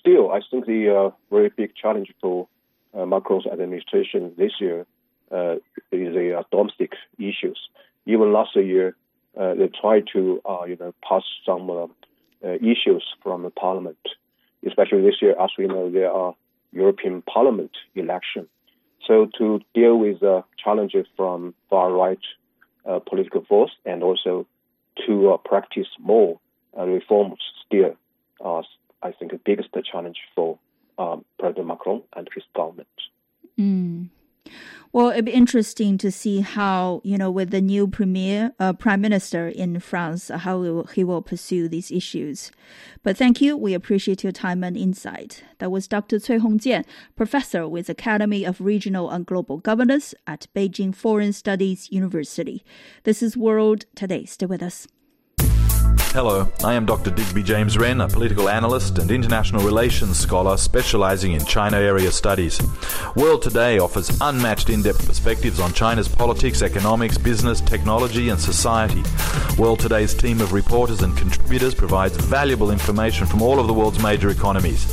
Still, 0.00 0.30
I 0.30 0.40
think 0.50 0.66
the 0.66 0.82
uh, 0.96 1.10
very 1.30 1.50
big 1.50 1.74
challenge 1.74 2.10
for 2.22 2.48
uh, 2.94 3.04
Macron's 3.04 3.46
administration 3.46 4.32
this 4.38 4.52
year 4.60 4.86
uh, 5.30 5.56
the 5.90 6.38
uh, 6.38 6.42
domestic 6.50 6.92
issues. 7.18 7.58
Even 8.06 8.32
last 8.32 8.56
year, 8.56 8.96
uh, 9.38 9.54
they 9.54 9.68
tried 9.68 10.04
to 10.12 10.40
uh, 10.44 10.64
you 10.64 10.76
know 10.76 10.94
pass 11.06 11.22
some 11.46 11.70
uh, 11.70 11.86
issues 12.42 13.04
from 13.22 13.42
the 13.42 13.50
parliament. 13.50 13.98
Especially 14.66 15.02
this 15.02 15.22
year, 15.22 15.34
as 15.40 15.50
we 15.56 15.66
know, 15.66 15.90
there 15.90 16.12
are 16.12 16.34
European 16.72 17.22
Parliament 17.22 17.70
election. 17.94 18.46
So 19.06 19.28
to 19.38 19.60
deal 19.74 19.96
with 19.96 20.20
the 20.20 20.44
challenges 20.62 21.06
from 21.16 21.54
far 21.70 21.90
right 21.90 22.20
political 23.06 23.44
force 23.44 23.70
and 23.86 24.02
also 24.02 24.46
to 25.06 25.38
practice 25.44 25.86
more 25.98 26.38
reforms 26.76 27.38
still, 27.64 27.96
I 29.02 29.12
think 29.12 29.32
the 29.32 29.40
biggest 29.42 29.70
challenge 29.90 30.18
for 30.34 30.58
um, 30.98 31.24
President 31.38 31.66
Macron 31.66 32.02
and 32.14 32.28
his 32.34 32.44
government. 32.54 32.88
Mm. 33.58 34.08
Well, 34.92 35.10
it'd 35.10 35.26
be 35.26 35.30
interesting 35.30 35.98
to 35.98 36.10
see 36.10 36.40
how, 36.40 37.00
you 37.04 37.16
know, 37.16 37.30
with 37.30 37.50
the 37.50 37.60
new 37.60 37.86
premier, 37.86 38.52
uh, 38.58 38.72
prime 38.72 39.00
minister 39.00 39.46
in 39.46 39.78
France, 39.78 40.32
how 40.34 40.64
he 40.64 40.70
will, 40.70 40.84
he 40.86 41.04
will 41.04 41.22
pursue 41.22 41.68
these 41.68 41.92
issues. 41.92 42.50
But 43.04 43.16
thank 43.16 43.40
you. 43.40 43.56
We 43.56 43.72
appreciate 43.72 44.24
your 44.24 44.32
time 44.32 44.64
and 44.64 44.76
insight. 44.76 45.44
That 45.58 45.70
was 45.70 45.86
Dr. 45.86 46.18
Cui 46.18 46.40
Hongjian, 46.40 46.84
professor 47.14 47.68
with 47.68 47.88
Academy 47.88 48.44
of 48.44 48.60
Regional 48.60 49.10
and 49.10 49.24
Global 49.24 49.58
Governance 49.58 50.12
at 50.26 50.48
Beijing 50.56 50.92
Foreign 50.92 51.32
Studies 51.32 51.92
University. 51.92 52.64
This 53.04 53.22
is 53.22 53.36
World 53.36 53.84
Today. 53.94 54.24
Stay 54.24 54.46
with 54.46 54.62
us. 54.62 54.88
Hello, 56.12 56.50
I 56.64 56.74
am 56.74 56.86
Dr. 56.86 57.12
Digby 57.12 57.44
James 57.44 57.78
Wren, 57.78 58.00
a 58.00 58.08
political 58.08 58.48
analyst 58.48 58.98
and 58.98 59.12
international 59.12 59.62
relations 59.62 60.18
scholar 60.18 60.56
specializing 60.56 61.34
in 61.34 61.44
China 61.44 61.76
area 61.76 62.10
studies. 62.10 62.60
World 63.14 63.42
Today 63.42 63.78
offers 63.78 64.18
unmatched 64.20 64.70
in 64.70 64.82
depth 64.82 65.06
perspectives 65.06 65.60
on 65.60 65.72
China's 65.72 66.08
politics, 66.08 66.62
economics, 66.62 67.16
business, 67.16 67.60
technology, 67.60 68.28
and 68.30 68.40
society. 68.40 69.04
World 69.56 69.78
Today's 69.78 70.12
team 70.12 70.40
of 70.40 70.52
reporters 70.52 71.02
and 71.02 71.16
contributors 71.16 71.76
provides 71.76 72.16
valuable 72.16 72.72
information 72.72 73.24
from 73.24 73.40
all 73.40 73.60
of 73.60 73.68
the 73.68 73.72
world's 73.72 74.02
major 74.02 74.30
economies. 74.30 74.84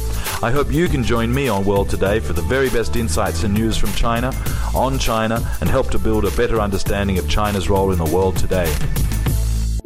I 0.43 0.51
hope 0.51 0.71
you 0.71 0.87
can 0.87 1.03
join 1.03 1.33
me 1.33 1.47
on 1.47 1.65
World 1.65 1.89
Today 1.89 2.19
for 2.19 2.33
the 2.33 2.43
very 2.43 2.69
best 2.69 2.95
insights 2.95 3.41
and 3.41 3.55
news 3.55 3.75
from 3.75 3.91
China, 3.93 4.31
on 4.75 4.99
China, 4.99 5.41
and 5.61 5.67
help 5.69 5.89
to 5.89 5.97
build 5.97 6.25
a 6.25 6.37
better 6.37 6.61
understanding 6.61 7.17
of 7.17 7.27
China's 7.27 7.71
role 7.71 7.91
in 7.91 7.97
the 7.97 8.05
world 8.05 8.37
today. 8.37 8.71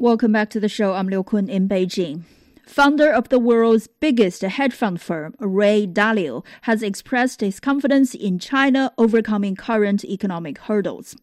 Welcome 0.02 0.32
back 0.32 0.50
to 0.50 0.60
the 0.60 0.68
show. 0.68 0.94
I'm 0.94 1.10
Liu 1.10 1.22
Kun 1.22 1.48
in 1.48 1.70
Beijing. 1.70 2.24
Founder 2.66 3.12
of 3.12 3.30
the 3.30 3.38
world's 3.38 3.86
biggest 3.86 4.42
hedge 4.42 4.74
fund 4.74 5.00
firm, 5.00 5.36
Ray 5.38 5.86
Dalio, 5.86 6.44
has 6.64 6.82
expressed 6.82 7.42
his 7.42 7.60
confidence 7.60 8.16
in 8.16 8.40
China 8.40 8.92
overcoming 8.98 9.56
current 9.56 10.04
economic 10.04 10.58
hurdles. 10.58 11.16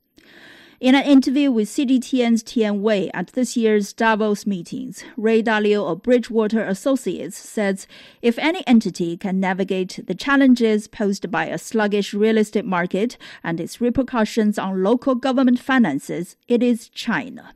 In 0.78 0.94
an 0.94 1.02
interview 1.02 1.50
with 1.50 1.68
CGTN's 1.68 2.44
Tian 2.44 2.80
Wei 2.80 3.10
at 3.12 3.32
this 3.32 3.56
year's 3.56 3.92
Davos 3.92 4.46
meetings, 4.46 5.02
Ray 5.16 5.42
Dalio 5.42 5.90
of 5.90 6.04
Bridgewater 6.04 6.62
Associates 6.62 7.36
says 7.36 7.88
if 8.22 8.38
any 8.38 8.64
entity 8.64 9.16
can 9.16 9.40
navigate 9.40 9.98
the 10.06 10.14
challenges 10.14 10.86
posed 10.86 11.32
by 11.32 11.46
a 11.46 11.58
sluggish 11.58 12.14
real 12.14 12.38
estate 12.38 12.64
market 12.64 13.18
and 13.42 13.58
its 13.58 13.80
repercussions 13.80 14.56
on 14.56 14.84
local 14.84 15.16
government 15.16 15.58
finances, 15.58 16.36
it 16.46 16.62
is 16.62 16.88
China. 16.88 17.54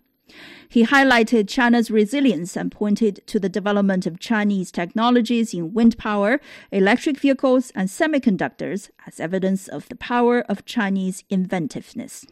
He 0.72 0.86
highlighted 0.86 1.48
China's 1.48 1.90
resilience 1.90 2.56
and 2.56 2.72
pointed 2.72 3.20
to 3.26 3.38
the 3.38 3.48
development 3.48 4.06
of 4.06 4.18
Chinese 4.18 4.72
technologies 4.72 5.52
in 5.54 5.74
wind 5.74 5.98
power, 5.98 6.40
electric 6.70 7.20
vehicles, 7.20 7.70
and 7.74 7.88
semiconductors 7.88 8.90
as 9.06 9.20
evidence 9.20 9.68
of 9.68 9.88
the 9.88 9.96
power 9.96 10.40
of 10.48 10.64
Chinese 10.64 11.24
inventiveness 11.28 12.26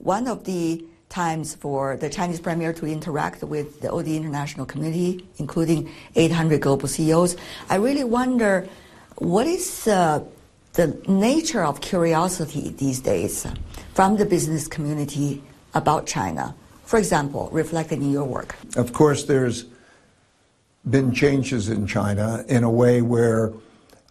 one 0.00 0.26
of 0.26 0.44
the 0.44 0.82
times 1.10 1.54
for 1.54 1.96
the 1.96 2.08
Chinese 2.08 2.40
premier 2.40 2.72
to 2.72 2.86
interact 2.86 3.42
with 3.42 3.80
the, 3.80 3.90
the 4.02 4.16
international 4.16 4.64
community, 4.64 5.26
including 5.38 5.90
800 6.16 6.60
global 6.60 6.88
CEOs. 6.88 7.36
I 7.68 7.76
really 7.76 8.04
wonder 8.04 8.66
what 9.18 9.46
is 9.46 9.86
uh, 9.86 10.24
the 10.74 10.96
nature 11.06 11.64
of 11.64 11.80
curiosity 11.80 12.70
these 12.70 13.00
days 13.00 13.46
from 13.92 14.16
the 14.16 14.24
business 14.24 14.68
community 14.68 15.42
about 15.74 16.06
China, 16.06 16.54
for 16.90 16.98
example, 16.98 17.48
reflected 17.52 18.00
in 18.00 18.10
your 18.10 18.24
work? 18.24 18.56
Of 18.74 18.92
course, 18.92 19.22
there's 19.22 19.66
been 20.90 21.14
changes 21.14 21.68
in 21.68 21.86
China 21.86 22.44
in 22.48 22.64
a 22.64 22.70
way 22.70 23.00
where 23.00 23.52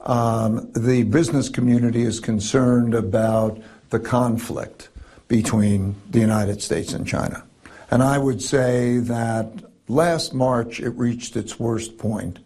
um, 0.05 0.71
the 0.71 1.03
business 1.03 1.49
community 1.49 2.03
is 2.03 2.21
concerned 2.21 2.93
about 2.93 3.61
the 3.89 3.99
conflict 3.99 4.87
between 5.27 5.93
the 6.09 6.19
United 6.21 6.61
States 6.61 6.93
and 6.93 7.05
China. 7.05 7.43
And 7.91 8.01
I 8.01 8.17
would 8.17 8.41
say 8.41 8.99
that 8.99 9.51
last 9.89 10.33
March 10.33 10.79
it 10.79 10.91
reached 10.91 11.35
its 11.35 11.59
worst 11.59 11.97
point. 11.97 12.39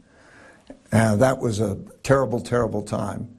And 0.91 1.21
that 1.21 1.37
was 1.37 1.59
a 1.59 1.77
terrible, 2.01 2.41
terrible 2.41 2.81
time. 2.81 3.29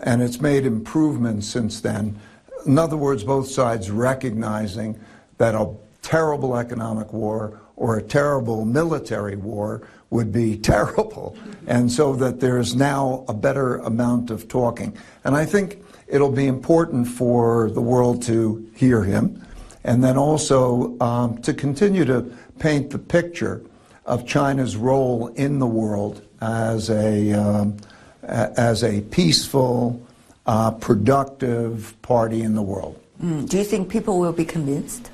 And 0.00 0.20
it's 0.20 0.42
made 0.42 0.66
improvements 0.66 1.48
since 1.48 1.80
then. 1.80 2.20
In 2.66 2.76
other 2.76 2.98
words, 2.98 3.24
both 3.24 3.48
sides 3.48 3.90
recognizing 3.90 5.00
that 5.38 5.54
a 5.54 5.74
terrible 6.04 6.56
economic 6.56 7.12
war 7.12 7.58
or 7.76 7.96
a 7.96 8.02
terrible 8.02 8.64
military 8.64 9.34
war 9.34 9.82
would 10.10 10.30
be 10.30 10.56
terrible. 10.72 11.36
And 11.66 11.90
so 11.90 12.14
that 12.14 12.38
there's 12.38 12.76
now 12.76 13.24
a 13.26 13.34
better 13.34 13.76
amount 13.78 14.30
of 14.30 14.46
talking. 14.46 14.96
And 15.24 15.34
I 15.34 15.44
think 15.44 15.82
it'll 16.06 16.30
be 16.30 16.46
important 16.46 17.08
for 17.08 17.70
the 17.70 17.80
world 17.80 18.22
to 18.24 18.70
hear 18.76 19.02
him 19.02 19.44
and 19.82 20.04
then 20.04 20.16
also 20.16 20.98
um, 21.00 21.38
to 21.42 21.52
continue 21.52 22.04
to 22.04 22.22
paint 22.58 22.90
the 22.90 22.98
picture 22.98 23.62
of 24.06 24.26
China's 24.26 24.76
role 24.76 25.28
in 25.28 25.58
the 25.58 25.66
world 25.66 26.22
as 26.40 26.90
a, 26.90 27.32
um, 27.32 27.76
as 28.22 28.84
a 28.84 29.00
peaceful, 29.00 30.00
uh, 30.46 30.70
productive 30.70 31.96
party 32.02 32.42
in 32.42 32.54
the 32.54 32.62
world. 32.62 33.00
Mm. 33.22 33.48
Do 33.48 33.56
you 33.56 33.64
think 33.64 33.88
people 33.88 34.18
will 34.18 34.32
be 34.32 34.44
convinced? 34.44 35.10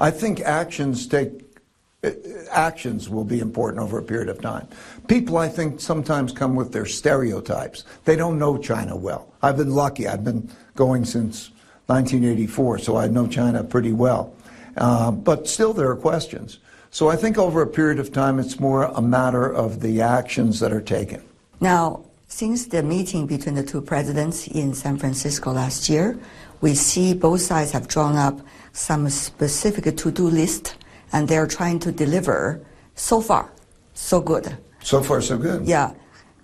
I 0.00 0.10
think 0.10 0.40
actions 0.40 1.06
take 1.06 1.50
actions 2.50 3.10
will 3.10 3.24
be 3.24 3.40
important 3.40 3.82
over 3.82 3.98
a 3.98 4.02
period 4.02 4.30
of 4.30 4.40
time. 4.40 4.66
People, 5.06 5.36
I 5.36 5.48
think, 5.48 5.80
sometimes 5.80 6.32
come 6.32 6.54
with 6.54 6.72
their 6.72 6.86
stereotypes. 6.86 7.84
They 8.06 8.16
don't 8.16 8.38
know 8.38 8.56
China 8.56 8.96
well. 8.96 9.34
I've 9.42 9.58
been 9.58 9.74
lucky. 9.74 10.08
I've 10.08 10.24
been 10.24 10.50
going 10.76 11.04
since 11.04 11.50
1984, 11.86 12.78
so 12.78 12.96
I 12.96 13.08
know 13.08 13.26
China 13.26 13.62
pretty 13.62 13.92
well. 13.92 14.34
Uh, 14.78 15.10
but 15.10 15.46
still, 15.46 15.74
there 15.74 15.90
are 15.90 15.96
questions. 15.96 16.60
So 16.90 17.08
I 17.08 17.16
think 17.16 17.36
over 17.36 17.60
a 17.60 17.66
period 17.66 17.98
of 17.98 18.12
time, 18.12 18.38
it's 18.38 18.58
more 18.58 18.84
a 18.84 19.02
matter 19.02 19.52
of 19.52 19.80
the 19.80 20.00
actions 20.00 20.58
that 20.60 20.72
are 20.72 20.80
taken. 20.80 21.22
Now, 21.60 22.04
since 22.26 22.66
the 22.66 22.82
meeting 22.82 23.26
between 23.26 23.56
the 23.56 23.62
two 23.62 23.82
presidents 23.82 24.46
in 24.48 24.72
San 24.72 24.96
Francisco 24.96 25.52
last 25.52 25.88
year, 25.90 26.18
we 26.62 26.74
see 26.74 27.12
both 27.12 27.42
sides 27.42 27.72
have 27.72 27.88
drawn 27.88 28.16
up 28.16 28.40
some 28.72 29.08
specific 29.10 29.96
to-do 29.96 30.28
list 30.28 30.76
and 31.12 31.28
they're 31.28 31.46
trying 31.46 31.78
to 31.80 31.92
deliver. 31.92 32.64
So 32.94 33.20
far, 33.20 33.50
so 33.94 34.20
good. 34.20 34.56
So 34.82 35.02
far, 35.02 35.20
so 35.20 35.36
good. 35.36 35.66
Yeah. 35.66 35.92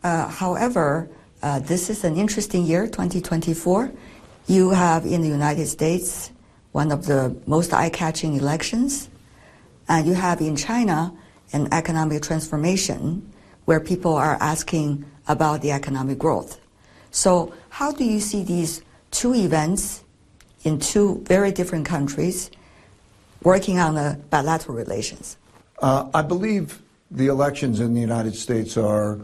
Uh, 0.02 0.28
however, 0.28 1.08
uh, 1.42 1.60
this 1.60 1.90
is 1.90 2.04
an 2.04 2.16
interesting 2.16 2.64
year, 2.64 2.86
2024. 2.86 3.92
You 4.46 4.70
have 4.70 5.04
in 5.04 5.22
the 5.22 5.28
United 5.28 5.66
States 5.66 6.30
one 6.72 6.92
of 6.92 7.06
the 7.06 7.36
most 7.46 7.72
eye-catching 7.72 8.34
elections, 8.34 9.08
and 9.88 10.06
you 10.06 10.14
have 10.14 10.40
in 10.40 10.56
China 10.56 11.12
an 11.52 11.68
economic 11.72 12.22
transformation 12.22 13.32
where 13.64 13.80
people 13.80 14.14
are 14.14 14.36
asking 14.40 15.04
about 15.28 15.62
the 15.62 15.72
economic 15.72 16.18
growth. 16.18 16.60
So, 17.10 17.52
how 17.70 17.92
do 17.92 18.04
you 18.04 18.20
see 18.20 18.42
these 18.42 18.82
two 19.10 19.34
events 19.34 20.04
in 20.66 20.80
two 20.80 21.22
very 21.28 21.52
different 21.52 21.86
countries 21.86 22.50
working 23.44 23.78
on 23.78 23.94
the 23.94 24.18
bilateral 24.30 24.76
relations? 24.76 25.36
Uh, 25.78 26.10
I 26.12 26.22
believe 26.22 26.82
the 27.08 27.28
elections 27.28 27.78
in 27.78 27.94
the 27.94 28.00
United 28.00 28.34
States 28.34 28.76
are 28.76 29.20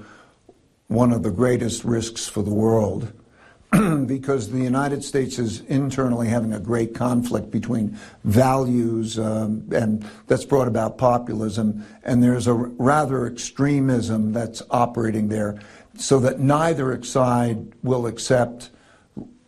one 0.87 1.13
of 1.13 1.25
the 1.25 1.33
greatest 1.33 1.83
risks 1.85 2.29
for 2.29 2.43
the 2.43 2.55
world 2.55 3.13
because 4.07 4.51
the 4.51 4.61
United 4.61 5.03
States 5.03 5.41
is 5.41 5.63
internally 5.63 6.29
having 6.29 6.53
a 6.53 6.61
great 6.61 6.95
conflict 6.95 7.51
between 7.51 7.99
values, 8.23 9.19
um, 9.19 9.67
and 9.75 10.09
that's 10.29 10.45
brought 10.45 10.69
about 10.69 10.97
populism, 10.97 11.85
and 12.05 12.23
there's 12.23 12.47
a 12.47 12.55
rather 12.55 13.27
extremism 13.27 14.33
that's 14.33 14.63
operating 14.71 15.29
there, 15.29 15.59
so 15.97 16.21
that 16.21 16.39
neither 16.39 17.03
side 17.03 17.73
will 17.83 18.07
accept 18.07 18.71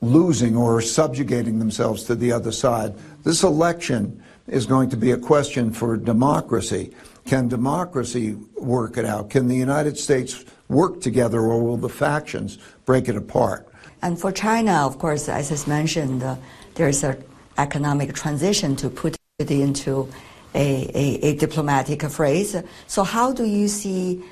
losing 0.04 0.56
or 0.56 0.80
subjugating 0.80 1.58
themselves 1.58 2.04
to 2.04 2.14
the 2.14 2.32
other 2.32 2.52
side. 2.52 2.94
This 3.22 3.42
election 3.42 4.22
is 4.46 4.66
going 4.66 4.90
to 4.90 4.96
be 4.96 5.10
a 5.10 5.16
question 5.16 5.72
for 5.72 5.96
democracy. 5.96 6.92
Can 7.24 7.48
democracy 7.48 8.36
work 8.56 8.98
it 8.98 9.04
out? 9.04 9.30
Can 9.30 9.48
the 9.48 9.56
United 9.56 9.96
States 9.96 10.44
work 10.68 11.00
together, 11.00 11.40
or 11.40 11.62
will 11.62 11.76
the 11.76 11.88
factions 11.88 12.58
break 12.84 13.08
it 13.08 13.16
apart? 13.16 13.66
And 14.02 14.20
for 14.20 14.32
China, 14.32 14.86
of 14.86 14.98
course, 14.98 15.28
as 15.28 15.50
is 15.50 15.66
mentioned, 15.66 16.22
uh, 16.22 16.36
there's 16.74 17.02
an 17.04 17.22
economic 17.56 18.14
transition 18.14 18.76
to 18.76 18.90
put 18.90 19.16
it 19.38 19.50
into 19.50 20.08
a, 20.54 20.90
a, 20.94 21.28
a 21.28 21.36
diplomatic 21.36 22.02
phrase. 22.02 22.54
So, 22.86 23.02
how 23.02 23.32
do 23.32 23.44
you 23.44 23.68
see 23.68 24.22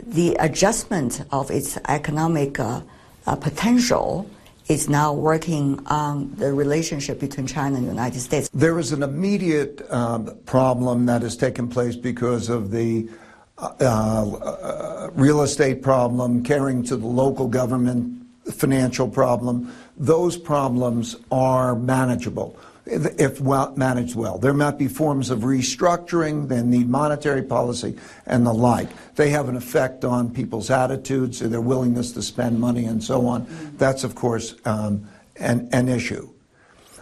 the 0.00 0.34
adjustment 0.36 1.24
of 1.30 1.50
its 1.50 1.76
economic 1.88 2.58
uh, 2.58 2.80
uh, 3.26 3.36
potential 3.36 4.28
is 4.68 4.88
now 4.88 5.12
working 5.12 5.84
on 5.86 6.34
the 6.36 6.52
relationship 6.52 7.18
between 7.18 7.46
China 7.46 7.76
and 7.76 7.86
the 7.86 7.90
United 7.90 8.20
States. 8.20 8.50
There 8.52 8.78
is 8.78 8.92
an 8.92 9.02
immediate 9.02 9.90
um, 9.90 10.38
problem 10.44 11.06
that 11.06 11.22
has 11.22 11.36
taken 11.36 11.68
place 11.68 11.96
because 11.96 12.48
of 12.48 12.70
the 12.70 13.08
uh, 13.56 13.66
uh, 13.80 15.10
real 15.14 15.42
estate 15.42 15.82
problem, 15.82 16.44
caring 16.44 16.82
to 16.84 16.96
the 16.96 17.06
local 17.06 17.48
government, 17.48 18.24
financial 18.52 19.08
problem. 19.08 19.74
Those 19.98 20.36
problems 20.36 21.16
are 21.30 21.74
manageable 21.74 22.58
if 22.90 23.40
well, 23.40 23.74
managed 23.76 24.14
well. 24.14 24.38
There 24.38 24.54
might 24.54 24.78
be 24.78 24.88
forms 24.88 25.30
of 25.30 25.40
restructuring, 25.40 26.48
they 26.48 26.62
need 26.62 26.88
monetary 26.88 27.42
policy 27.42 27.96
and 28.26 28.46
the 28.46 28.52
like. 28.52 28.88
They 29.14 29.30
have 29.30 29.48
an 29.48 29.56
effect 29.56 30.04
on 30.04 30.32
people's 30.32 30.70
attitudes, 30.70 31.40
their 31.40 31.60
willingness 31.60 32.12
to 32.12 32.22
spend 32.22 32.58
money, 32.58 32.86
and 32.86 33.02
so 33.02 33.26
on. 33.26 33.46
That's, 33.76 34.04
of 34.04 34.14
course, 34.14 34.54
um, 34.64 35.08
an, 35.36 35.68
an 35.72 35.88
issue. 35.88 36.30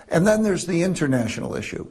And 0.09 0.27
then 0.27 0.43
there's 0.43 0.67
the 0.67 0.83
international 0.83 1.55
issue. 1.55 1.87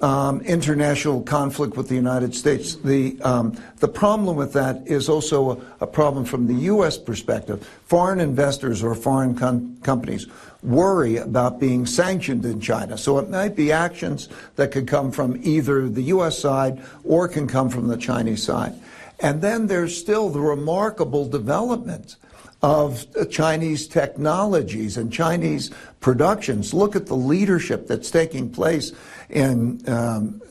Um, 0.00 0.42
international 0.42 1.22
conflict 1.22 1.76
with 1.76 1.88
the 1.88 1.96
United 1.96 2.32
States. 2.32 2.76
The 2.76 3.20
um, 3.22 3.60
the 3.78 3.88
problem 3.88 4.36
with 4.36 4.52
that 4.52 4.86
is 4.86 5.08
also 5.08 5.50
a, 5.50 5.58
a, 5.80 5.86
problem 5.88 6.24
from 6.24 6.46
the 6.46 6.54
U.S. 6.70 6.96
perspective. 6.96 7.68
Foreign 7.86 8.20
investors 8.20 8.84
or 8.84 8.94
foreign 8.94 9.34
companies 9.82 10.28
worry 10.62 11.16
about 11.16 11.58
being 11.58 11.84
sanctioned 11.84 12.44
in 12.44 12.60
China. 12.60 12.96
So 12.96 13.18
it 13.18 13.28
might 13.28 13.56
be 13.56 13.72
actions 13.72 14.28
that 14.54 14.70
could 14.70 14.86
come 14.86 15.10
from 15.10 15.40
either 15.42 15.88
the 15.88 16.02
U.S. 16.14 16.38
side 16.38 16.80
or 17.02 17.26
can 17.26 17.48
come 17.48 17.68
from 17.68 17.88
the 17.88 17.96
Chinese 17.96 18.42
side. 18.44 18.74
And 19.20 19.42
then 19.42 19.66
there's 19.66 19.98
still 19.98 20.28
the 20.28 20.40
remarkable 20.40 21.28
development 21.28 22.16
of 22.62 23.06
Chinese 23.30 23.86
technologies 23.86 24.96
and 24.96 25.12
Chinese 25.12 25.70
productions. 26.00 26.74
Look 26.74 26.96
at 26.96 27.06
the 27.06 27.16
leadership 27.16 27.86
that's 27.86 28.10
taking 28.10 28.50
place 28.50 28.92
in 29.30 29.80
um, 29.88 30.42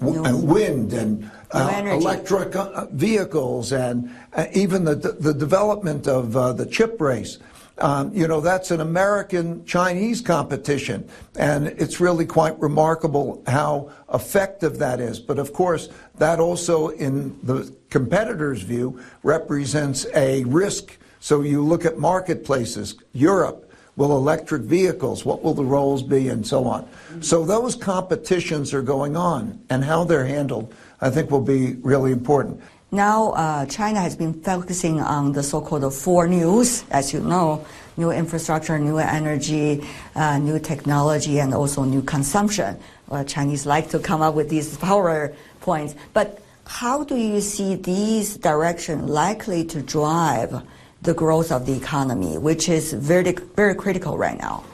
wind 0.00 0.92
and 0.92 1.30
uh, 1.52 1.82
electric 1.84 2.56
uh, 2.56 2.86
vehicles 2.92 3.72
and 3.72 4.10
uh, 4.32 4.46
even 4.52 4.84
the, 4.84 4.94
the 4.94 5.34
development 5.34 6.06
of 6.06 6.36
uh, 6.36 6.52
the 6.52 6.66
chip 6.66 7.00
race. 7.00 7.38
Um, 7.78 8.12
you 8.14 8.28
know, 8.28 8.40
that's 8.42 8.70
an 8.70 8.80
American 8.80 9.64
Chinese 9.64 10.20
competition, 10.20 11.08
and 11.36 11.68
it's 11.68 11.98
really 11.98 12.26
quite 12.26 12.60
remarkable 12.60 13.42
how 13.46 13.90
effective 14.12 14.78
that 14.78 15.00
is. 15.00 15.18
But 15.18 15.38
of 15.38 15.54
course, 15.54 15.88
that 16.18 16.40
also, 16.40 16.88
in 16.88 17.38
the 17.42 17.74
competitor's 17.88 18.60
view, 18.62 19.00
represents 19.22 20.06
a 20.14 20.44
risk. 20.44 20.98
So 21.20 21.42
you 21.42 21.62
look 21.62 21.84
at 21.84 21.98
marketplaces, 21.98 22.96
Europe, 23.12 23.70
will 23.96 24.16
electric 24.16 24.62
vehicles, 24.62 25.24
what 25.26 25.42
will 25.42 25.52
the 25.52 25.64
roles 25.64 26.02
be, 26.02 26.28
and 26.28 26.46
so 26.46 26.64
on. 26.64 26.88
So 27.20 27.44
those 27.44 27.74
competitions 27.74 28.72
are 28.72 28.82
going 28.82 29.16
on, 29.16 29.60
and 29.68 29.84
how 29.84 30.04
they're 30.04 30.24
handled, 30.24 30.72
I 31.00 31.10
think, 31.10 31.30
will 31.30 31.42
be 31.42 31.74
really 31.82 32.10
important. 32.10 32.62
Now, 32.92 33.32
uh, 33.32 33.66
China 33.66 34.00
has 34.00 34.16
been 34.16 34.34
focusing 34.42 35.00
on 35.00 35.32
the 35.32 35.42
so-called 35.42 35.94
four 35.94 36.26
news, 36.26 36.84
as 36.90 37.12
you 37.12 37.20
know, 37.20 37.64
new 37.96 38.10
infrastructure, 38.10 38.78
new 38.78 38.98
energy, 38.98 39.86
uh, 40.16 40.38
new 40.38 40.58
technology, 40.58 41.38
and 41.38 41.52
also 41.52 41.84
new 41.84 42.02
consumption. 42.02 42.78
Well, 43.08 43.24
Chinese 43.24 43.66
like 43.66 43.90
to 43.90 43.98
come 43.98 44.22
up 44.22 44.34
with 44.34 44.48
these 44.48 44.76
power 44.88 45.34
points. 45.60 45.94
But 46.14 46.42
how 46.66 47.04
do 47.04 47.16
you 47.16 47.40
see 47.40 47.74
these 47.74 48.36
directions 48.38 49.10
likely 49.10 49.64
to 49.66 49.82
drive 49.82 50.62
the 51.02 51.14
growth 51.14 51.50
of 51.50 51.66
the 51.66 51.76
economy, 51.76 52.38
which 52.38 52.68
is 52.68 52.92
very, 52.92 53.32
very 53.56 53.74
critical 53.74 54.18
right 54.18 54.38
now? 54.38 54.64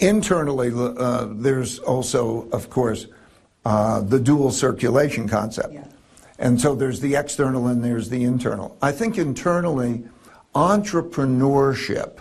Internally, 0.00 0.70
uh, 0.74 1.28
there's 1.30 1.78
also, 1.80 2.48
of 2.50 2.70
course, 2.70 3.06
uh, 3.64 4.00
the 4.00 4.20
dual 4.20 4.50
circulation 4.50 5.28
concept. 5.28 5.72
Yeah. 5.72 5.86
And 6.38 6.60
so 6.60 6.74
there's 6.74 7.00
the 7.00 7.14
external 7.14 7.68
and 7.68 7.82
there's 7.82 8.08
the 8.08 8.24
internal. 8.24 8.76
I 8.82 8.92
think 8.92 9.18
internally, 9.18 10.04
entrepreneurship, 10.54 12.18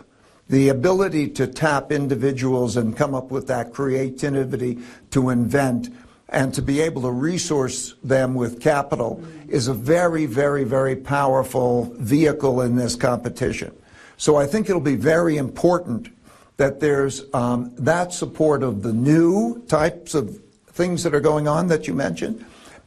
the 0.50 0.70
ability 0.70 1.30
to 1.30 1.48
tap 1.48 1.92
individuals 1.92 2.78
and 2.78 2.96
come 2.96 3.16
up 3.16 3.32
with 3.32 3.48
that 3.48 3.74
creativity 3.74 4.80
to 5.12 5.30
invent 5.30 5.90
and 6.34 6.54
to 6.56 6.62
be 6.62 6.82
able 6.82 7.04
to 7.04 7.12
resource 7.12 7.94
them 8.04 8.34
with 8.34 8.60
capital 8.60 9.24
is 9.48 9.68
a 9.68 9.74
very, 9.74 10.26
very, 10.26 10.64
very 10.64 10.96
powerful 10.96 11.94
vehicle 12.00 12.62
in 12.62 12.76
this 12.76 12.96
competition. 12.96 13.74
So 14.18 14.36
I 14.36 14.48
think 14.48 14.68
it'll 14.68 14.82
be 14.82 14.96
very 14.96 15.38
important 15.38 16.10
that 16.58 16.80
there's 16.80 17.24
um, 17.34 17.72
that 17.78 18.14
support 18.14 18.64
of 18.64 18.82
the 18.82 18.94
new 18.94 19.64
types 19.68 20.16
of 20.16 20.42
things 20.68 21.04
that 21.04 21.14
are 21.14 21.20
going 21.20 21.48
on 21.48 21.68
that 21.68 21.88
you 21.88 21.94
mentioned, 21.94 22.44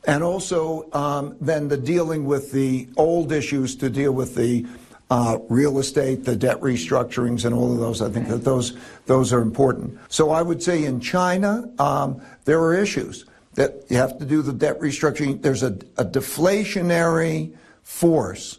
and 0.06 0.22
also 0.24 0.90
um, 0.92 1.36
then 1.40 1.68
the 1.68 1.76
dealing 1.76 2.24
with 2.24 2.52
the 2.52 2.88
old 2.96 3.32
issues 3.32 3.76
to 3.76 3.90
deal 3.90 4.12
with 4.12 4.34
the 4.34 4.66
uh, 5.10 5.38
real 5.48 5.78
estate, 5.78 6.24
the 6.24 6.34
debt 6.34 6.60
restructurings, 6.60 7.44
and 7.44 7.54
all 7.54 7.72
of 7.72 7.78
those. 7.78 8.02
I 8.02 8.08
think 8.08 8.28
that 8.28 8.44
those 8.44 8.76
those 9.06 9.32
are 9.32 9.42
important. 9.42 9.98
So 10.08 10.30
I 10.30 10.42
would 10.42 10.62
say 10.62 10.84
in 10.84 11.00
China 11.00 11.68
um, 11.78 12.20
there 12.44 12.60
are 12.60 12.74
issues 12.74 13.25
that 13.56 13.84
you 13.88 13.96
have 13.96 14.18
to 14.18 14.24
do 14.24 14.42
the 14.42 14.52
debt 14.52 14.78
restructuring. 14.80 15.42
There's 15.42 15.62
a, 15.62 15.72
a 15.98 16.04
deflationary 16.04 17.54
force 17.82 18.58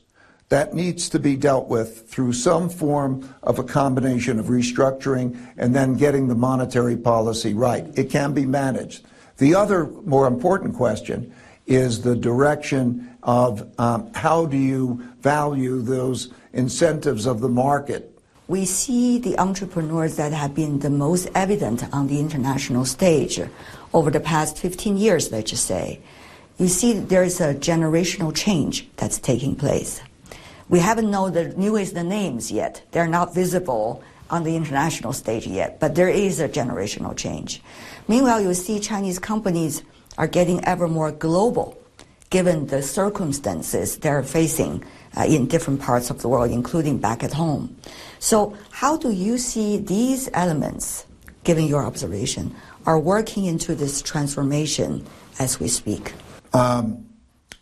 that 0.50 0.74
needs 0.74 1.10
to 1.10 1.20
be 1.20 1.36
dealt 1.36 1.68
with 1.68 2.10
through 2.10 2.34
some 2.34 2.70
form 2.70 3.34
of 3.44 3.60
a 3.60 3.64
combination 3.64 4.40
of 4.40 4.48
restructuring 4.48 5.38
and 5.58 5.76
then 5.76 5.96
getting 5.96 6.28
the 6.28 6.36
monetary 6.36 6.96
policy 6.96 7.54
right. 7.54 7.86
It 7.98 8.10
can 8.10 8.34
be 8.34 8.46
managed. 8.46 9.06
The 9.38 9.56
other 9.56 9.88
more 10.06 10.26
important 10.26 10.76
question 10.76 11.34
is 11.68 12.02
the 12.02 12.16
direction 12.16 13.18
of 13.24 13.70
um, 13.78 14.12
how 14.14 14.46
do 14.46 14.58
you 14.58 15.04
value 15.20 15.82
those 15.82 16.34
incentives 16.54 17.26
of 17.26 17.42
the 17.42 17.50
market. 17.50 18.18
We 18.48 18.64
see 18.64 19.20
the 19.20 19.38
entrepreneurs 19.38 20.16
that 20.16 20.32
have 20.32 20.56
been 20.56 20.80
the 20.80 20.90
most 20.90 21.28
evident 21.36 21.84
on 21.94 22.08
the 22.08 22.22
international 22.22 22.86
stage 22.86 23.42
over 23.94 24.12
the 24.12 24.20
past 24.20 24.58
15 24.58 24.98
years, 24.98 25.32
let's 25.32 25.52
just 25.52 25.66
say. 25.66 26.00
You 26.58 26.68
see, 26.68 26.94
there's 26.94 27.40
a 27.40 27.54
generational 27.54 28.36
change 28.36 28.88
that's 28.96 29.20
taking 29.20 29.56
place. 29.56 30.02
We 30.70 30.80
haven't 30.80 31.10
known 31.10 31.34
the 31.34 31.50
newest 31.50 31.94
the 31.94 32.04
names 32.04 32.52
yet. 32.52 32.82
They're 32.92 33.08
not 33.08 33.34
visible 33.34 34.04
on 34.30 34.44
the 34.44 34.56
international 34.56 35.14
stage 35.14 35.48
yet, 35.48 35.80
but 35.80 35.96
there 35.96 36.10
is 36.10 36.40
a 36.40 36.50
generational 36.50 37.16
change. 37.16 37.62
Meanwhile, 38.08 38.42
you 38.42 38.54
see 38.54 38.80
Chinese 38.80 39.20
companies 39.20 39.84
are 40.18 40.28
getting 40.28 40.64
ever 40.66 40.88
more 40.88 41.12
global 41.12 41.78
given 42.30 42.68
the 42.68 42.82
circumstances 42.82 43.98
they're 44.00 44.24
facing 44.24 44.84
uh, 45.16 45.24
in 45.24 45.48
different 45.48 45.80
parts 45.82 46.10
of 46.10 46.22
the 46.22 46.28
world, 46.28 46.52
including 46.52 46.98
back 46.98 47.24
at 47.24 47.34
home. 47.34 47.76
So, 48.20 48.58
how 48.72 48.98
do 48.98 49.12
you 49.12 49.38
see 49.38 49.78
these 49.78 50.30
elements, 50.34 51.06
given 51.44 51.66
your 51.66 51.84
observation, 51.84 52.54
are 52.88 52.98
working 52.98 53.46
into 53.46 53.76
this 53.76 54.02
transformation 54.02 55.06
as 55.40 55.60
we 55.60 55.68
speak? 55.68 56.14
Um, 56.54 57.06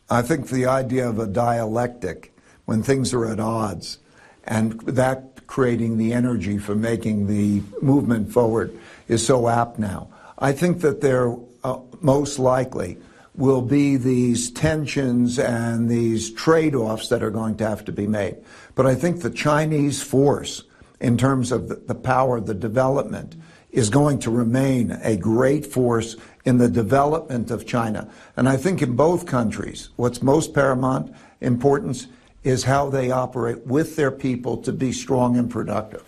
I 0.09 0.21
think 0.21 0.47
the 0.47 0.67
idea 0.67 1.09
of 1.09 1.17
a 1.17 1.25
dialectic, 1.25 2.33
when 2.65 2.83
things 2.83 3.11
are 3.13 3.25
at 3.25 3.39
odds, 3.39 3.97
and 4.45 4.79
that 4.81 5.47
creating 5.47 5.97
the 5.97 6.13
energy 6.13 6.59
for 6.59 6.75
making 6.75 7.27
the 7.27 7.61
movement 7.81 8.31
forward 8.31 8.77
is 9.07 9.25
so 9.25 9.47
apt 9.47 9.79
now. 9.79 10.07
I 10.37 10.51
think 10.51 10.81
that 10.81 11.01
there 11.01 11.35
uh, 11.63 11.79
most 12.01 12.37
likely 12.37 12.97
will 13.33 13.61
be 13.61 13.97
these 13.97 14.51
tensions 14.51 15.39
and 15.39 15.89
these 15.89 16.31
trade 16.31 16.75
offs 16.75 17.09
that 17.09 17.23
are 17.23 17.31
going 17.31 17.57
to 17.57 17.67
have 17.67 17.83
to 17.85 17.91
be 17.91 18.07
made. 18.07 18.37
But 18.75 18.85
I 18.85 18.93
think 18.93 19.21
the 19.21 19.31
Chinese 19.31 20.03
force, 20.03 20.63
in 20.99 21.17
terms 21.17 21.51
of 21.51 21.67
the, 21.67 21.75
the 21.75 21.95
power, 21.95 22.39
the 22.39 22.53
development, 22.53 23.35
is 23.75 23.89
going 23.89 24.17
to 24.19 24.31
remain 24.31 24.91
a 25.03 25.17
great 25.17 25.65
force 25.65 26.15
in 26.45 26.57
the 26.57 26.69
development 26.69 27.51
of 27.51 27.65
China. 27.65 28.09
And 28.37 28.47
I 28.47 28.55
think 28.55 28.81
in 28.81 28.95
both 28.95 29.25
countries, 29.25 29.89
what's 29.97 30.21
most 30.21 30.53
paramount 30.53 31.13
importance 31.41 32.07
is 32.43 32.63
how 32.63 32.89
they 32.89 33.11
operate 33.11 33.65
with 33.67 33.97
their 33.97 34.11
people 34.11 34.55
to 34.57 34.71
be 34.71 34.93
strong 34.93 35.37
and 35.37 35.49
productive. 35.49 36.03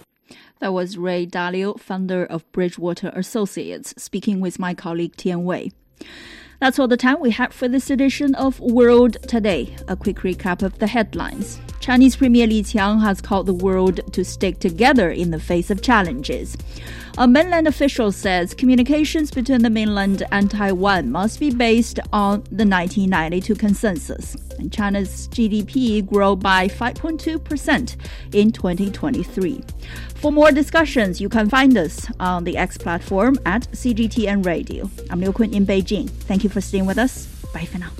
That 0.60 0.74
was 0.74 0.98
Ray 0.98 1.28
Dalio, 1.28 1.80
founder 1.80 2.26
of 2.26 2.50
Bridgewater 2.52 3.10
Associates, 3.10 3.94
speaking 3.98 4.40
with 4.40 4.58
my 4.60 4.74
colleague 4.74 5.16
Tian 5.18 5.44
Wei. 5.44 5.72
That's 6.60 6.80
all 6.80 6.88
the 6.88 6.98
time 6.98 7.20
we 7.20 7.32
have 7.32 7.54
for 7.54 7.68
this 7.68 7.90
edition 7.90 8.34
of 8.34 8.60
World 8.60 9.18
Today. 9.28 9.76
A 9.88 9.96
quick 9.96 10.18
recap 10.18 10.64
of 10.64 10.80
the 10.80 10.88
headlines. 10.88 11.60
Chinese 11.88 12.18
Premier 12.18 12.46
Li 12.46 12.64
Qiang 12.64 13.00
has 13.02 13.22
called 13.22 13.46
the 13.46 13.54
world 13.54 14.02
to 14.12 14.26
stick 14.26 14.60
together 14.60 15.10
in 15.10 15.32
the 15.32 15.40
face 15.40 15.70
of 15.72 15.82
challenges. 15.82 16.58
A 17.18 17.26
mainland 17.26 17.66
official 17.66 18.12
says 18.12 18.54
communications 18.54 19.32
between 19.32 19.62
the 19.62 19.70
mainland 19.70 20.22
and 20.34 20.52
Taiwan 20.52 21.10
must 21.10 21.40
be 21.40 21.50
based 21.50 22.02
on 22.12 22.42
the 22.52 22.66
1992 22.68 23.56
consensus. 23.56 24.36
And 24.60 24.70
China's 24.70 25.30
GDP 25.30 26.06
grew 26.06 26.36
by 26.36 26.68
5.2% 26.68 27.96
in 28.36 28.52
2023. 28.52 29.64
For 30.16 30.30
more 30.30 30.52
discussions, 30.52 31.22
you 31.22 31.30
can 31.30 31.50
find 31.50 31.78
us 31.78 32.06
on 32.20 32.44
the 32.44 32.58
X 32.58 32.78
platform 32.78 33.40
at 33.46 33.62
CGTN 33.72 34.46
Radio. 34.46 34.92
I'm 35.10 35.22
Liu 35.22 35.32
Kun 35.32 35.54
in 35.54 35.66
Beijing. 35.66 36.10
Thank 36.10 36.44
you 36.44 36.50
for 36.50 36.60
staying 36.60 36.86
with 36.86 36.98
us. 36.98 37.28
Bye 37.54 37.64
for 37.64 37.78
now. 37.78 37.92